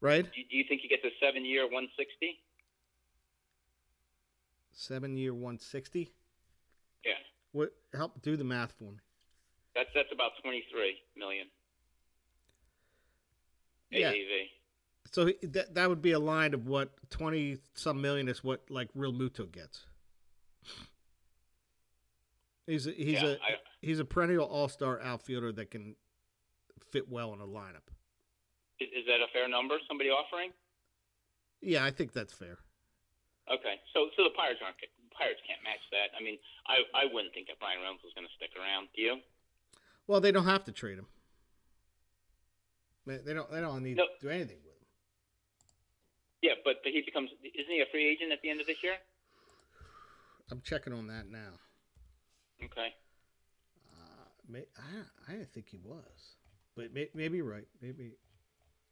right? 0.00 0.24
Do 0.24 0.56
you 0.56 0.64
think 0.68 0.80
he 0.80 0.88
gets 0.88 1.04
a 1.04 1.10
seven-year, 1.20 1.64
160? 1.64 2.40
Seven 4.76 5.16
year, 5.16 5.32
one 5.32 5.60
sixty. 5.60 6.12
Yeah, 7.04 7.12
What? 7.52 7.72
Help 7.94 8.20
do 8.22 8.36
the 8.36 8.42
math 8.42 8.72
for 8.72 8.90
me. 8.90 8.98
that's 9.72 9.88
that's 9.94 10.08
about 10.12 10.32
23 10.42 10.96
million 11.16 11.46
Yeah. 13.92 14.10
AAV. 14.10 14.48
So 15.12 15.30
that 15.52 15.74
that 15.76 15.88
would 15.88 16.02
be 16.02 16.10
a 16.10 16.18
line 16.18 16.54
of 16.54 16.66
what 16.66 16.90
twenty 17.10 17.58
some 17.74 18.00
million 18.00 18.26
is 18.28 18.42
what 18.42 18.68
like 18.68 18.92
Realmuto 18.94 19.50
gets. 19.52 19.86
He's 22.66 22.86
a, 22.86 22.92
he's 22.92 23.20
Yeah, 23.22 23.24
a 23.26 23.32
I- 23.34 23.60
he's 23.82 23.98
a 24.00 24.04
perennial 24.04 24.46
All 24.46 24.68
Star 24.68 25.00
outfielder 25.00 25.52
that 25.52 25.70
can 25.70 25.96
fit 26.90 27.08
well 27.08 27.32
in 27.34 27.40
a 27.40 27.46
lineup. 27.46 27.84
Is, 28.80 29.06
that 29.06 29.20
a 29.20 29.28
fair 29.32 29.48
number? 29.48 29.76
Somebody 29.86 30.10
offering? 30.10 30.50
Yeah, 31.60 31.84
I 31.84 31.90
think 31.90 32.12
that's 32.12 32.32
fair. 32.32 32.58
Okay, 33.52 33.76
so 33.92 34.08
so 34.16 34.24
the 34.24 34.30
Pirates 34.36 34.60
aren't 34.64 34.76
Pirates 35.16 35.40
can't 35.46 35.62
match 35.62 35.80
that. 35.92 36.16
I 36.18 36.22
mean, 36.22 36.38
I 36.66 36.80
I 36.94 37.04
wouldn't 37.12 37.32
think 37.34 37.48
that 37.48 37.58
Bryan 37.60 37.78
Reynolds 37.80 38.02
was 38.02 38.12
going 38.14 38.26
to 38.26 38.32
stick 38.36 38.50
around. 38.58 38.88
Do 38.96 39.02
you? 39.02 39.16
Well, 40.06 40.20
they 40.20 40.32
don't 40.32 40.46
have 40.46 40.64
to 40.64 40.72
trade 40.72 40.98
him. 40.98 41.06
They 43.06 43.18
they 43.18 43.34
don't 43.34 43.50
they 43.52 43.60
don't 43.60 43.82
need 43.82 43.98
No. 43.98 44.06
to 44.06 44.12
do 44.20 44.28
anything 44.30 44.56
with 44.64 44.72
him. 44.74 44.86
Yeah, 46.42 46.52
but 46.64 46.76
but 46.82 46.92
he 46.92 47.02
becomes 47.02 47.30
isn't 47.44 47.72
he 47.72 47.80
a 47.80 47.86
free 47.92 48.08
agent 48.08 48.32
at 48.32 48.40
the 48.42 48.48
end 48.50 48.60
of 48.60 48.66
this 48.66 48.82
year? 48.82 48.96
I'm 50.50 50.60
checking 50.62 50.92
on 50.92 51.06
that 51.08 51.28
now. 51.28 51.60
Okay. 52.62 52.88
Uh, 53.92 54.24
may, 54.48 54.64
I 54.76 55.32
I 55.32 55.44
think 55.52 55.68
he 55.68 55.78
was, 55.84 56.36
but 56.76 56.92
may, 56.92 57.08
maybe 57.14 57.38
you're 57.38 57.50
right. 57.50 57.66
Maybe 57.82 58.12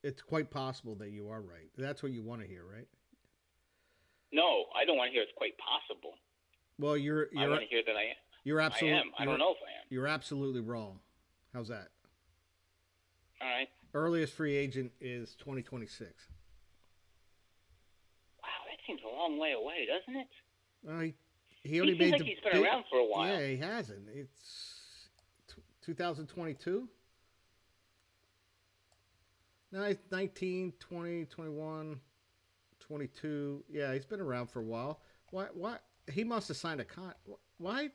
it's 0.02 0.22
quite 0.22 0.50
possible 0.50 0.94
that 0.96 1.10
you 1.10 1.28
are 1.28 1.40
right. 1.40 1.70
That's 1.76 2.02
what 2.02 2.12
you 2.12 2.22
want 2.22 2.40
to 2.42 2.46
hear, 2.46 2.64
right? 2.64 2.88
No, 4.32 4.64
I 4.74 4.84
don't 4.84 4.96
want 4.96 5.08
to 5.10 5.12
hear 5.12 5.22
it's 5.22 5.32
quite 5.36 5.54
possible. 5.58 6.14
Well, 6.78 6.96
you're 6.96 7.28
you're 7.32 7.44
I 7.44 7.48
want 7.48 7.60
to 7.60 7.66
hear 7.66 7.82
that 7.86 7.96
I 7.96 8.02
am. 8.02 8.16
you're 8.44 8.60
absolutely. 8.60 8.98
I 8.98 9.00
am. 9.00 9.10
I 9.18 9.24
don't 9.24 9.38
know 9.38 9.52
if 9.52 9.58
I 9.58 9.70
am. 9.80 9.86
You're 9.90 10.06
absolutely 10.06 10.60
wrong. 10.60 11.00
How's 11.52 11.68
that? 11.68 11.88
All 13.40 13.48
right. 13.48 13.68
Earliest 13.94 14.32
free 14.32 14.56
agent 14.56 14.92
is 15.00 15.34
2026. 15.34 16.10
Wow, 18.42 18.48
that 18.70 18.78
seems 18.86 19.00
a 19.04 19.08
long 19.08 19.38
way 19.38 19.52
away, 19.52 19.86
doesn't 19.86 20.18
it? 20.18 20.28
Well, 20.82 21.00
he, 21.00 21.14
he 21.64 21.80
only 21.80 21.92
he 21.94 21.98
made 21.98 22.04
seems 22.04 22.12
like 22.12 22.20
the 22.20 22.26
he's 22.26 22.40
been 22.40 22.52
big- 22.52 22.62
around 22.64 22.84
for 22.90 22.98
a 22.98 23.04
while. 23.04 23.26
Yeah, 23.28 23.46
he 23.46 23.56
hasn't. 23.56 24.08
It's 24.14 25.08
t- 25.48 25.62
2022. 25.82 26.88
No, 29.72 29.84
he's 29.88 29.96
19, 30.10 30.72
20, 30.78 31.24
21, 31.26 32.00
22. 32.80 33.64
Yeah, 33.70 33.94
he's 33.94 34.04
been 34.04 34.20
around 34.20 34.48
for 34.50 34.60
a 34.60 34.64
while. 34.64 35.00
Why? 35.30 35.46
Why? 35.54 35.78
He 36.12 36.24
must 36.24 36.48
have 36.48 36.56
signed 36.56 36.80
a 36.80 36.84
con. 36.84 37.14
Why? 37.58 37.90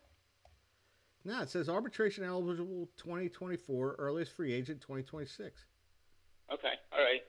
No, 1.24 1.42
it 1.42 1.50
says 1.50 1.68
arbitration 1.70 2.24
eligible 2.24 2.90
2024, 2.98 3.96
earliest 4.00 4.32
free 4.32 4.54
agent 4.54 4.80
2026. 4.82 5.66
Okay. 6.54 6.74
All 6.94 7.00
right. 7.04 7.22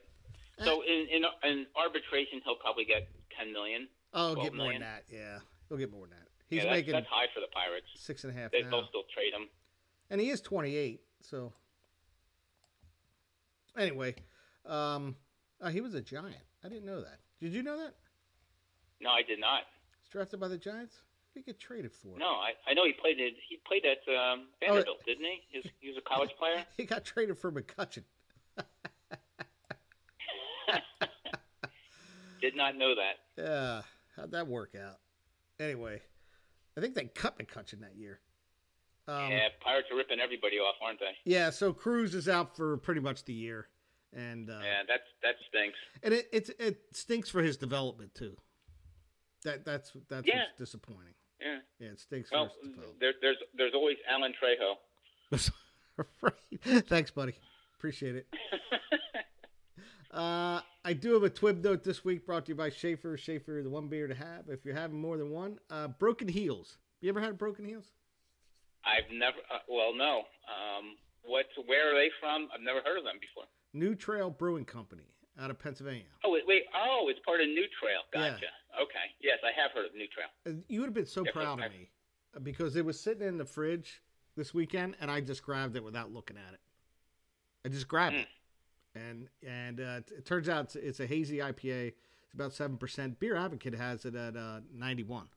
Eh. 0.59 0.63
So 0.63 0.81
in 0.81 1.07
in 1.11 1.23
in 1.43 1.65
arbitration, 1.75 2.41
he'll 2.43 2.55
probably 2.55 2.85
get 2.85 3.07
ten 3.37 3.51
million. 3.53 3.87
Oh, 4.13 4.35
get 4.35 4.53
more 4.53 4.71
than 4.71 4.81
that. 4.81 5.03
Yeah, 5.11 5.39
he'll 5.67 5.77
get 5.77 5.91
more 5.91 6.07
than 6.07 6.11
that. 6.17 6.28
He's 6.49 6.57
yeah, 6.57 6.63
that's, 6.65 6.73
making 6.77 6.93
that's 6.93 7.07
high 7.07 7.27
for 7.33 7.39
the 7.41 7.47
Pirates. 7.53 7.87
six 7.95 8.23
and 8.23 8.35
a 8.35 8.39
half 8.41 8.51
They, 8.51 8.63
now, 8.63 8.69
they'll 8.71 8.87
still 8.87 9.03
trade 9.13 9.33
him. 9.33 9.47
and 10.09 10.19
he 10.19 10.29
is 10.29 10.41
28. 10.41 11.01
So 11.21 11.53
anyway, 13.77 14.15
um, 14.65 15.15
uh, 15.61 15.69
he 15.69 15.81
was 15.81 15.93
a 15.93 16.01
Giant. 16.01 16.35
I 16.63 16.69
didn't 16.69 16.85
know 16.85 17.01
that. 17.01 17.19
Did 17.39 17.53
you 17.53 17.61
know 17.63 17.77
that? 17.77 17.93
No, 19.01 19.09
I 19.11 19.21
did 19.21 19.39
not. 19.39 19.61
He's 20.01 20.09
drafted 20.09 20.39
by 20.39 20.47
the 20.47 20.57
Giants. 20.57 20.95
He 21.35 21.41
get 21.41 21.59
traded 21.59 21.91
for? 21.91 22.17
No, 22.17 22.25
I, 22.25 22.53
I 22.67 22.73
know 22.73 22.83
he 22.85 22.93
played 22.93 23.19
it. 23.19 23.35
He 23.47 23.59
played 23.65 23.83
at 23.85 23.99
um, 24.11 24.47
Oh, 24.63 24.73
Vanderbilt, 24.73 25.05
didn't 25.05 25.23
he? 25.25 25.41
He 25.49 25.57
was, 25.59 25.67
he 25.79 25.87
was 25.89 25.97
a 25.97 26.01
college 26.01 26.31
player. 26.37 26.65
He 26.77 26.85
got 26.85 27.05
traded 27.05 27.37
for 27.37 27.51
McCutcheon. 27.51 28.03
Did 32.41 32.55
not 32.55 32.75
know 32.77 32.95
that. 32.95 33.15
Yeah, 33.37 33.81
how'd 34.17 34.31
that 34.31 34.47
work 34.47 34.75
out? 34.75 34.97
Anyway, 35.61 36.01
I 36.79 36.81
think 36.81 36.95
they 36.95 37.05
cut 37.05 37.37
McCutcheon 37.37 37.81
that 37.81 37.95
year. 37.97 38.19
Um, 39.07 39.31
yeah, 39.31 39.49
Pirates 39.59 39.87
are 39.91 39.97
ripping 39.97 40.19
everybody 40.19 40.57
off, 40.59 40.75
aren't 40.81 40.99
they? 40.99 41.11
Yeah, 41.25 41.49
so 41.49 41.73
Cruz 41.73 42.15
is 42.15 42.29
out 42.29 42.55
for 42.55 42.77
pretty 42.77 43.01
much 43.01 43.25
the 43.25 43.33
year, 43.33 43.67
and 44.15 44.49
uh, 44.49 44.59
Yeah, 44.63 44.83
that's 44.87 45.03
that 45.23 45.35
stinks. 45.49 45.77
and 46.03 46.13
it, 46.13 46.29
it 46.31 46.49
it 46.59 46.77
stinks 46.93 47.29
for 47.29 47.41
his 47.41 47.57
development 47.57 48.13
too. 48.15 48.37
That 49.43 49.65
that's 49.65 49.91
that's 50.09 50.25
Yeah. 50.27 50.39
what's 50.43 50.57
disappointing. 50.57 51.15
Yeah. 51.41 51.57
Yeah, 51.79 51.87
it 51.89 51.99
stinks 51.99 52.31
Well, 52.31 52.47
for 52.49 52.65
his 52.67 52.75
development. 52.75 52.99
there, 52.99 53.13
there's 53.21 53.37
there's 53.57 53.73
always 53.73 53.97
Alan 54.09 54.33
Trejo. 54.33 54.75
right. 56.21 56.33
Thanks, 56.87 57.11
buddy. 57.11 57.33
Appreciate 57.77 58.15
it. 58.15 58.27
Uh, 60.11 60.61
I 60.83 60.93
do 60.93 61.13
have 61.13 61.23
a 61.23 61.29
Twib 61.29 61.63
note 61.63 61.83
this 61.83 62.03
week 62.03 62.25
brought 62.25 62.45
to 62.45 62.49
you 62.49 62.55
by 62.55 62.69
Schaefer. 62.69 63.15
Schaefer, 63.17 63.61
the 63.63 63.69
one 63.69 63.87
beer 63.87 64.07
to 64.07 64.15
have 64.15 64.49
if 64.49 64.65
you're 64.65 64.75
having 64.75 64.99
more 64.99 65.17
than 65.17 65.29
one. 65.29 65.59
Uh, 65.69 65.87
broken 65.87 66.27
Heels. 66.27 66.77
You 67.01 67.09
ever 67.09 67.21
had 67.21 67.37
Broken 67.37 67.63
Heels? 67.65 67.85
I've 68.85 69.11
never. 69.13 69.37
Uh, 69.53 69.59
well, 69.69 69.93
no. 69.95 70.19
Um, 70.49 70.95
what? 71.23 71.45
Where 71.65 71.91
are 71.91 71.95
they 71.99 72.09
from? 72.19 72.47
I've 72.53 72.61
never 72.61 72.79
heard 72.83 72.97
of 72.97 73.03
them 73.03 73.17
before. 73.21 73.43
New 73.73 73.93
Trail 73.93 74.29
Brewing 74.29 74.65
Company 74.65 75.03
out 75.39 75.51
of 75.51 75.59
Pennsylvania. 75.59 76.03
Oh 76.25 76.31
wait, 76.31 76.43
wait. 76.47 76.63
Oh, 76.75 77.07
it's 77.09 77.19
part 77.25 77.39
of 77.41 77.47
New 77.47 77.65
Trail. 77.79 77.99
Yeah. 78.13 78.31
Gotcha. 78.31 78.47
Okay. 78.81 79.05
Yes, 79.21 79.39
I 79.43 79.51
have 79.61 79.71
heard 79.71 79.85
of 79.85 79.95
New 79.95 80.07
Trail. 80.07 80.59
You 80.67 80.79
would 80.81 80.87
have 80.87 80.93
been 80.93 81.05
so 81.05 81.23
Yeah, 81.23 81.31
proud 81.31 81.63
of 81.63 81.71
me 81.71 81.89
because 82.43 82.75
it 82.75 82.83
was 82.85 82.99
sitting 82.99 83.27
in 83.27 83.37
the 83.37 83.45
fridge 83.45 84.01
this 84.35 84.53
weekend, 84.53 84.95
and 85.01 85.11
I 85.11 85.21
just 85.21 85.43
grabbed 85.43 85.75
it 85.75 85.83
without 85.83 86.11
looking 86.11 86.37
at 86.37 86.53
it. 86.53 86.59
I 87.65 87.69
just 87.69 87.87
grabbed 87.87 88.15
Mm. 88.15 88.21
it, 88.21 88.27
and 88.99 89.27
and 89.47 89.79
uh, 89.79 89.99
it, 90.17 90.25
turns 90.25 90.49
out 90.49 90.65
it's, 90.65 90.75
it's 90.75 90.99
a 90.99 91.07
hazy 91.07 91.37
IPA. 91.37 91.93
It's 92.23 92.33
about 92.33 92.53
seven 92.53 92.77
percent. 92.77 93.19
Beer 93.19 93.35
Advocate 93.35 93.75
has 93.75 94.05
it 94.05 94.15
at 94.15 94.35
uh, 94.35 94.61
ninety 94.73 95.03
one. 95.03 95.27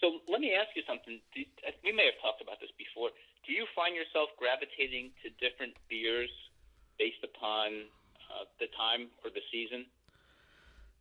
So 0.00 0.20
let 0.28 0.40
me 0.40 0.54
ask 0.54 0.68
you 0.74 0.82
something. 0.88 1.20
Uh, 1.36 1.70
we 1.84 1.92
may 1.92 2.06
have 2.06 2.20
talked 2.22 2.40
about 2.40 2.60
this 2.60 2.70
before. 2.78 3.10
Do 3.46 3.52
you 3.52 3.66
find 3.76 3.94
yourself 3.94 4.30
gravitating 4.38 5.10
to 5.22 5.28
different 5.46 5.74
beers 5.88 6.30
based 6.98 7.22
upon 7.24 7.84
uh, 8.30 8.44
the 8.58 8.66
time 8.76 9.08
or 9.24 9.30
the 9.30 9.42
season? 9.52 9.86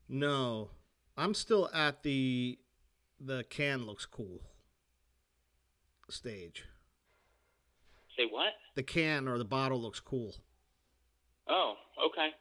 No, 0.09 0.69
I'm 1.15 1.33
still 1.33 1.69
at 1.73 2.03
the 2.03 2.59
the 3.21 3.43
can 3.49 3.85
looks 3.85 4.05
cool 4.05 4.41
stage. 6.09 6.65
Say 8.19 8.27
what? 8.27 8.51
The 8.75 8.83
can 8.83 9.31
or 9.31 9.37
the 9.39 9.47
bottle 9.47 9.79
looks 9.79 10.03
cool. 10.03 10.35
Oh, 11.47 11.79
okay. 12.11 12.35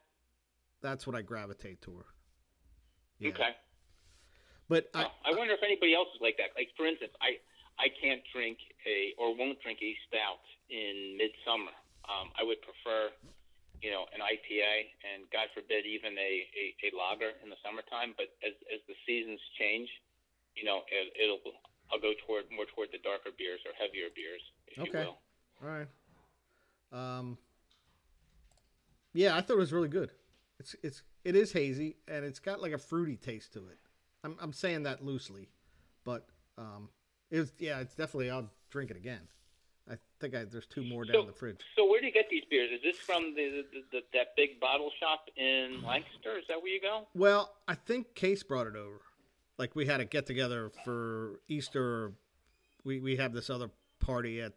That's 0.82 1.06
what 1.06 1.14
I 1.14 1.22
gravitate 1.22 1.78
toward. 1.80 2.10
Yeah. 3.22 3.30
Okay. 3.30 3.54
But 4.66 4.90
I, 4.92 5.06
I 5.22 5.30
wonder 5.38 5.54
if 5.54 5.62
anybody 5.62 5.94
else 5.94 6.10
is 6.18 6.20
like 6.20 6.34
that. 6.42 6.50
Like 6.58 6.74
for 6.74 6.82
instance, 6.82 7.14
I 7.22 7.38
I 7.78 7.94
can't 8.02 8.20
drink 8.34 8.58
a 8.90 9.14
or 9.22 9.38
won't 9.38 9.62
drink 9.62 9.78
a 9.86 9.94
stout 10.10 10.42
in 10.66 11.14
midsummer. 11.14 11.72
Um, 12.10 12.34
I 12.34 12.42
would 12.42 12.58
prefer, 12.66 13.14
you 13.78 13.94
know, 13.94 14.10
an 14.10 14.18
IPA 14.18 14.74
and 15.06 15.30
God 15.30 15.46
forbid 15.54 15.86
even 15.86 16.18
a, 16.18 16.32
a, 16.42 16.64
a 16.84 16.88
lager 16.90 17.38
in 17.38 17.54
the 17.54 17.60
summertime. 17.62 18.18
But 18.18 18.34
as 18.42 18.58
as 18.74 18.82
the 18.90 18.98
seasons 19.06 19.38
change, 19.62 19.88
you 20.58 20.66
know, 20.66 20.82
it, 20.90 21.14
it'll 21.14 21.40
I'll 21.94 22.02
go 22.02 22.18
toward 22.26 22.50
more 22.50 22.66
toward 22.74 22.90
the 22.90 22.98
darker 23.00 23.30
beers 23.30 23.62
or 23.62 23.72
heavier 23.78 24.10
beers, 24.10 24.42
if 24.66 24.82
Okay. 24.82 24.90
you 24.90 25.06
will. 25.06 25.22
All 25.62 25.68
right. 25.68 25.88
Um. 26.92 27.38
Yeah, 29.12 29.36
I 29.36 29.40
thought 29.40 29.54
it 29.54 29.58
was 29.58 29.72
really 29.72 29.88
good. 29.88 30.10
It's 30.60 30.76
it's 30.82 31.02
it 31.24 31.34
is 31.36 31.52
hazy 31.52 31.96
and 32.06 32.24
it's 32.24 32.38
got 32.38 32.60
like 32.62 32.72
a 32.72 32.78
fruity 32.78 33.16
taste 33.16 33.52
to 33.54 33.60
it. 33.68 33.78
I'm 34.24 34.36
I'm 34.40 34.52
saying 34.52 34.84
that 34.84 35.04
loosely, 35.04 35.48
but 36.04 36.26
um, 36.56 36.88
it 37.30 37.38
was 37.40 37.52
yeah, 37.58 37.80
it's 37.80 37.94
definitely 37.94 38.30
I'll 38.30 38.50
drink 38.70 38.90
it 38.90 38.96
again. 38.96 39.20
I 39.90 39.94
think 40.20 40.34
I, 40.34 40.44
there's 40.44 40.66
two 40.66 40.84
more 40.84 41.04
down 41.04 41.14
So- 41.14 41.26
the 41.26 41.32
fridge. 41.32 41.60
So 41.76 41.88
where 41.88 42.00
do 42.00 42.06
you 42.06 42.12
get 42.12 42.28
these 42.30 42.44
beers? 42.50 42.70
Is 42.72 42.82
this 42.82 42.98
from 42.98 43.34
the, 43.34 43.64
the, 43.72 43.82
the 43.90 44.00
that 44.12 44.36
big 44.36 44.60
bottle 44.60 44.90
shop 45.00 45.28
in 45.36 45.82
Lancaster? 45.82 46.38
Is 46.38 46.44
that 46.48 46.60
where 46.60 46.72
you 46.72 46.80
go? 46.80 47.06
Well, 47.14 47.54
I 47.66 47.74
think 47.74 48.14
Case 48.14 48.42
brought 48.42 48.66
it 48.66 48.76
over. 48.76 49.00
Like 49.56 49.74
we 49.74 49.86
had 49.86 50.00
a 50.00 50.04
get 50.04 50.26
together 50.26 50.70
for 50.84 51.40
Easter. 51.48 52.12
We 52.84 53.00
we 53.00 53.16
have 53.16 53.32
this 53.32 53.48
other 53.50 53.70
party 54.00 54.40
at 54.42 54.52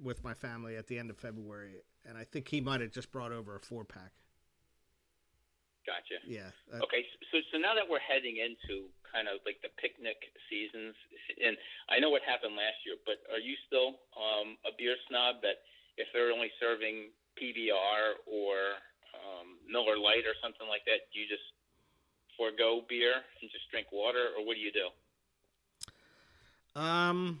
with 0.00 0.24
my 0.24 0.34
family 0.34 0.76
at 0.76 0.86
the 0.86 0.98
end 0.98 1.10
of 1.10 1.16
February, 1.16 1.82
and 2.08 2.16
I 2.16 2.24
think 2.24 2.48
he 2.48 2.60
might 2.60 2.80
have 2.80 2.92
just 2.92 3.12
brought 3.12 3.32
over 3.32 3.56
a 3.56 3.60
four 3.60 3.84
pack. 3.84 4.12
Gotcha. 5.86 6.20
Yeah. 6.28 6.52
uh, 6.72 6.84
Okay, 6.84 7.02
so 7.32 7.40
so 7.52 7.58
now 7.58 7.74
that 7.74 7.88
we're 7.88 8.04
heading 8.04 8.36
into 8.36 8.92
kind 9.08 9.26
of 9.26 9.40
like 9.48 9.58
the 9.64 9.72
picnic 9.80 10.20
seasons, 10.52 10.94
and 11.40 11.56
I 11.88 11.98
know 11.98 12.10
what 12.10 12.22
happened 12.22 12.54
last 12.54 12.78
year, 12.84 13.00
but 13.08 13.24
are 13.32 13.40
you 13.40 13.56
still 13.66 13.98
um, 14.14 14.60
a 14.68 14.72
beer 14.76 14.94
snob 15.08 15.40
that 15.42 15.64
if 15.96 16.06
they're 16.12 16.30
only 16.30 16.52
serving 16.60 17.10
PBR 17.40 18.20
or 18.28 18.78
um, 19.16 19.58
Miller 19.66 19.98
Lite 19.98 20.28
or 20.28 20.36
something 20.44 20.68
like 20.68 20.84
that, 20.84 21.08
do 21.10 21.18
you 21.18 21.26
just 21.26 21.44
forego 22.36 22.84
beer 22.88 23.24
and 23.40 23.50
just 23.50 23.66
drink 23.72 23.88
water, 23.90 24.30
or 24.36 24.44
what 24.44 24.54
do 24.54 24.62
you 24.62 24.72
do? 24.72 24.88
Um. 26.78 27.40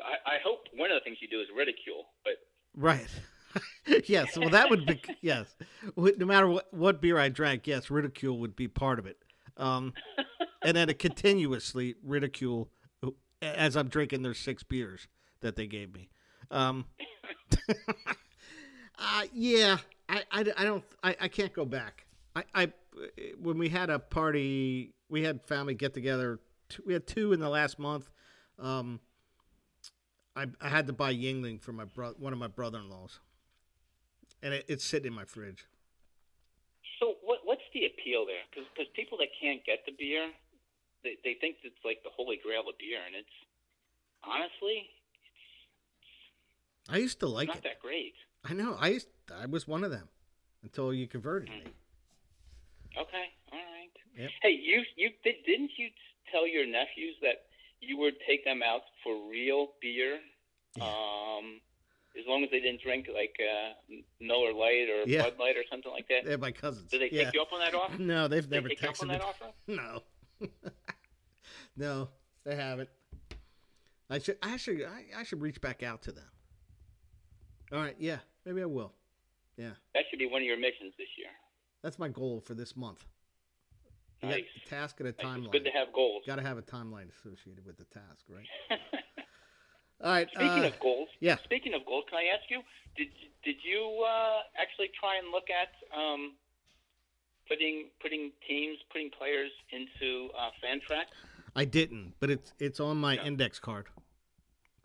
I, 0.00 0.34
I 0.34 0.36
hope 0.44 0.66
one 0.74 0.90
of 0.90 0.96
the 0.96 1.04
things 1.04 1.18
you 1.20 1.28
do 1.28 1.40
is 1.40 1.46
ridicule, 1.54 2.06
but 2.24 2.34
Right. 2.74 3.08
yes. 4.06 4.36
Well, 4.36 4.50
that 4.50 4.70
would 4.70 4.86
be 4.86 5.00
yes. 5.20 5.54
No 5.96 6.26
matter 6.26 6.48
what, 6.48 6.72
what 6.72 7.00
beer 7.00 7.18
I 7.18 7.28
drank, 7.28 7.66
yes, 7.66 7.90
ridicule 7.90 8.38
would 8.38 8.56
be 8.56 8.68
part 8.68 8.98
of 8.98 9.06
it. 9.06 9.18
Um, 9.56 9.92
and 10.62 10.76
then 10.76 10.88
a 10.88 10.94
continuously 10.94 11.96
ridicule 12.02 12.70
as 13.42 13.76
I'm 13.76 13.88
drinking 13.88 14.22
their 14.22 14.34
six 14.34 14.62
beers 14.62 15.08
that 15.40 15.56
they 15.56 15.66
gave 15.66 15.92
me. 15.92 16.08
Um, 16.50 16.86
uh, 18.98 19.22
yeah, 19.32 19.78
I, 20.08 20.22
I, 20.30 20.44
I 20.56 20.64
don't 20.64 20.84
I, 21.02 21.16
I 21.20 21.28
can't 21.28 21.52
go 21.52 21.64
back. 21.64 22.06
I, 22.34 22.44
I 22.54 22.72
when 23.40 23.58
we 23.58 23.68
had 23.68 23.90
a 23.90 23.98
party, 23.98 24.94
we 25.08 25.22
had 25.22 25.42
family 25.46 25.74
get 25.74 25.92
together. 25.92 26.40
We 26.86 26.94
had 26.94 27.06
two 27.06 27.32
in 27.32 27.40
the 27.40 27.50
last 27.50 27.78
month. 27.78 28.10
Um, 28.58 29.00
I, 30.34 30.46
I 30.60 30.68
had 30.68 30.86
to 30.86 30.92
buy 30.92 31.12
Yuengling 31.14 31.60
for 31.60 31.72
my 31.72 31.84
bro- 31.84 32.14
one 32.18 32.32
of 32.32 32.38
my 32.38 32.48
brother-in-laws, 32.48 33.20
and 34.42 34.54
it, 34.54 34.64
it's 34.68 34.84
sitting 34.84 35.08
in 35.08 35.14
my 35.14 35.24
fridge. 35.24 35.66
So 36.98 37.16
what 37.22 37.40
what's 37.44 37.62
the 37.74 37.84
appeal 37.86 38.24
there? 38.26 38.42
Because 38.50 38.88
people 38.94 39.18
that 39.18 39.28
can't 39.40 39.64
get 39.64 39.84
the 39.84 39.92
beer, 39.98 40.30
they 41.04 41.16
they 41.24 41.34
think 41.40 41.56
it's 41.64 41.76
like 41.84 42.02
the 42.02 42.10
holy 42.14 42.38
grail 42.42 42.62
of 42.68 42.78
beer, 42.78 43.00
and 43.04 43.14
it's 43.14 43.36
honestly 44.24 44.88
I 46.88 46.98
used 46.98 47.20
to 47.20 47.26
like 47.26 47.48
not 47.48 47.58
it. 47.58 47.64
that 47.64 47.80
great. 47.80 48.14
I 48.44 48.54
know. 48.54 48.76
I 48.78 48.88
used 48.88 49.08
I 49.34 49.46
was 49.46 49.68
one 49.68 49.84
of 49.84 49.90
them 49.90 50.08
until 50.62 50.92
you 50.94 51.06
converted 51.06 51.50
me. 51.50 51.62
Hmm. 51.64 53.00
Okay, 53.00 53.26
all 53.52 53.58
right. 53.58 53.92
Yep. 54.18 54.30
Hey, 54.42 54.58
you 54.62 54.82
you 54.96 55.10
did 55.24 55.36
didn't 55.46 55.70
you 55.76 55.88
tell 56.30 56.46
your 56.46 56.66
nephews 56.66 57.16
that 57.22 57.46
you 57.82 57.96
would 57.98 58.14
take 58.26 58.44
them 58.44 58.60
out 58.62 58.82
for 59.02 59.28
real 59.28 59.68
beer? 59.80 60.18
Yeah. 60.76 60.84
Um, 60.84 61.60
as 62.18 62.24
long 62.26 62.44
as 62.44 62.50
they 62.50 62.60
didn't 62.60 62.80
drink 62.82 63.08
like 63.12 63.34
uh, 63.40 63.72
Miller 64.20 64.52
Lite 64.52 64.88
or 64.88 65.02
Yeah. 65.06 65.22
Bud 65.22 65.34
Light 65.38 65.56
or 65.56 65.64
something 65.70 65.90
like 65.90 66.06
that. 66.08 66.24
They're 66.24 66.38
my 66.38 66.52
cousins. 66.52 66.90
Did 66.90 67.02
they 67.02 67.10
yeah. 67.14 67.24
take 67.24 67.34
you 67.34 67.42
up 67.42 67.52
on 67.52 67.60
that 67.60 67.74
offer? 67.74 67.96
No, 67.98 68.28
they've 68.28 68.42
Did 68.42 68.50
they 68.50 68.56
never 68.56 68.68
take 68.68 68.82
you 68.82 68.88
up 68.88 68.94
texted 68.94 69.02
on 69.02 69.08
me. 69.08 69.14
that 69.14 69.22
offer? 69.24 69.44
No, 69.66 70.02
no, 71.76 72.08
they 72.44 72.54
haven't. 72.56 72.88
I 74.10 74.18
should. 74.18 74.36
I 74.42 74.56
should. 74.56 74.82
I, 74.82 75.20
I 75.20 75.22
should 75.24 75.40
reach 75.40 75.60
back 75.60 75.82
out 75.82 76.02
to 76.02 76.12
them. 76.12 76.24
All 77.72 77.78
right. 77.78 77.96
Yeah. 77.98 78.18
Maybe 78.44 78.60
I 78.60 78.66
will. 78.66 78.92
Yeah. 79.56 79.70
That 79.94 80.04
should 80.10 80.18
be 80.18 80.26
one 80.26 80.42
of 80.42 80.46
your 80.46 80.58
missions 80.58 80.92
this 80.98 81.08
year. 81.16 81.28
That's 81.82 81.98
my 81.98 82.08
goal 82.08 82.40
for 82.44 82.54
this 82.54 82.76
month. 82.76 83.04
Nice. 84.22 84.44
got 84.44 84.66
a 84.66 84.68
task 84.70 85.00
and 85.00 85.08
a 85.08 85.12
Nice. 85.12 85.18
It's 85.18 85.26
timeline. 85.46 85.52
good 85.52 85.64
to 85.64 85.70
have 85.70 85.92
goals. 85.92 86.22
Got 86.26 86.36
to 86.36 86.42
have 86.42 86.58
a 86.58 86.62
timeline 86.62 87.08
associated 87.10 87.64
with 87.66 87.76
the 87.78 87.84
task, 87.84 88.24
right? 88.28 88.46
All 90.02 90.10
right. 90.10 90.28
Speaking 90.30 90.64
uh, 90.64 90.68
of 90.68 90.80
goals, 90.80 91.08
yeah. 91.20 91.36
Speaking 91.44 91.74
of 91.74 91.84
goals, 91.86 92.04
can 92.08 92.18
I 92.18 92.34
ask 92.34 92.48
you? 92.50 92.60
Did 92.96 93.08
did 93.44 93.56
you 93.64 94.04
uh, 94.06 94.40
actually 94.60 94.90
try 94.98 95.16
and 95.18 95.30
look 95.30 95.48
at 95.50 95.70
um, 95.96 96.34
putting 97.48 97.88
putting 98.00 98.32
teams, 98.48 98.78
putting 98.90 99.10
players 99.10 99.50
into 99.70 100.28
uh, 100.38 100.50
Fantrax? 100.62 101.06
I 101.54 101.64
didn't, 101.64 102.14
but 102.20 102.30
it's 102.30 102.52
it's 102.58 102.80
on 102.80 102.96
my 102.98 103.16
index 103.24 103.58
card. 103.58 103.86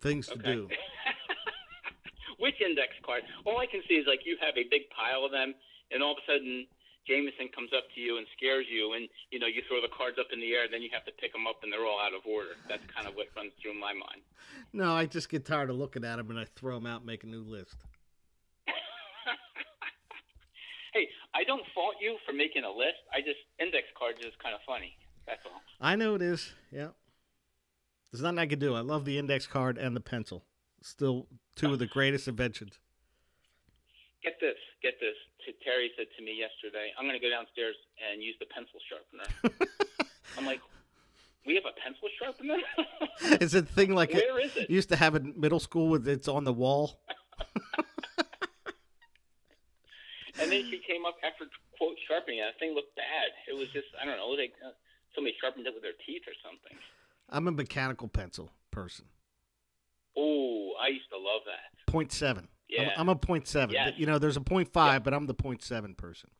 Things 0.00 0.26
to 0.28 0.34
Okay. 0.34 0.54
do. 0.54 0.68
Which 2.38 2.54
index 2.64 2.94
card? 3.04 3.22
All 3.44 3.58
I 3.58 3.66
can 3.66 3.82
see 3.88 3.94
is 3.94 4.06
like 4.06 4.20
you 4.24 4.36
have 4.40 4.54
a 4.56 4.62
big 4.70 4.82
pile 4.90 5.24
of 5.24 5.32
them, 5.32 5.54
and 5.90 6.02
all 6.02 6.12
of 6.12 6.18
a 6.18 6.26
sudden 6.30 6.66
Jameson 7.08 7.48
comes 7.56 7.72
up 7.72 7.88
to 7.96 8.00
you 8.00 8.20
and 8.20 8.26
scares 8.36 8.66
you, 8.68 8.92
and 8.92 9.08
you 9.32 9.40
know 9.40 9.48
you 9.48 9.62
throw 9.66 9.80
the 9.80 9.88
cards 9.88 10.20
up 10.20 10.28
in 10.30 10.40
the 10.40 10.52
air, 10.52 10.68
then 10.70 10.84
you 10.84 10.90
have 10.92 11.06
to 11.08 11.12
pick 11.16 11.32
them 11.32 11.48
up, 11.48 11.64
and 11.64 11.72
they're 11.72 11.88
all 11.88 11.98
out 11.98 12.12
of 12.12 12.20
order. 12.28 12.52
That's 12.68 12.84
kind 12.92 13.08
of 13.08 13.16
what 13.16 13.32
runs 13.34 13.52
through 13.60 13.80
my 13.80 13.96
mind. 13.96 14.20
No, 14.72 14.92
I 14.92 15.06
just 15.06 15.32
get 15.32 15.46
tired 15.48 15.70
of 15.70 15.76
looking 15.76 16.04
at 16.04 16.16
them 16.16 16.30
and 16.30 16.38
I 16.38 16.44
throw 16.44 16.76
them 16.76 16.86
out, 16.86 17.00
and 17.00 17.06
make 17.08 17.24
a 17.24 17.26
new 17.26 17.42
list. 17.42 17.76
hey, 20.92 21.08
I 21.34 21.44
don't 21.44 21.64
fault 21.74 21.96
you 22.00 22.18
for 22.28 22.36
making 22.36 22.64
a 22.64 22.70
list. 22.70 23.00
I 23.12 23.20
just 23.24 23.40
index 23.58 23.88
cards 23.98 24.20
is 24.20 24.36
kind 24.42 24.54
of 24.54 24.60
funny. 24.68 24.92
That's 25.26 25.40
all. 25.46 25.62
I 25.80 25.96
know 25.96 26.14
it 26.14 26.22
is. 26.22 26.52
Yeah. 26.70 26.92
There's 28.12 28.22
nothing 28.22 28.38
I 28.38 28.46
can 28.46 28.58
do. 28.58 28.74
I 28.74 28.80
love 28.80 29.04
the 29.04 29.18
index 29.18 29.46
card 29.46 29.76
and 29.76 29.96
the 29.96 30.00
pencil. 30.00 30.44
Still 30.82 31.26
two 31.56 31.72
of 31.72 31.78
the 31.78 31.86
greatest 31.86 32.28
inventions. 32.28 32.78
Get 34.22 34.34
this, 34.40 34.56
get 34.82 34.94
this. 35.00 35.14
Terry 35.64 35.90
said 35.96 36.06
to 36.16 36.24
me 36.24 36.36
yesterday, 36.38 36.92
"I'm 36.98 37.06
going 37.06 37.18
to 37.18 37.24
go 37.24 37.30
downstairs 37.30 37.76
and 37.98 38.22
use 38.22 38.36
the 38.40 38.46
pencil 38.46 38.80
sharpener." 38.88 39.28
I'm 40.38 40.46
like, 40.46 40.60
"We 41.46 41.54
have 41.54 41.64
a 41.64 41.74
pencil 41.80 42.08
sharpener? 42.18 42.58
is 43.42 43.54
it 43.54 43.68
thing 43.68 43.94
like 43.94 44.10
it 44.10 44.16
Where 44.16 44.40
is 44.40 44.56
it?" 44.56 44.70
used 44.70 44.88
to 44.90 44.96
have 44.96 45.14
in 45.14 45.34
middle 45.36 45.60
school 45.60 45.88
with 45.88 46.06
it's 46.08 46.28
on 46.28 46.44
the 46.44 46.52
wall. 46.52 47.00
And 50.40 50.52
then 50.52 50.62
she 50.70 50.78
came 50.86 51.04
up 51.04 51.16
after 51.24 51.46
quote 51.76 51.96
sharpening 52.06 52.38
it. 52.38 52.42
That 52.46 52.58
thing 52.58 52.74
looked 52.74 52.94
bad. 52.94 53.28
It 53.48 53.58
was 53.58 53.68
just 53.70 53.86
I 54.00 54.04
don't 54.04 54.16
know, 54.16 54.28
like 54.28 54.54
uh, 54.64 54.70
somebody 55.14 55.34
sharpened 55.40 55.66
it 55.66 55.74
with 55.74 55.82
their 55.82 55.98
teeth 56.06 56.22
or 56.26 56.36
something. 56.42 56.78
I'm 57.28 57.48
a 57.48 57.52
mechanical 57.52 58.08
pencil 58.08 58.52
person. 58.70 59.06
Oh, 60.16 60.72
I 60.80 60.88
used 60.88 61.10
to 61.10 61.18
love 61.18 61.42
that. 61.46 61.90
Point 61.90 62.12
seven. 62.12 62.48
Yeah. 62.68 62.92
I'm, 62.96 63.00
I'm 63.00 63.08
a 63.08 63.16
point 63.16 63.46
seven. 63.48 63.74
Yes. 63.74 63.94
You 63.96 64.06
know, 64.06 64.18
there's 64.18 64.36
a 64.36 64.40
point 64.42 64.72
five, 64.72 65.02
but 65.04 65.14
I'm 65.14 65.26
the 65.26 65.34
point 65.34 65.62
seven 65.62 65.94
person. 65.94 66.30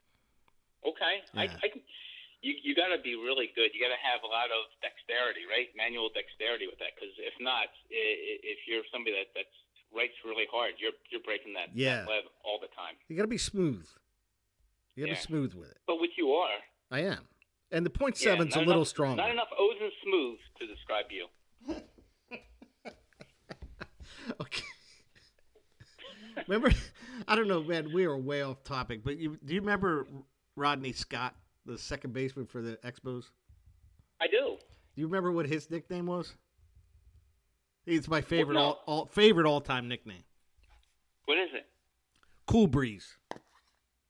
Okay, 0.87 1.21
Yeah. 1.35 1.43
I 1.63 1.69
can. 1.69 1.81
You 2.41 2.55
you 2.63 2.75
got 2.77 2.95
to 2.95 3.03
be 3.03 3.17
really 3.17 3.51
good. 3.57 3.71
You 3.75 3.81
got 3.83 3.91
to 3.91 3.99
have 3.99 4.23
a 4.23 4.31
lot 4.31 4.47
of 4.55 4.71
dexterity, 4.81 5.43
right? 5.51 5.67
Manual 5.77 6.09
dexterity 6.15 6.67
with 6.71 6.79
that, 6.79 6.95
because 6.95 7.11
if 7.19 7.35
not, 7.41 7.67
i- 7.91 7.97
i- 7.99 8.41
if 8.47 8.59
you're 8.69 8.85
somebody 8.93 9.17
that 9.19 9.35
that's 9.35 9.57
writes 9.93 10.15
really 10.25 10.47
hard, 10.53 10.75
you're 10.79 10.95
you're 11.11 11.23
breaking 11.27 11.55
that, 11.55 11.75
Yeah. 11.75 12.05
that 12.07 12.25
all 12.45 12.61
the 12.61 12.69
time. 12.79 12.95
You 13.09 13.17
got 13.17 13.23
to 13.27 13.29
be 13.29 13.39
smooth. 13.43 13.89
You 14.95 15.03
got 15.03 15.07
to 15.07 15.19
Yeah. 15.19 15.19
be 15.19 15.21
smooth 15.21 15.55
with 15.55 15.71
it. 15.73 15.79
But 15.87 15.99
what 15.99 16.11
you 16.17 16.31
are, 16.31 16.59
I 16.93 17.01
am. 17.03 17.27
And 17.73 17.85
the 17.85 17.91
point 17.91 18.15
yeah, 18.21 18.31
seven's 18.33 18.55
a 18.55 18.61
little 18.61 18.75
enough, 18.87 18.89
stronger. 18.89 19.17
Not 19.17 19.31
enough 19.31 19.51
O's 19.59 19.77
and 19.83 19.93
smooth 20.05 20.39
to 20.61 20.67
describe 20.67 21.11
you. 21.11 21.27
Okay. 24.41 24.63
Remember, 26.49 26.77
I 27.29 27.37
don't 27.37 27.49
know, 27.49 27.63
man. 27.63 27.93
We 27.93 28.05
are 28.05 28.17
way 28.17 28.43
off 28.43 28.65
topic, 28.65 29.05
but 29.05 29.19
you 29.19 29.39
do 29.45 29.55
you 29.55 29.61
remember 29.61 30.07
Rodney 30.57 30.93
Scott, 30.93 31.35
the 31.67 31.79
second 31.79 32.13
baseman 32.13 32.47
for 32.47 32.63
the 32.63 32.79
Expos? 32.85 33.25
I 34.21 34.27
do. 34.27 34.57
Do 34.59 35.01
you 35.01 35.07
remember 35.07 35.31
what 35.31 35.47
his 35.47 35.71
nickname 35.71 36.07
was? 36.07 36.35
It's 37.87 38.09
my 38.09 38.21
favorite 38.21 38.55
no. 38.55 38.61
all, 38.61 38.83
all 38.87 39.07
favorite 39.07 39.47
all 39.47 39.61
time 39.61 39.89
nickname. 39.89 40.25
What 41.27 41.39
is 41.39 41.51
it? 41.55 41.67
Cool 42.47 42.67
Breeze. 42.67 43.17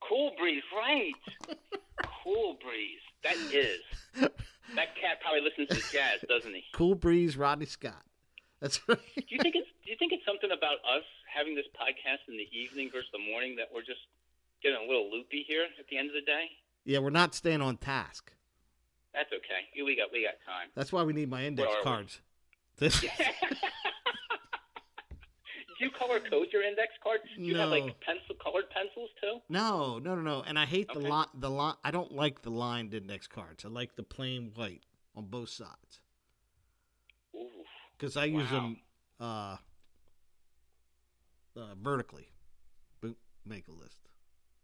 Cool 0.09 0.32
breeze, 0.39 0.62
right? 0.74 1.12
cool 2.24 2.57
breeze. 2.62 3.01
That 3.22 3.36
is. 3.53 4.30
That 4.74 4.95
cat 4.97 5.20
probably 5.20 5.41
listens 5.41 5.68
to 5.68 5.93
jazz, 5.93 6.20
doesn't 6.28 6.55
he? 6.55 6.62
Cool 6.74 6.95
Breeze, 6.95 7.36
Rodney 7.36 7.66
Scott. 7.66 8.03
That's 8.61 8.81
right. 8.89 8.99
Do 9.17 9.23
you 9.29 9.39
think 9.43 9.55
it's 9.57 9.69
Do 9.85 9.91
you 9.91 9.97
think 9.99 10.13
it's 10.13 10.25
something 10.27 10.51
about 10.51 10.79
us 10.85 11.05
having 11.33 11.55
this 11.55 11.67
podcast 11.79 12.27
in 12.29 12.37
the 12.37 12.49
evening 12.57 12.91
versus 12.93 13.09
the 13.13 13.19
morning 13.31 13.57
that 13.57 13.69
we're 13.73 13.83
just 13.87 14.01
getting 14.63 14.79
a 14.79 14.87
little 14.89 15.11
loopy 15.11 15.45
here 15.47 15.65
at 15.79 15.87
the 15.91 15.97
end 15.99 16.09
of 16.09 16.15
the 16.15 16.23
day? 16.27 16.47
yeah, 16.85 16.99
we're 16.99 17.11
not 17.11 17.35
staying 17.35 17.61
on 17.63 17.77
task. 17.77 18.33
That's 19.15 19.31
okay. 19.33 19.69
We 19.85 19.97
got 19.97 20.09
we 20.13 20.23
got 20.25 20.35
time. 20.45 20.69
That's 20.75 20.93
why 20.93 21.03
we 21.03 21.13
need 21.13 21.29
my 21.31 21.45
index 21.45 21.69
cards. 21.83 22.21
This, 22.79 23.01
Do 25.79 25.85
you 25.85 25.91
color 25.91 26.19
code 26.21 26.49
your 26.53 26.63
index 26.63 26.93
cards? 27.03 27.23
Do 27.37 27.43
you 27.43 27.57
have 27.57 27.71
like 27.71 27.83
pencil 28.01 28.35
colored 28.43 28.69
pencils 28.71 29.11
too? 29.21 29.39
no, 29.49 29.99
no, 29.99 30.15
no, 30.17 30.21
no. 30.23 30.43
And 30.47 30.59
I 30.59 30.65
hate 30.67 30.89
the 30.93 30.99
Okay. 30.99 31.09
line. 31.09 31.27
The 31.35 31.51
line. 31.51 31.75
I 31.85 31.91
don't 31.91 32.13
like 32.13 32.43
the 32.43 32.51
lined 32.51 32.95
index 32.95 33.27
cards. 33.29 33.65
I 33.65 33.69
like 33.69 33.95
the 33.97 34.03
plain 34.03 34.53
white 34.55 34.83
on 35.17 35.27
both 35.27 35.49
sides. 35.51 36.01
Because 37.99 38.16
I 38.16 38.26
use 38.26 38.51
Wow. 38.51 38.61
them 38.61 38.76
uh, 39.20 39.57
uh, 41.57 41.74
vertically. 41.82 42.28
Make 43.46 43.66
a 43.68 43.72
list, 43.72 43.96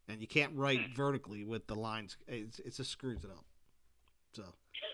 and 0.08 0.20
you 0.20 0.26
can't 0.26 0.52
write 0.54 0.78
Hmm. 0.78 0.92
vertically 0.94 1.42
with 1.42 1.66
the 1.68 1.74
lines. 1.74 2.18
It's, 2.28 2.58
it 2.58 2.74
just 2.74 2.90
screws 2.90 3.24
it 3.24 3.30
up. 3.30 3.44
So 4.34 4.42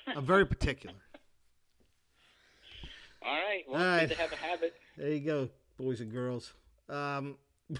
I'm 0.06 0.24
very 0.24 0.46
particular. 0.46 0.94
All 3.22 3.32
right. 3.34 3.64
Well, 3.68 3.82
All 3.82 3.94
it's 3.94 4.10
good 4.10 4.14
to 4.16 4.20
have 4.22 4.32
a 4.32 4.36
habit. 4.36 4.74
There 4.96 5.08
you 5.10 5.20
go, 5.20 5.48
boys 5.78 6.00
and 6.00 6.12
girls. 6.12 6.52
Um, 6.88 7.36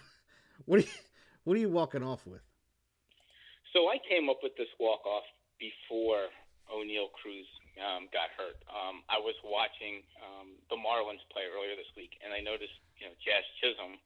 what 0.64 0.78
are 0.80 0.82
you, 0.82 0.88
what 1.44 1.56
are 1.56 1.60
you 1.60 1.68
walking 1.68 2.02
off 2.02 2.26
with? 2.26 2.40
So 3.72 3.86
I 3.88 3.98
came 4.08 4.28
up 4.30 4.38
with 4.42 4.52
this 4.58 4.68
walk 4.80 5.04
off 5.06 5.24
before 5.60 6.26
Oneil 6.74 7.06
Cruz 7.22 7.46
um, 7.80 8.06
got 8.12 8.30
hurt. 8.36 8.60
Um, 8.68 9.02
I 9.08 9.18
was 9.18 9.34
watching 9.42 10.04
um, 10.20 10.56
the 10.68 10.76
Marlins 10.76 11.24
play 11.32 11.48
earlier 11.48 11.74
this 11.76 11.90
week, 11.96 12.16
and 12.20 12.32
I 12.32 12.40
noticed 12.40 12.76
you 13.00 13.08
know 13.08 13.14
Jazz 13.20 13.44
Chisholm 13.60 13.96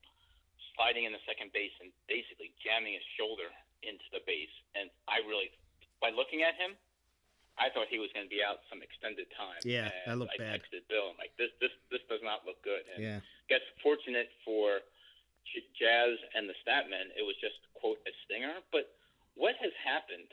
sliding 0.75 1.07
in 1.07 1.13
the 1.15 1.23
second 1.27 1.55
base 1.55 1.75
and 1.79 1.95
basically 2.11 2.51
jamming 2.63 2.99
his 2.99 3.07
shoulder 3.15 3.47
into 3.87 4.07
the 4.11 4.23
base. 4.27 4.51
And 4.75 4.91
I 5.07 5.23
really, 5.23 5.55
by 6.03 6.11
looking 6.11 6.43
at 6.43 6.59
him, 6.59 6.75
I 7.55 7.71
thought 7.71 7.87
he 7.87 8.03
was 8.03 8.11
going 8.11 8.27
to 8.27 8.33
be 8.33 8.43
out 8.43 8.67
some 8.67 8.83
extended 8.83 9.31
time. 9.39 9.63
Yeah, 9.63 9.91
and 9.91 10.11
that 10.11 10.17
looked 10.19 10.35
I 10.35 10.59
bad. 10.59 10.59
texted 10.59 10.83
Bill. 10.91 11.15
I'm 11.15 11.19
like, 11.19 11.35
this 11.39 11.55
this 11.63 11.75
this 11.91 12.03
does 12.11 12.23
not 12.23 12.43
look 12.43 12.59
good. 12.67 12.83
And 12.95 12.99
Yeah, 12.99 13.19
guess 13.47 13.63
fortunate 13.83 14.31
for 14.43 14.83
Jazz 15.79 16.19
and 16.35 16.51
the 16.51 16.57
Statmen, 16.67 17.15
it 17.15 17.23
was 17.23 17.39
just 17.39 17.59
quote 17.79 18.03
a 18.07 18.13
stinger. 18.27 18.59
But 18.75 18.91
what 19.39 19.55
has 19.63 19.71
happened 19.79 20.31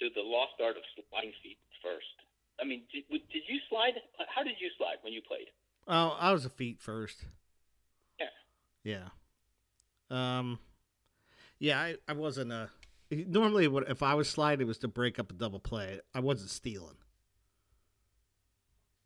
to 0.00 0.12
the 0.12 0.24
lost 0.24 0.60
art 0.60 0.76
of 0.76 0.84
sliding 0.92 1.32
feet 1.40 1.56
first? 1.80 2.27
I 2.60 2.64
mean, 2.64 2.82
did, 2.92 3.04
did 3.10 3.42
you 3.48 3.58
slide? 3.68 3.92
How 4.34 4.42
did 4.42 4.54
you 4.60 4.68
slide 4.76 4.96
when 5.02 5.12
you 5.12 5.22
played? 5.26 5.46
oh, 5.86 6.16
I 6.20 6.32
was 6.32 6.44
a 6.44 6.50
feet 6.50 6.80
first. 6.80 7.24
Yeah. 8.20 8.26
Yeah. 10.10 10.38
Um, 10.38 10.58
yeah, 11.58 11.78
I, 11.80 11.96
I 12.08 12.12
wasn't 12.12 12.52
a. 12.52 12.68
Normally, 13.10 13.68
what 13.68 13.88
if 13.88 14.02
I 14.02 14.14
was 14.14 14.28
sliding, 14.28 14.62
it 14.66 14.68
was 14.68 14.78
to 14.78 14.88
break 14.88 15.18
up 15.18 15.30
a 15.30 15.34
double 15.34 15.60
play. 15.60 16.00
I 16.14 16.20
wasn't 16.20 16.50
stealing. 16.50 16.96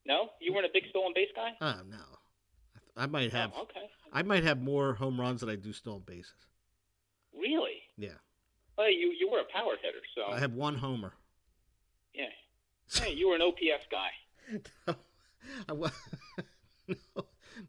No, 0.06 0.30
you 0.40 0.52
weren't 0.52 0.66
a 0.66 0.70
big 0.72 0.84
stolen 0.90 1.12
base 1.14 1.28
guy. 1.36 1.50
Oh 1.60 1.80
no, 1.88 1.98
I 2.96 3.06
might 3.06 3.32
have. 3.32 3.52
Oh, 3.56 3.62
okay. 3.62 3.88
I 4.12 4.22
might 4.22 4.42
have 4.44 4.60
more 4.60 4.94
home 4.94 5.20
runs 5.20 5.40
than 5.40 5.48
I 5.50 5.56
do 5.56 5.72
stolen 5.72 6.02
bases. 6.04 6.32
Really? 7.34 7.80
Yeah, 7.96 8.18
Well, 8.76 8.90
you 8.90 9.14
you 9.18 9.28
were 9.30 9.38
a 9.40 9.52
power 9.52 9.74
hitter, 9.80 9.98
so 10.16 10.32
I 10.32 10.38
have 10.40 10.52
one 10.52 10.74
homer. 10.76 11.12
yeah. 12.14 12.26
Hey, 12.94 13.12
you 13.14 13.28
were 13.28 13.36
an 13.36 13.42
OPS 13.42 13.86
guy. 13.90 14.10
I 15.68 15.72
wa- 15.72 15.90
no, 16.88 16.96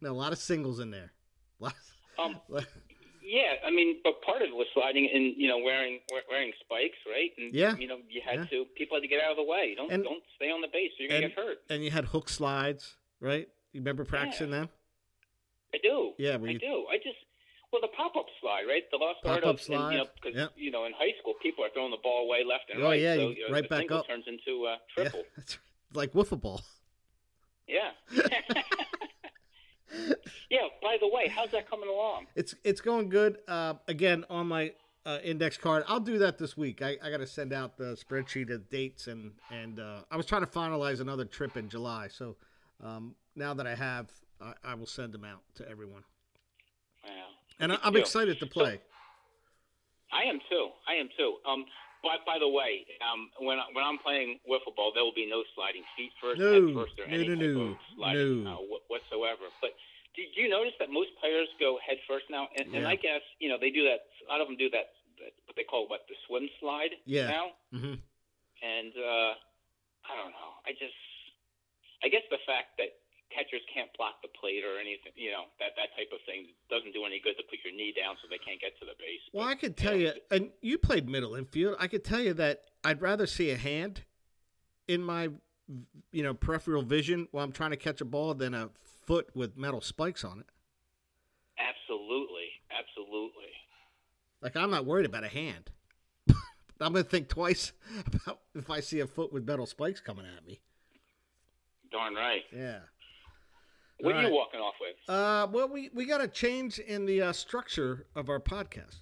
no, 0.02 0.12
a 0.12 0.14
lot 0.14 0.32
of 0.32 0.38
singles 0.38 0.80
in 0.80 0.92
there. 0.92 1.12
Lot 1.60 1.74
Um, 2.20 2.40
lot- 2.50 2.66
Yeah, 3.22 3.54
I 3.66 3.72
mean, 3.72 4.00
but 4.04 4.22
part 4.22 4.42
of 4.42 4.50
it 4.50 4.56
was 4.56 4.68
sliding 4.74 5.10
and 5.14 5.34
you 5.38 5.48
know 5.48 5.58
wearing 5.60 6.00
wearing 6.30 6.52
spikes, 6.60 6.98
right? 7.08 7.32
And 7.38 7.54
Yeah. 7.54 7.76
you 7.78 7.88
know 7.88 7.98
you 8.10 8.22
had 8.26 8.40
Yeah. 8.40 8.46
to 8.46 8.66
people 8.76 8.98
had 8.98 9.02
to 9.02 9.08
get 9.08 9.24
out 9.24 9.32
of 9.32 9.38
the 9.38 9.44
way. 9.44 9.74
Don't 9.76 9.92
And- 9.92 10.04
don't 10.04 10.24
stay 10.36 10.52
on 10.52 10.62
the 10.62 10.68
base, 10.68 10.92
you're 11.00 11.10
gonna 11.10 11.26
and- 11.28 11.36
get 11.36 11.44
hurt. 11.46 11.58
and 11.70 11.84
you 11.84 11.92
had 11.92 12.06
hook 12.06 12.30
slides, 12.30 12.96
right? 13.20 13.48
You 13.72 13.80
remember 13.82 14.04
practicing 14.06 14.52
them? 14.52 14.70
I 15.74 15.78
do. 15.82 16.14
Yeah, 16.20 16.38
I 16.42 16.48
you- 16.48 16.60
do. 16.60 16.86
I 16.92 16.98
just 16.98 17.18
well 17.74 17.82
the 17.82 17.90
pop 17.98 18.16
up 18.16 18.28
slide, 18.40 18.64
right? 18.68 18.84
The 18.92 18.98
lost 18.98 19.20
art 19.26 19.44
Pop-up 19.44 19.56
of 19.56 19.62
and, 19.62 19.70
you 19.70 19.98
know 19.98 20.06
slide, 20.06 20.10
because 20.22 20.38
yep. 20.38 20.52
you 20.56 20.72
know 20.72 20.86
in 20.86 20.94
high 20.94 21.14
school 21.20 21.34
people 21.42 21.66
are 21.66 21.70
throwing 21.74 21.92
the 21.92 21.98
ball 22.02 22.26
away 22.26 22.44
left 22.48 22.70
and 22.72 22.82
Oh, 22.82 22.86
right. 22.86 23.02
yeah, 23.02 23.16
so 23.16 23.30
you- 23.30 23.48
know, 23.48 23.54
right 23.54 23.68
back 23.68 23.92
up. 23.92 24.08
turns 24.08 24.26
into 24.28 24.68
a 24.68 24.78
triple. 24.94 25.20
Yeah, 25.20 25.26
that's 25.38 25.58
like 25.94 26.14
wiffle 26.14 26.40
ball. 26.40 26.62
Yeah. 27.68 27.92
Yeah. 30.50 30.68
By 30.82 30.98
the 31.00 31.08
way, 31.08 31.28
how's 31.28 31.52
that 31.52 31.70
coming 31.70 31.90
along? 31.90 32.28
It's 32.36 32.56
it's 32.64 32.82
going 32.82 33.10
good. 33.10 33.38
Uh, 33.48 33.76
again, 33.88 34.24
on 34.30 34.48
my 34.48 34.74
uh, 35.06 35.20
index 35.24 35.58
card, 35.58 35.84
I'll 35.88 36.00
do 36.00 36.20
that 36.20 36.38
this 36.38 36.56
week. 36.56 36.82
I, 36.82 36.98
I 37.02 37.10
got 37.10 37.18
to 37.18 37.28
send 37.28 37.54
out 37.54 37.78
the 37.78 37.96
spreadsheet 37.96 38.54
of 38.54 38.70
dates 38.70 39.08
and 39.08 39.32
and 39.52 39.80
uh, 39.80 40.02
I 40.12 40.18
was 40.18 40.26
trying 40.26 40.42
to 40.42 40.48
finalize 40.48 41.00
another 41.00 41.26
trip 41.26 41.58
in 41.58 41.70
July. 41.70 42.08
So 42.08 42.36
um, 42.84 43.16
now 43.36 43.54
that 43.56 43.66
I 43.68 43.76
have, 43.76 44.12
I, 44.42 44.54
I 44.64 44.74
will 44.76 44.86
send 44.86 45.14
them 45.14 45.26
out 45.26 45.42
to 45.56 45.68
everyone. 45.70 46.04
And 47.60 47.72
I, 47.74 47.78
I'm 47.84 47.96
excited 47.96 48.40
to 48.40 48.46
play. 48.46 48.80
I 50.12 50.24
am 50.30 50.40
too. 50.50 50.70
I 50.88 50.94
am 50.96 51.10
too. 51.18 51.38
Um, 51.48 51.66
But 52.04 52.26
by 52.28 52.38
the 52.38 52.48
way, 52.50 52.86
um, 53.00 53.32
when 53.40 53.58
I, 53.60 53.66
when 53.72 53.84
I'm 53.84 53.98
playing 53.98 54.40
wiffle 54.44 54.76
ball, 54.76 54.92
there 54.94 55.04
will 55.04 55.16
be 55.16 55.26
no 55.26 55.42
sliding 55.56 55.84
feet 55.96 56.12
first, 56.22 56.40
No, 56.42 56.52
head 56.52 56.76
first, 56.76 57.00
or 57.00 57.08
no, 57.08 57.16
any 57.16 57.28
no, 57.32 57.36
no, 57.36 57.78
sliding 57.96 58.44
no. 58.44 58.60
uh, 58.60 58.78
whatsoever. 58.92 59.48
But 59.64 59.72
did 60.16 60.30
you 60.36 60.50
notice 60.50 60.74
that 60.80 60.92
most 60.92 61.10
players 61.20 61.48
go 61.60 61.80
head 61.82 61.98
first 62.08 62.26
now? 62.30 62.48
And, 62.60 62.76
and 62.76 62.86
I 62.86 62.96
guess 63.00 63.24
you 63.40 63.48
know 63.50 63.58
they 63.58 63.72
do 63.72 63.84
that. 63.90 64.04
A 64.28 64.32
lot 64.32 64.42
of 64.42 64.48
them 64.48 64.58
do 64.58 64.70
that. 64.76 64.94
what 65.48 65.56
they 65.56 65.64
call 65.64 65.88
what 65.88 66.04
the 66.12 66.16
swim 66.28 66.46
slide 66.60 66.92
Yeah. 67.06 67.28
now. 67.32 67.46
hmm 67.72 67.96
And 68.62 68.94
uh, 68.94 69.32
I 70.06 70.14
don't 70.20 70.36
know. 70.36 70.52
I 70.68 70.72
just 70.76 71.00
I 72.04 72.10
guess 72.12 72.26
the 72.30 72.44
fact 72.46 72.76
that 72.78 72.92
catchers 73.34 73.62
can't 73.74 73.90
block 73.98 74.22
the 74.22 74.30
plate 74.40 74.64
or 74.64 74.80
anything, 74.80 75.12
you 75.16 75.32
know, 75.32 75.50
that 75.60 75.74
that 75.76 75.90
type 75.98 76.10
of 76.14 76.22
thing 76.26 76.54
doesn't 76.70 76.94
do 76.94 77.06
any 77.06 77.20
good 77.20 77.36
to 77.38 77.44
put 77.50 77.60
your 77.66 77.74
knee 77.74 77.94
down 77.96 78.16
so 78.22 78.28
they 78.30 78.38
can't 78.38 78.62
get 78.62 78.78
to 78.80 78.86
the 78.86 78.96
base. 78.98 79.22
Well, 79.34 79.46
But, 79.46 79.52
I 79.52 79.56
could 79.56 79.76
tell 79.78 79.96
you, 79.96 80.14
and 80.32 80.52
you 80.62 80.78
played 80.78 81.10
middle 81.10 81.36
infield. 81.36 81.76
I 81.80 81.88
could 81.88 82.04
tell 82.04 82.22
you 82.22 82.34
that 82.36 82.64
I'd 82.84 83.02
rather 83.02 83.26
see 83.26 83.50
a 83.52 83.58
hand 83.58 84.02
in 84.88 85.02
my, 85.02 85.30
you 86.12 86.24
know, 86.24 86.34
peripheral 86.34 86.84
vision 86.84 87.28
while 87.32 87.44
I'm 87.44 87.52
trying 87.52 87.72
to 87.72 87.78
catch 87.78 88.02
a 88.02 88.06
ball 88.06 88.34
than 88.34 88.54
a 88.54 88.70
foot 89.06 89.30
with 89.36 89.58
metal 89.58 89.82
spikes 89.82 90.24
on 90.24 90.40
it. 90.40 90.46
Absolutely, 91.58 92.50
absolutely. 92.72 93.52
Like 94.42 94.56
I'm 94.56 94.72
not 94.72 94.86
worried 94.86 95.06
about 95.06 95.24
a 95.24 95.30
hand. 95.30 95.72
I'm 96.82 96.94
gonna 96.94 97.04
think 97.04 97.30
twice 97.30 97.72
about 98.08 98.40
if 98.56 98.70
I 98.70 98.82
see 98.82 99.00
a 99.00 99.08
foot 99.08 99.32
with 99.32 99.48
metal 99.48 99.66
spikes 99.66 100.02
coming 100.02 100.26
at 100.26 100.46
me. 100.46 100.60
Darn 101.92 102.16
right. 102.16 102.42
Yeah. 102.52 102.80
What 104.04 104.16
All 104.16 104.20
are 104.20 104.22
you 104.24 104.28
right. 104.28 104.34
walking 104.36 104.60
off 104.60 104.74
with? 104.82 104.96
Uh, 105.08 105.48
well, 105.50 105.70
we 105.70 105.90
we 105.94 106.06
got 106.06 106.20
a 106.20 106.28
change 106.28 106.78
in 106.78 107.06
the 107.06 107.22
uh, 107.22 107.32
structure 107.32 108.06
of 108.18 108.28
our 108.28 108.40
podcast. 108.42 108.98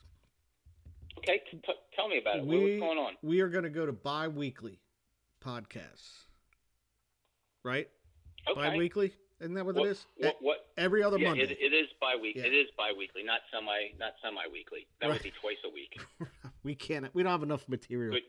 Okay, 1.18 1.42
t- 1.50 1.60
tell 1.96 2.08
me 2.08 2.20
about 2.20 2.38
it. 2.38 2.46
We 2.46 2.58
What's 2.58 2.80
going 2.80 2.98
on? 3.00 3.14
we 3.24 3.42
are 3.42 3.48
going 3.50 3.64
to 3.64 3.72
go 3.72 3.86
to 3.88 3.92
bi-weekly 3.92 4.80
podcasts. 5.44 6.26
Right? 7.64 7.90
Okay. 8.50 8.60
Bi-weekly, 8.62 9.14
isn't 9.40 9.56
that 9.56 9.66
what, 9.66 9.76
What, 9.76 9.88
it 9.88 9.90
is? 9.92 10.06
what, 10.18 10.36
what, 10.42 10.58
Every 10.78 11.02
other 11.04 11.18
yeah, 11.18 11.30
Monday. 11.30 11.44
it, 11.46 11.52
it 11.60 11.74
is 11.76 11.88
bi-week. 12.00 12.36
Yeah. 12.36 12.44
It 12.46 12.54
is 12.54 12.68
bi-weekly, 12.78 13.24
not 13.24 13.40
semi, 13.52 13.94
not 14.00 14.14
semi-weekly. 14.24 14.86
That 15.00 15.08
Right. 15.08 15.14
would 15.16 15.24
be 15.24 15.34
twice 15.42 15.58
a 15.66 15.70
week. 15.74 16.00
we 16.64 16.76
can't. 16.76 17.08
We 17.16 17.24
don't 17.24 17.32
have 17.32 17.44
enough 17.44 17.68
material. 17.68 18.14
Good. 18.14 18.24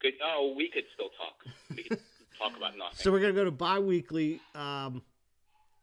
Good. 0.00 0.12
Oh, 0.22 0.52
we 0.54 0.68
could 0.70 0.84
still 0.94 1.08
talk. 1.16 1.34
We 1.76 1.82
could 1.84 2.00
talk 2.38 2.56
about 2.58 2.72
nothing. 2.78 2.94
So 2.96 3.10
we're 3.10 3.20
gonna 3.20 3.32
go 3.32 3.44
to 3.44 3.50
bi-weekly, 3.50 4.40
um, 4.54 5.02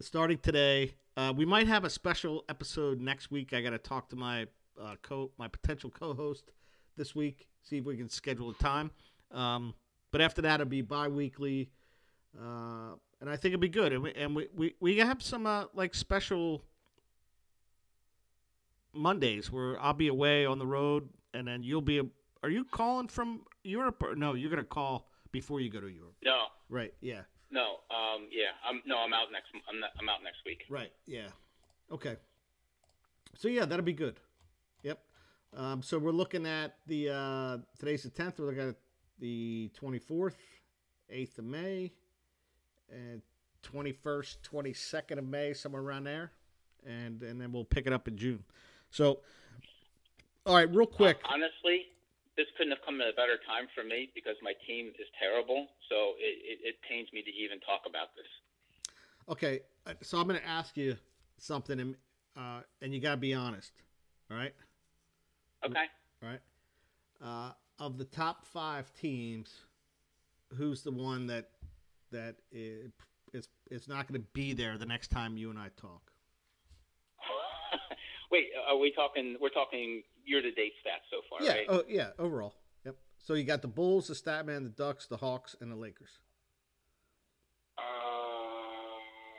starting 0.01 0.37
today. 0.37 0.93
Uh, 1.17 1.33
we 1.35 1.45
might 1.45 1.67
have 1.67 1.83
a 1.85 1.89
special 1.89 2.43
episode 2.49 2.99
next 2.99 3.31
week. 3.31 3.53
I 3.53 3.61
got 3.61 3.69
to 3.71 3.77
talk 3.77 4.09
to 4.09 4.15
my 4.15 4.47
uh, 4.81 4.95
co 5.01 5.31
my 5.37 5.47
potential 5.47 5.89
co-host 5.89 6.51
this 6.97 7.15
week. 7.15 7.47
See 7.63 7.77
if 7.77 7.85
we 7.85 7.95
can 7.97 8.09
schedule 8.09 8.49
a 8.49 8.53
time. 8.55 8.91
Um, 9.31 9.73
but 10.11 10.21
after 10.21 10.41
that, 10.43 10.55
it'll 10.61 10.69
be 10.69 10.81
bi-weekly, 10.81 11.69
uh, 12.39 12.95
and 13.21 13.29
I 13.29 13.35
think 13.35 13.53
it'll 13.53 13.59
be 13.61 13.69
good. 13.69 13.93
And 13.93 14.03
we 14.03 14.13
and 14.13 14.35
we 14.35 14.47
we, 14.55 14.75
we 14.79 14.97
have 14.97 15.21
some 15.21 15.47
uh, 15.47 15.65
like 15.73 15.95
special 15.95 16.61
Mondays 18.93 19.51
where 19.51 19.79
I'll 19.81 19.93
be 19.93 20.07
away 20.07 20.45
on 20.45 20.59
the 20.59 20.67
road, 20.67 21.09
and 21.33 21.47
then 21.47 21.63
you'll 21.63 21.81
be. 21.81 21.99
A, 21.99 22.03
Are 22.43 22.49
you 22.49 22.65
calling 22.65 23.07
from 23.07 23.41
Europe? 23.63 24.03
Or, 24.03 24.15
no, 24.15 24.33
you're 24.33 24.49
gonna 24.49 24.63
call 24.63 25.09
before 25.31 25.59
you 25.59 25.69
go 25.69 25.81
to 25.81 25.89
Europe. 25.89 26.15
no, 26.23 26.45
Right. 26.69 26.93
Yeah. 27.01 27.21
No, 27.51 27.79
um, 27.89 28.27
yeah, 28.31 28.51
I'm 28.67 28.81
no, 28.85 28.97
I'm 28.97 29.13
out 29.13 29.31
next. 29.31 29.47
I'm, 29.69 29.79
not, 29.79 29.91
I'm 29.99 30.09
out 30.09 30.23
next 30.23 30.39
week. 30.45 30.63
Right. 30.69 30.91
Yeah. 31.05 31.27
Okay. 31.91 32.15
So 33.37 33.47
yeah, 33.47 33.65
that'll 33.65 33.85
be 33.85 33.93
good. 33.93 34.19
Yep. 34.83 34.99
Um, 35.55 35.81
so 35.81 35.97
we're 35.97 36.11
looking 36.11 36.45
at 36.45 36.75
the 36.87 37.09
uh, 37.09 37.57
today's 37.79 38.03
the 38.03 38.09
tenth. 38.09 38.39
We're 38.39 38.47
looking 38.47 38.69
at 38.69 38.75
the 39.19 39.71
twenty 39.75 39.99
fourth, 39.99 40.37
eighth 41.09 41.37
of 41.37 41.45
May, 41.45 41.91
and 42.91 43.21
twenty 43.61 43.91
first, 43.91 44.43
twenty 44.43 44.73
second 44.73 45.19
of 45.19 45.25
May, 45.25 45.53
somewhere 45.53 45.81
around 45.81 46.05
there, 46.05 46.31
and 46.85 47.21
and 47.23 47.39
then 47.39 47.51
we'll 47.51 47.65
pick 47.65 47.87
it 47.87 47.93
up 47.93 48.07
in 48.07 48.17
June. 48.17 48.43
So, 48.89 49.19
all 50.45 50.55
right, 50.55 50.69
real 50.73 50.87
quick. 50.87 51.17
Uh, 51.23 51.33
honestly, 51.33 51.87
this 52.37 52.47
couldn't 52.57 52.71
have 52.71 52.83
come 52.85 52.99
at 53.01 53.07
a 53.07 53.15
better 53.15 53.39
time 53.47 53.67
for 53.73 53.83
me 53.83 54.11
because 54.13 54.35
my 54.43 54.53
team 54.67 54.91
is 54.99 55.07
terrible. 55.19 55.67
So 55.89 56.19
it, 56.19 56.35
it, 56.43 56.57
it 56.63 56.75
pains 56.87 57.07
me 57.13 57.21
to 57.23 57.31
even 57.31 57.59
talk 57.61 57.87
about 57.87 58.15
this. 58.15 58.27
Okay, 59.27 59.61
uh, 59.87 59.93
so 60.01 60.19
I'm 60.19 60.27
going 60.27 60.39
to 60.39 60.47
ask 60.47 60.77
you 60.77 60.95
something, 61.37 61.79
and 61.79 61.95
uh, 62.37 62.61
and 62.81 62.93
you 62.93 62.99
got 62.99 63.11
to 63.11 63.17
be 63.17 63.33
honest. 63.33 63.71
All 64.29 64.37
right. 64.37 64.53
Okay. 65.65 65.85
All 66.21 66.29
right. 66.29 66.41
Uh, 67.23 67.51
of 67.79 67.97
the 67.97 68.05
top 68.05 68.45
five 68.45 68.93
teams, 68.93 69.51
who's 70.55 70.81
the 70.83 70.91
one 70.91 71.27
that 71.27 71.49
that 72.11 72.35
is 72.51 72.91
is, 73.33 73.47
is 73.71 73.87
not 73.87 74.07
going 74.07 74.21
to 74.21 74.27
be 74.33 74.53
there 74.53 74.77
the 74.77 74.85
next 74.85 75.09
time 75.09 75.37
you 75.37 75.49
and 75.49 75.59
I 75.59 75.69
talk? 75.75 76.11
Wait, 78.31 78.45
are 78.67 78.77
we 78.77 78.91
talking? 78.91 79.37
We're 79.41 79.49
talking 79.49 80.03
year-to-date 80.25 80.73
stats 80.83 81.05
so 81.09 81.21
far, 81.29 81.41
yeah. 81.41 81.53
right? 81.53 81.65
Oh, 81.69 81.83
yeah. 81.87 82.09
Overall. 82.19 82.55
Yep. 82.85 82.95
So 83.19 83.33
you 83.33 83.43
got 83.43 83.61
the 83.61 83.67
Bulls, 83.67 84.07
the 84.07 84.13
Statman, 84.13 84.63
the 84.63 84.69
Ducks, 84.69 85.07
the 85.07 85.17
Hawks, 85.17 85.55
and 85.61 85.71
the 85.71 85.75
Lakers. 85.75 86.19
Uh, 87.77 87.81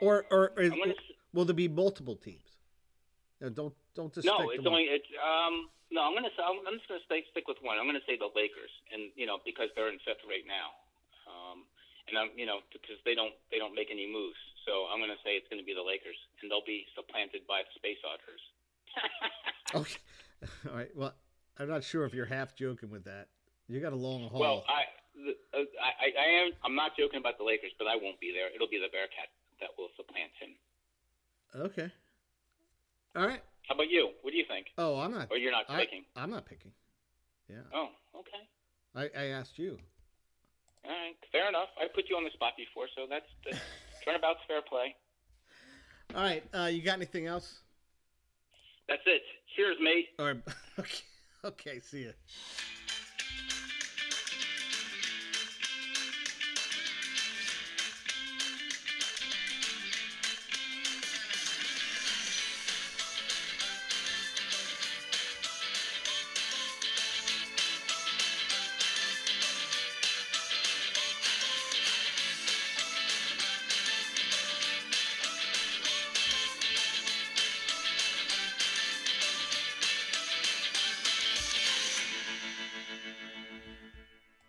Or 0.01 0.25
or, 0.29 0.53
or 0.55 0.69
gonna 0.69 0.93
will 1.33 1.45
there 1.45 1.57
be 1.57 1.67
multiple 1.67 2.15
teams? 2.15 2.57
No, 3.41 3.49
don't 3.49 3.73
don't 3.95 4.13
just 4.13 4.25
no, 4.25 4.37
stick 4.37 4.61
it's 4.61 4.67
only 4.67 4.85
it's 4.89 5.09
um 5.17 5.69
no. 5.89 6.05
I'm 6.05 6.13
gonna 6.13 6.33
say 6.37 6.43
I'm, 6.45 6.61
I'm 6.69 6.77
just 6.77 6.85
gonna 6.85 7.05
stay 7.05 7.25
stick 7.33 7.49
with 7.49 7.57
one. 7.65 7.81
I'm 7.81 7.89
gonna 7.89 8.05
say 8.05 8.17
the 8.17 8.29
Lakers, 8.29 8.69
and 8.93 9.09
you 9.17 9.25
know 9.25 9.41
because 9.41 9.73
they're 9.73 9.89
in 9.89 9.97
fifth 10.05 10.21
right 10.29 10.45
now, 10.45 10.73
um, 11.25 11.65
and 12.09 12.13
I'm 12.17 12.29
you 12.37 12.45
know 12.45 12.61
because 12.69 13.01
they 13.05 13.17
don't 13.17 13.33
they 13.49 13.57
don't 13.57 13.73
make 13.73 13.89
any 13.89 14.05
moves. 14.05 14.37
So 14.69 14.85
I'm 14.89 15.01
gonna 15.01 15.17
say 15.25 15.33
it's 15.33 15.49
gonna 15.49 15.65
be 15.65 15.73
the 15.73 15.85
Lakers, 15.85 16.17
and 16.41 16.49
they'll 16.49 16.65
be 16.65 16.85
supplanted 16.93 17.45
by 17.49 17.65
the 17.65 17.73
Space 17.77 18.01
Otters. 18.05 18.43
Okay. 19.75 19.99
All 20.69 20.75
right. 20.75 20.89
Well, 20.95 21.13
I'm 21.59 21.67
not 21.67 21.83
sure 21.83 22.05
if 22.05 22.13
you're 22.13 22.25
half 22.25 22.55
joking 22.55 22.89
with 22.89 23.05
that. 23.05 23.27
You 23.67 23.79
got 23.79 23.93
a 23.93 23.97
long 23.97 24.29
haul. 24.29 24.39
Well, 24.39 24.63
I, 24.69 24.83
the, 25.15 25.31
uh, 25.57 25.63
I, 25.81 26.13
I 26.13 26.27
am. 26.45 26.51
I'm 26.63 26.75
not 26.75 26.91
joking 26.97 27.19
about 27.19 27.37
the 27.37 27.43
Lakers, 27.43 27.71
but 27.77 27.87
I 27.87 27.95
won't 27.95 28.19
be 28.19 28.31
there. 28.31 28.47
It'll 28.53 28.69
be 28.69 28.79
the 28.79 28.91
Bearcat 28.91 29.29
that 29.59 29.69
will 29.77 29.89
supplant 29.97 30.31
him. 30.39 30.51
okay. 31.55 31.91
All 33.15 33.25
right. 33.27 33.41
How 33.67 33.75
about 33.75 33.89
you? 33.89 34.11
What 34.21 34.31
do 34.31 34.37
you 34.37 34.45
think? 34.47 34.67
Oh, 34.77 34.99
I'm 34.99 35.11
not. 35.11 35.27
Or 35.31 35.37
you're 35.37 35.51
not 35.51 35.65
I, 35.67 35.79
picking? 35.79 36.05
I'm 36.15 36.29
not 36.29 36.45
picking. 36.45 36.71
Yeah. 37.49 37.65
Oh, 37.73 37.89
okay. 38.15 38.43
I, 38.95 39.19
I 39.19 39.25
asked 39.27 39.57
you. 39.57 39.77
All 40.85 40.91
right. 40.91 41.15
Fair 41.31 41.49
enough. 41.49 41.69
I 41.81 41.87
put 41.93 42.05
you 42.09 42.15
on 42.15 42.23
the 42.23 42.29
spot 42.31 42.53
before, 42.55 42.85
so 42.95 43.05
that's, 43.09 43.25
that's 43.43 43.59
turnabout's 44.05 44.39
fair 44.47 44.61
play. 44.61 44.95
All 46.15 46.21
right. 46.21 46.43
Uh, 46.53 46.67
you 46.67 46.81
got 46.81 46.95
anything 46.95 47.25
else? 47.25 47.59
That's 48.87 49.01
it. 49.05 49.21
Cheers, 49.55 49.77
mate. 49.81 50.07
Or 50.19 50.41
okay. 50.79 51.03
Okay. 51.43 51.79
See 51.79 52.05
ya. 52.05 52.11